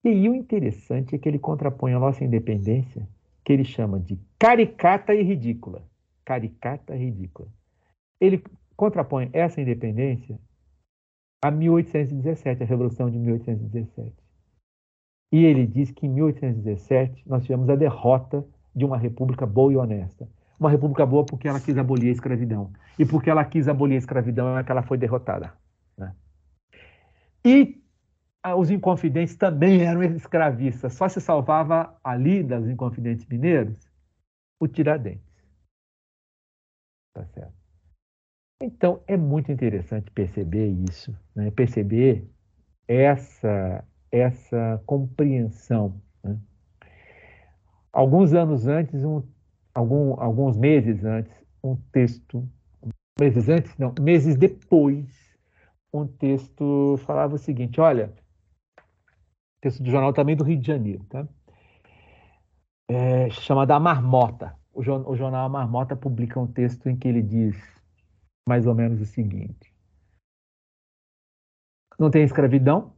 [0.04, 3.06] E o interessante é que ele contrapõe a nossa independência,
[3.44, 5.82] que ele chama de caricata e ridícula.
[6.24, 7.48] Caricata e ridícula.
[8.20, 8.42] Ele
[8.76, 10.38] contrapõe essa independência
[11.44, 14.14] a 1817, a Revolução de 1817.
[15.30, 19.76] E ele diz que em 1817 nós tivemos a derrota de uma república boa e
[19.76, 20.26] honesta.
[20.58, 22.72] Uma república boa porque ela quis abolir a escravidão.
[22.98, 25.52] E porque ela quis abolir a escravidão é que ela foi derrotada.
[25.98, 26.16] Né?
[27.44, 27.84] E
[28.56, 30.94] os Inconfidentes também eram escravistas.
[30.94, 33.86] Só se salvava ali das Inconfidentes Mineiros
[34.58, 35.30] o Tiradentes.
[37.12, 37.63] Tá certo?
[38.60, 41.50] Então, é muito interessante perceber isso, né?
[41.50, 42.28] perceber
[42.86, 46.00] essa, essa compreensão.
[46.22, 46.38] Né?
[47.92, 49.22] Alguns anos antes, um,
[49.74, 51.32] algum, alguns meses antes,
[51.62, 52.48] um texto,
[53.18, 55.06] meses antes, não, meses depois,
[55.92, 58.12] um texto falava o seguinte: olha,
[59.60, 61.26] texto do jornal também do Rio de Janeiro, tá?
[62.88, 64.54] É, chamado A Marmota.
[64.72, 67.73] O, o jornal A Marmota publica um texto em que ele diz
[68.48, 69.74] mais ou menos o seguinte:
[71.98, 72.92] não tem escravidão,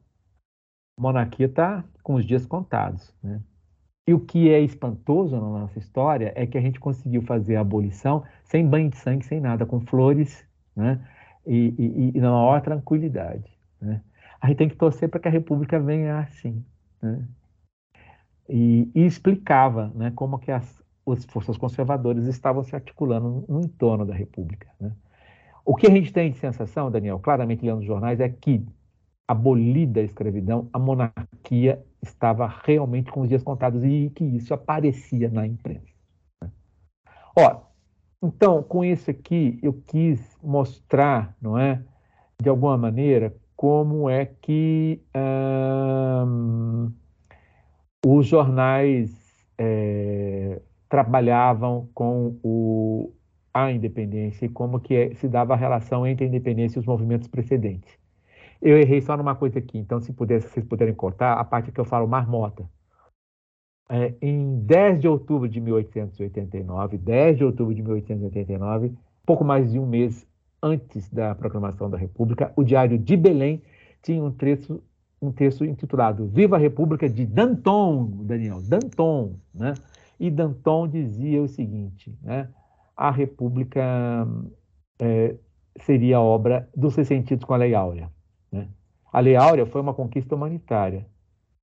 [0.99, 3.15] monarquia está com os dias contados.
[3.23, 3.41] Né?
[4.09, 7.61] E o que é espantoso na nossa história é que a gente conseguiu fazer a
[7.61, 11.05] abolição sem banho de sangue, sem nada, com flores né?
[11.47, 13.51] e, e, e na maior tranquilidade.
[13.81, 14.01] Né?
[14.41, 16.65] A gente tem que torcer para que a República venha assim.
[17.03, 17.27] Né?
[18.49, 23.61] E, e, explicava né, como que as, as forças conservadoras estavam se articulando no, no
[23.65, 24.71] entorno da República.
[24.79, 24.93] Né?
[25.67, 28.65] O que a gente tem de sensação, Daniel, claramente lendo os jornais, é que,
[29.27, 35.29] abolida a escravidão, a monarquia estava realmente com os dias contados e que isso aparecia
[35.29, 35.93] na imprensa.
[37.37, 37.63] Ó,
[38.23, 41.83] então, com isso aqui, eu quis mostrar, não é,
[42.41, 45.03] de alguma maneira, como é que
[46.25, 46.93] hum,
[48.07, 49.11] os jornais
[49.59, 53.13] é, trabalhavam com o,
[53.65, 56.87] a independência e como que é, se dava a relação entre a independência e os
[56.87, 57.99] movimentos precedentes.
[58.61, 61.81] Eu errei só numa coisa aqui, então se pudesse, vocês puderem cortar, a parte que
[61.81, 62.69] eu falo marmota.
[63.89, 68.93] É, em 10 de outubro de 1889, 10 de outubro de 1889,
[69.25, 70.27] pouco mais de um mês
[70.63, 73.63] antes da proclamação da República, o Diário de Belém
[74.03, 74.83] tinha um texto,
[75.23, 79.75] um texto intitulado Viva a República de Danton, Daniel, Danton, né?
[80.19, 82.49] E Danton dizia o seguinte, né?
[82.97, 84.27] A República
[84.99, 85.37] é,
[85.81, 88.11] seria obra dos ressentidos com a Lei Áurea.
[88.51, 88.69] Né?
[89.13, 91.07] A Lei Áurea foi uma conquista humanitária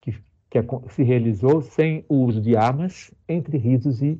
[0.00, 0.12] que,
[0.50, 0.58] que
[0.88, 4.18] se realizou sem o uso de armas, entre risos e,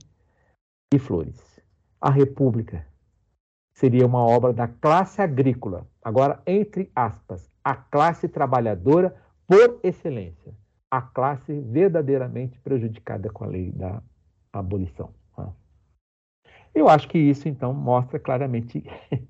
[0.94, 1.60] e flores.
[2.00, 2.86] A República
[3.74, 9.16] seria uma obra da classe agrícola, agora entre aspas, a classe trabalhadora
[9.46, 10.54] por excelência,
[10.90, 14.02] a classe verdadeiramente prejudicada com a lei da
[14.52, 15.19] abolição.
[16.74, 18.84] Eu acho que isso, então, mostra claramente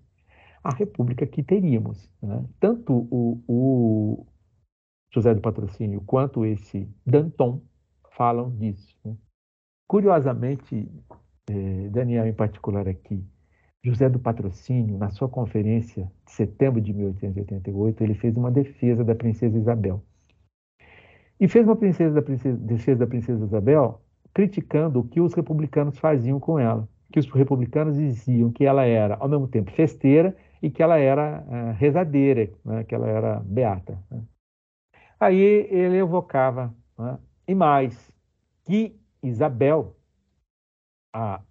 [0.62, 2.10] a república que teríamos.
[2.22, 2.44] Né?
[2.58, 4.26] Tanto o, o,
[5.12, 7.62] José do Patrocínio quanto esse Danton
[8.12, 8.94] falam disso.
[9.04, 9.16] Né?
[9.88, 10.88] Curiosamente,
[11.48, 13.24] eh, Daniel em particular aqui,
[13.82, 19.14] José do Patrocínio, na sua conferência de setembro de 1888, ele fez uma defesa da
[19.14, 20.04] princesa Isabel.
[21.40, 24.02] E fez uma princesa da princesa, defesa da princesa Isabel
[24.34, 29.16] criticando o que os republicanos faziam com ela que os republicanos diziam que ela era,
[29.16, 34.02] ao mesmo tempo, festeira e que ela era uh, rezadeira, né, que ela era beata.
[34.10, 34.22] Né.
[35.18, 35.36] Aí
[35.70, 38.12] ele evocava, né, e mais,
[38.64, 39.96] que Isabel,
[41.14, 41.42] a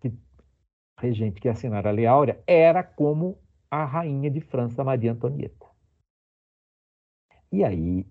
[0.00, 0.12] que,
[1.00, 3.38] regente que assinara a Lei Áurea, era como
[3.70, 5.66] a rainha de França, Maria Antonieta.
[7.50, 8.06] E aí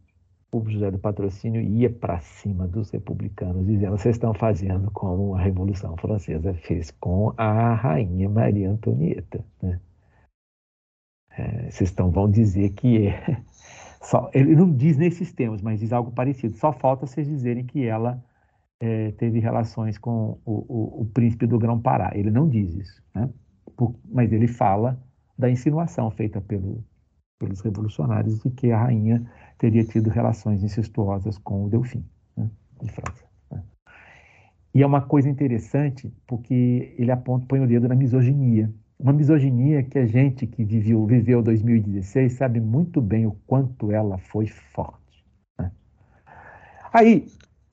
[0.52, 5.42] o José do Patrocínio ia para cima dos republicanos, dizendo: vocês estão fazendo como a
[5.42, 9.44] Revolução Francesa fez com a rainha Maria Antonieta.
[9.62, 9.80] Né?
[11.38, 13.42] É, vocês estão, vão dizer que é.
[14.02, 16.56] Só, ele não diz nesses termos, mas diz algo parecido.
[16.58, 18.24] Só falta vocês dizerem que ela
[18.80, 22.12] é, teve relações com o, o, o, príncipe do Grão-Pará.
[22.14, 23.28] Ele não diz isso, né?
[23.76, 25.02] Por, mas ele fala
[25.36, 26.84] da insinuação feita pelo,
[27.40, 32.04] pelos revolucionários de que a rainha teria tido relações incestuosas com o Delfim,
[32.36, 32.50] né,
[32.82, 33.26] de França.
[33.52, 33.64] Né.
[34.74, 38.74] E é uma coisa interessante porque ele aponta, põe o dedo na misoginia.
[38.98, 44.18] Uma misoginia que a gente que viveu, viveu 2016 sabe muito bem o quanto ela
[44.18, 45.26] foi forte.
[45.60, 45.72] Né.
[46.94, 47.26] Aí,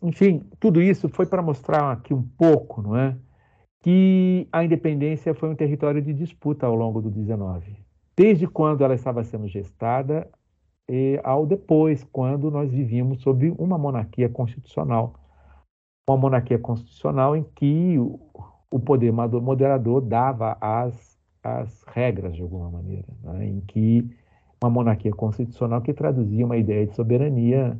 [0.02, 3.16] enfim, tudo isso foi para mostrar aqui um pouco, não é?
[3.80, 7.81] Que a independência foi um território de disputa ao longo do 19.
[8.16, 10.28] Desde quando ela estava sendo gestada,
[10.88, 15.14] e ao depois, quando nós vivíamos sob uma monarquia constitucional.
[16.08, 18.20] Uma monarquia constitucional em que o,
[18.70, 23.46] o poder moderador dava as, as regras, de alguma maneira, né?
[23.46, 24.10] em que
[24.62, 27.78] uma monarquia constitucional que traduzia uma ideia de soberania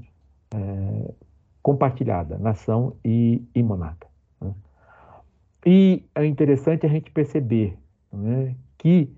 [0.55, 1.15] é,
[1.63, 4.07] compartilhada, nação e, e monarca.
[4.41, 4.55] Né?
[5.67, 7.77] E é interessante a gente perceber
[8.13, 9.13] né, que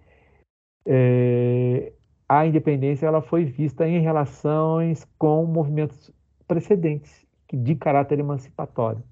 [0.86, 1.92] é,
[2.28, 6.10] a independência ela foi vista em relações com movimentos
[6.46, 9.02] precedentes de caráter emancipatório.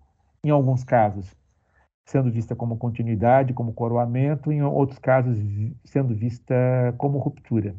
[0.44, 1.36] Em alguns casos,
[2.04, 5.38] sendo vista como continuidade, como coroamento, em outros casos,
[5.84, 6.54] sendo vista
[6.98, 7.76] como ruptura.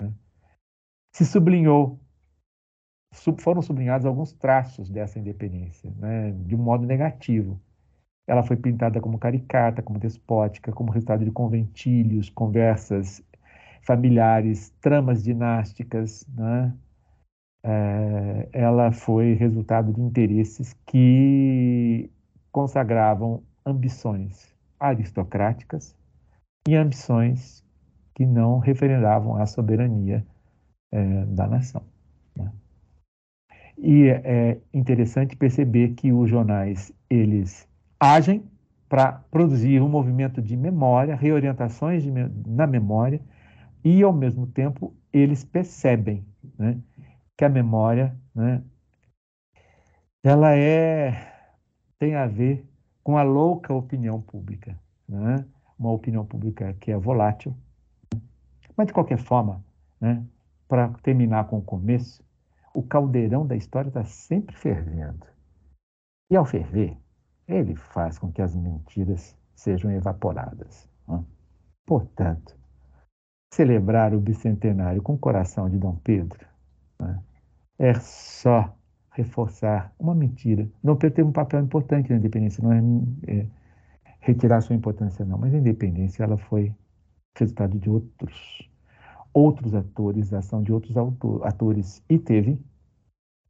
[0.00, 0.12] Né?
[1.14, 1.98] Se sublinhou,
[3.38, 6.32] foram sublinhados alguns traços dessa independência, né?
[6.32, 7.60] de um modo negativo.
[8.26, 13.22] Ela foi pintada como caricata, como despótica, como resultado de conventilhos, conversas
[13.84, 16.74] familiares, tramas dinásticas, né?
[17.66, 22.10] É, ela foi resultado de interesses que
[22.52, 25.96] consagravam ambições aristocráticas
[26.68, 27.64] e ambições
[28.14, 30.24] que não referendavam a soberania
[30.92, 31.82] é, da nação.
[32.36, 32.52] Né?
[33.78, 37.66] E é interessante perceber que os jornais eles
[37.98, 38.44] agem
[38.88, 42.12] para produzir um movimento de memória, reorientações de,
[42.46, 43.20] na memória,
[43.84, 46.26] e ao mesmo tempo eles percebem
[46.58, 46.80] né,
[47.36, 48.64] que a memória né,
[50.22, 51.32] ela é
[51.98, 52.66] tem a ver
[53.02, 54.78] com a louca opinião pública,
[55.08, 55.44] né?
[55.78, 57.54] uma opinião pública que é volátil.
[58.76, 59.64] Mas, de qualquer forma,
[60.00, 60.24] né,
[60.66, 62.24] para terminar com o começo,
[62.74, 65.26] o caldeirão da história está sempre fervendo.
[66.30, 66.96] E, ao ferver,
[67.46, 70.88] ele faz com que as mentiras sejam evaporadas.
[71.06, 71.22] Né?
[71.86, 72.56] Portanto,
[73.54, 76.44] celebrar o bicentenário com o coração de Dom Pedro
[77.00, 77.20] né,
[77.78, 78.74] é só
[79.12, 80.68] reforçar uma mentira.
[80.82, 82.80] Dom Pedro teve um papel importante na independência, não é,
[83.32, 83.46] é
[84.18, 86.74] retirar sua importância não, mas a independência ela foi
[87.36, 88.68] resultado de outros
[89.32, 90.96] outros atores, ação de outros
[91.42, 92.60] atores e teve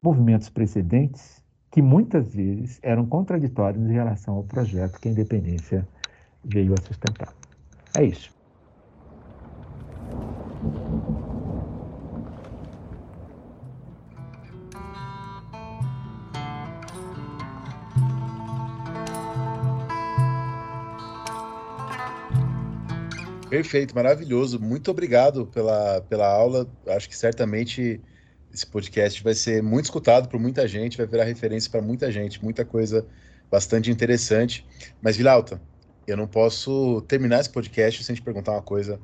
[0.01, 5.87] movimentos precedentes que muitas vezes eram contraditórios em relação ao projeto que a independência
[6.43, 7.33] veio a sustentar.
[7.95, 8.34] É isso.
[23.55, 24.59] Perfeito, maravilhoso.
[24.59, 26.67] Muito obrigado pela, pela aula.
[26.87, 28.01] Acho que certamente
[28.53, 32.43] esse podcast vai ser muito escutado por muita gente, vai virar referência para muita gente,
[32.43, 33.07] muita coisa
[33.49, 34.65] bastante interessante.
[35.01, 35.61] Mas, Vilauta,
[36.07, 38.99] eu não posso terminar esse podcast sem te perguntar uma coisa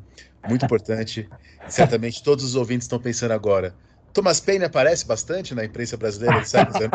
[0.47, 1.27] muito importante.
[1.67, 3.75] certamente todos os ouvintes estão pensando agora.
[4.13, 6.91] Thomas Paine aparece bastante na imprensa brasileira do século XIX?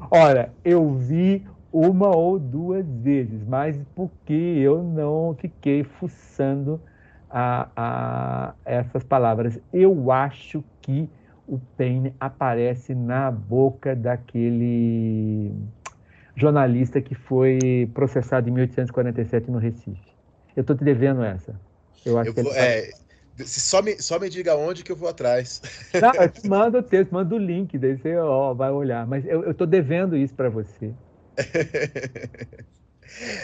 [0.10, 6.80] Olha, eu vi uma ou duas vezes, mas porque eu não fiquei fuçando
[7.28, 9.60] a, a essas palavras.
[9.72, 11.08] Eu acho que
[11.46, 15.52] o Paine aparece na boca daquele
[16.40, 20.00] jornalista que foi processado em 1847 no Recife.
[20.56, 21.60] Eu estou te devendo essa.
[22.04, 22.90] Eu acho eu que vou, é,
[23.44, 25.60] só, me, só me diga onde que eu vou atrás.
[26.00, 29.06] Não, eu te mando o texto, mando o link, daí você ó, vai olhar.
[29.06, 30.94] Mas eu estou devendo isso para você.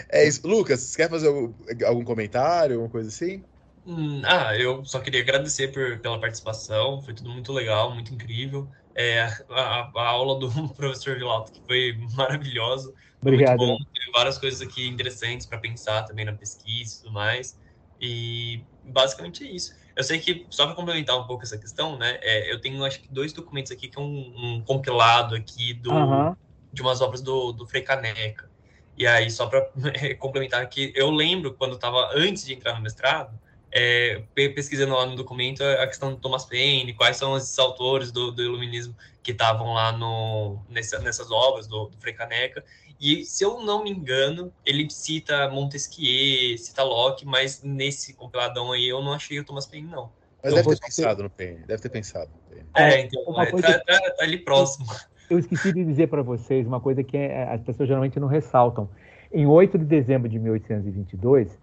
[0.09, 0.47] é isso.
[0.47, 1.53] Lucas, você quer fazer algum,
[1.85, 3.43] algum comentário, alguma coisa assim?
[3.85, 8.69] Hum, ah, eu só queria agradecer por, pela participação, foi tudo muito legal, muito incrível.
[8.97, 12.93] É, a, a aula do professor Vilato, que foi maravilhosa.
[13.21, 13.57] Obrigado.
[13.57, 17.59] Muito bom, teve várias coisas aqui interessantes para pensar também na pesquisa e tudo mais.
[18.01, 19.75] E basicamente é isso.
[19.95, 22.99] Eu sei que, só para complementar um pouco essa questão, né, é, eu tenho acho
[22.99, 26.35] que dois documentos aqui, que é um, um compilado aqui do, uhum
[26.77, 28.49] de umas obras do, do Frei Caneca.
[28.95, 29.67] E aí, só para
[30.19, 33.37] complementar aqui, eu lembro quando estava antes de entrar no mestrado,
[33.71, 38.31] é, pesquisando lá no documento a questão do Thomas Paine, quais são esses autores do,
[38.31, 42.63] do iluminismo que estavam lá no, nessa, nessas obras do, do Frei Caneca.
[42.99, 48.87] E, se eu não me engano, ele cita Montesquieu, cita Locke, mas nesse compiladão aí
[48.87, 50.09] eu não achei o Thomas Paine, não.
[50.43, 52.31] Mas então, deve ter pensado no Paine, deve ter pensado.
[52.75, 54.87] É, então, é, tá, tá, tá ali próximo.
[55.29, 58.89] Eu esqueci de dizer para vocês uma coisa que é, as pessoas geralmente não ressaltam.
[59.31, 61.59] Em 8 de dezembro de 1822,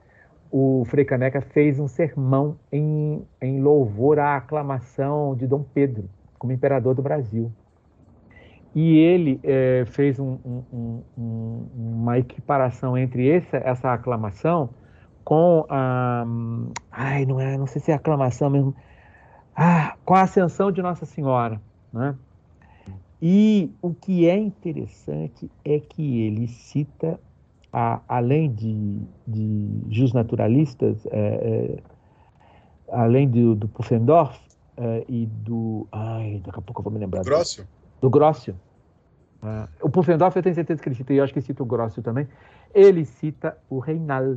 [0.57, 6.09] o Frei Caneca fez um sermão em, em louvor à aclamação de Dom Pedro
[6.39, 7.51] como imperador do Brasil.
[8.73, 14.71] E ele é, fez um, um, um, uma equiparação entre essa, essa aclamação
[15.25, 16.25] com a.
[16.93, 18.77] Ai, não é, não sei se é aclamação mesmo.
[19.57, 21.61] Ah, com a ascensão de Nossa Senhora.
[21.93, 22.15] Né?
[23.21, 27.19] E o que é interessante é que ele cita,
[27.75, 31.83] a, além de, de justnaturalistas, é, é,
[32.93, 34.39] além do, do Pufendorf
[34.77, 35.89] é, e do.
[35.91, 37.23] Ai, daqui a pouco eu vou me lembrar.
[37.23, 37.67] Do Grossio?
[38.01, 38.55] Do Grossio.
[39.43, 41.67] Uh, o Pufendorf eu tenho certeza que ele cita, e eu acho que cita o
[41.67, 42.29] Grossio também.
[42.73, 44.37] Ele cita o Reinal.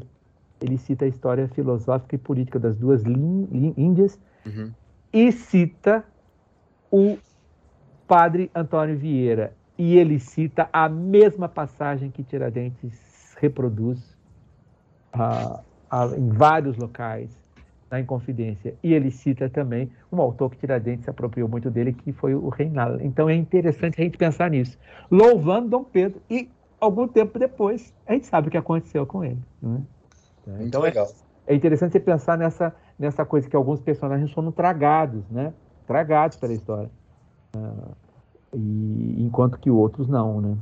[0.59, 4.72] ele cita a história filosófica e política das duas Índias uhum.
[5.14, 6.03] e cita
[6.91, 7.19] o
[8.07, 9.53] padre Antônio Vieira.
[9.77, 13.06] E ele cita a mesma passagem que Tiradentes
[13.39, 14.18] reproduz
[15.15, 15.59] uh,
[15.91, 17.30] uh, em vários locais
[17.89, 18.76] na Inconfidência.
[18.84, 22.49] E ele cita também um autor que Tiradentes se apropriou muito dele, que foi o
[22.49, 23.01] Reinaldo.
[23.03, 24.77] Então é interessante a gente pensar nisso.
[25.09, 26.22] Louvando Dom Pedro.
[26.30, 26.49] E
[26.80, 29.39] algum tempo depois, a gente sabe o que aconteceu com ele.
[29.61, 29.81] Né?
[30.61, 30.93] Então é,
[31.47, 35.53] é, interessante você pensar nessa, nessa coisa que alguns personagens foram tragados, né?
[35.85, 36.89] Tragados pela história.
[37.55, 37.95] Uh,
[38.53, 40.57] e, enquanto que outros não, né?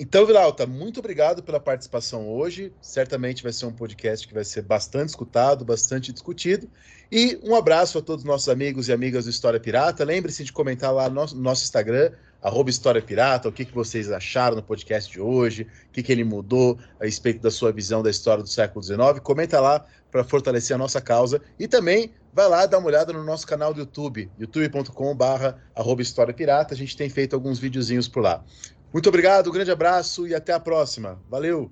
[0.00, 2.72] Então, Vilauta, muito obrigado pela participação hoje.
[2.80, 6.70] Certamente vai ser um podcast que vai ser bastante escutado, bastante discutido.
[7.10, 10.04] E um abraço a todos os nossos amigos e amigas do História Pirata.
[10.04, 13.74] Lembre-se de comentar lá no nosso, no nosso Instagram, arroba História Pirata, o que, que
[13.74, 17.72] vocês acharam no podcast de hoje, o que, que ele mudou a respeito da sua
[17.72, 19.18] visão da história do século XIX.
[19.20, 21.42] Comenta lá para fortalecer a nossa causa.
[21.58, 26.32] E também vai lá dar uma olhada no nosso canal do YouTube, youtube.com.br arroba História
[26.32, 26.72] Pirata.
[26.72, 28.44] A gente tem feito alguns videozinhos por lá.
[28.92, 31.20] Muito obrigado, um grande abraço e até a próxima.
[31.28, 31.70] Valeu!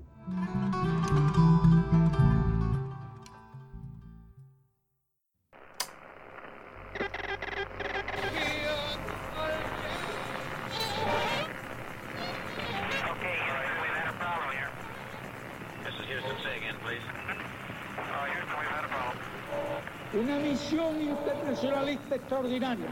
[20.14, 22.88] Una misión internacionalista extraordinaria.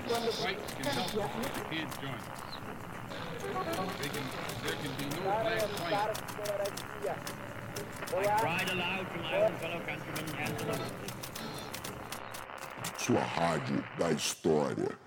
[12.99, 15.04] Sua rádio da história.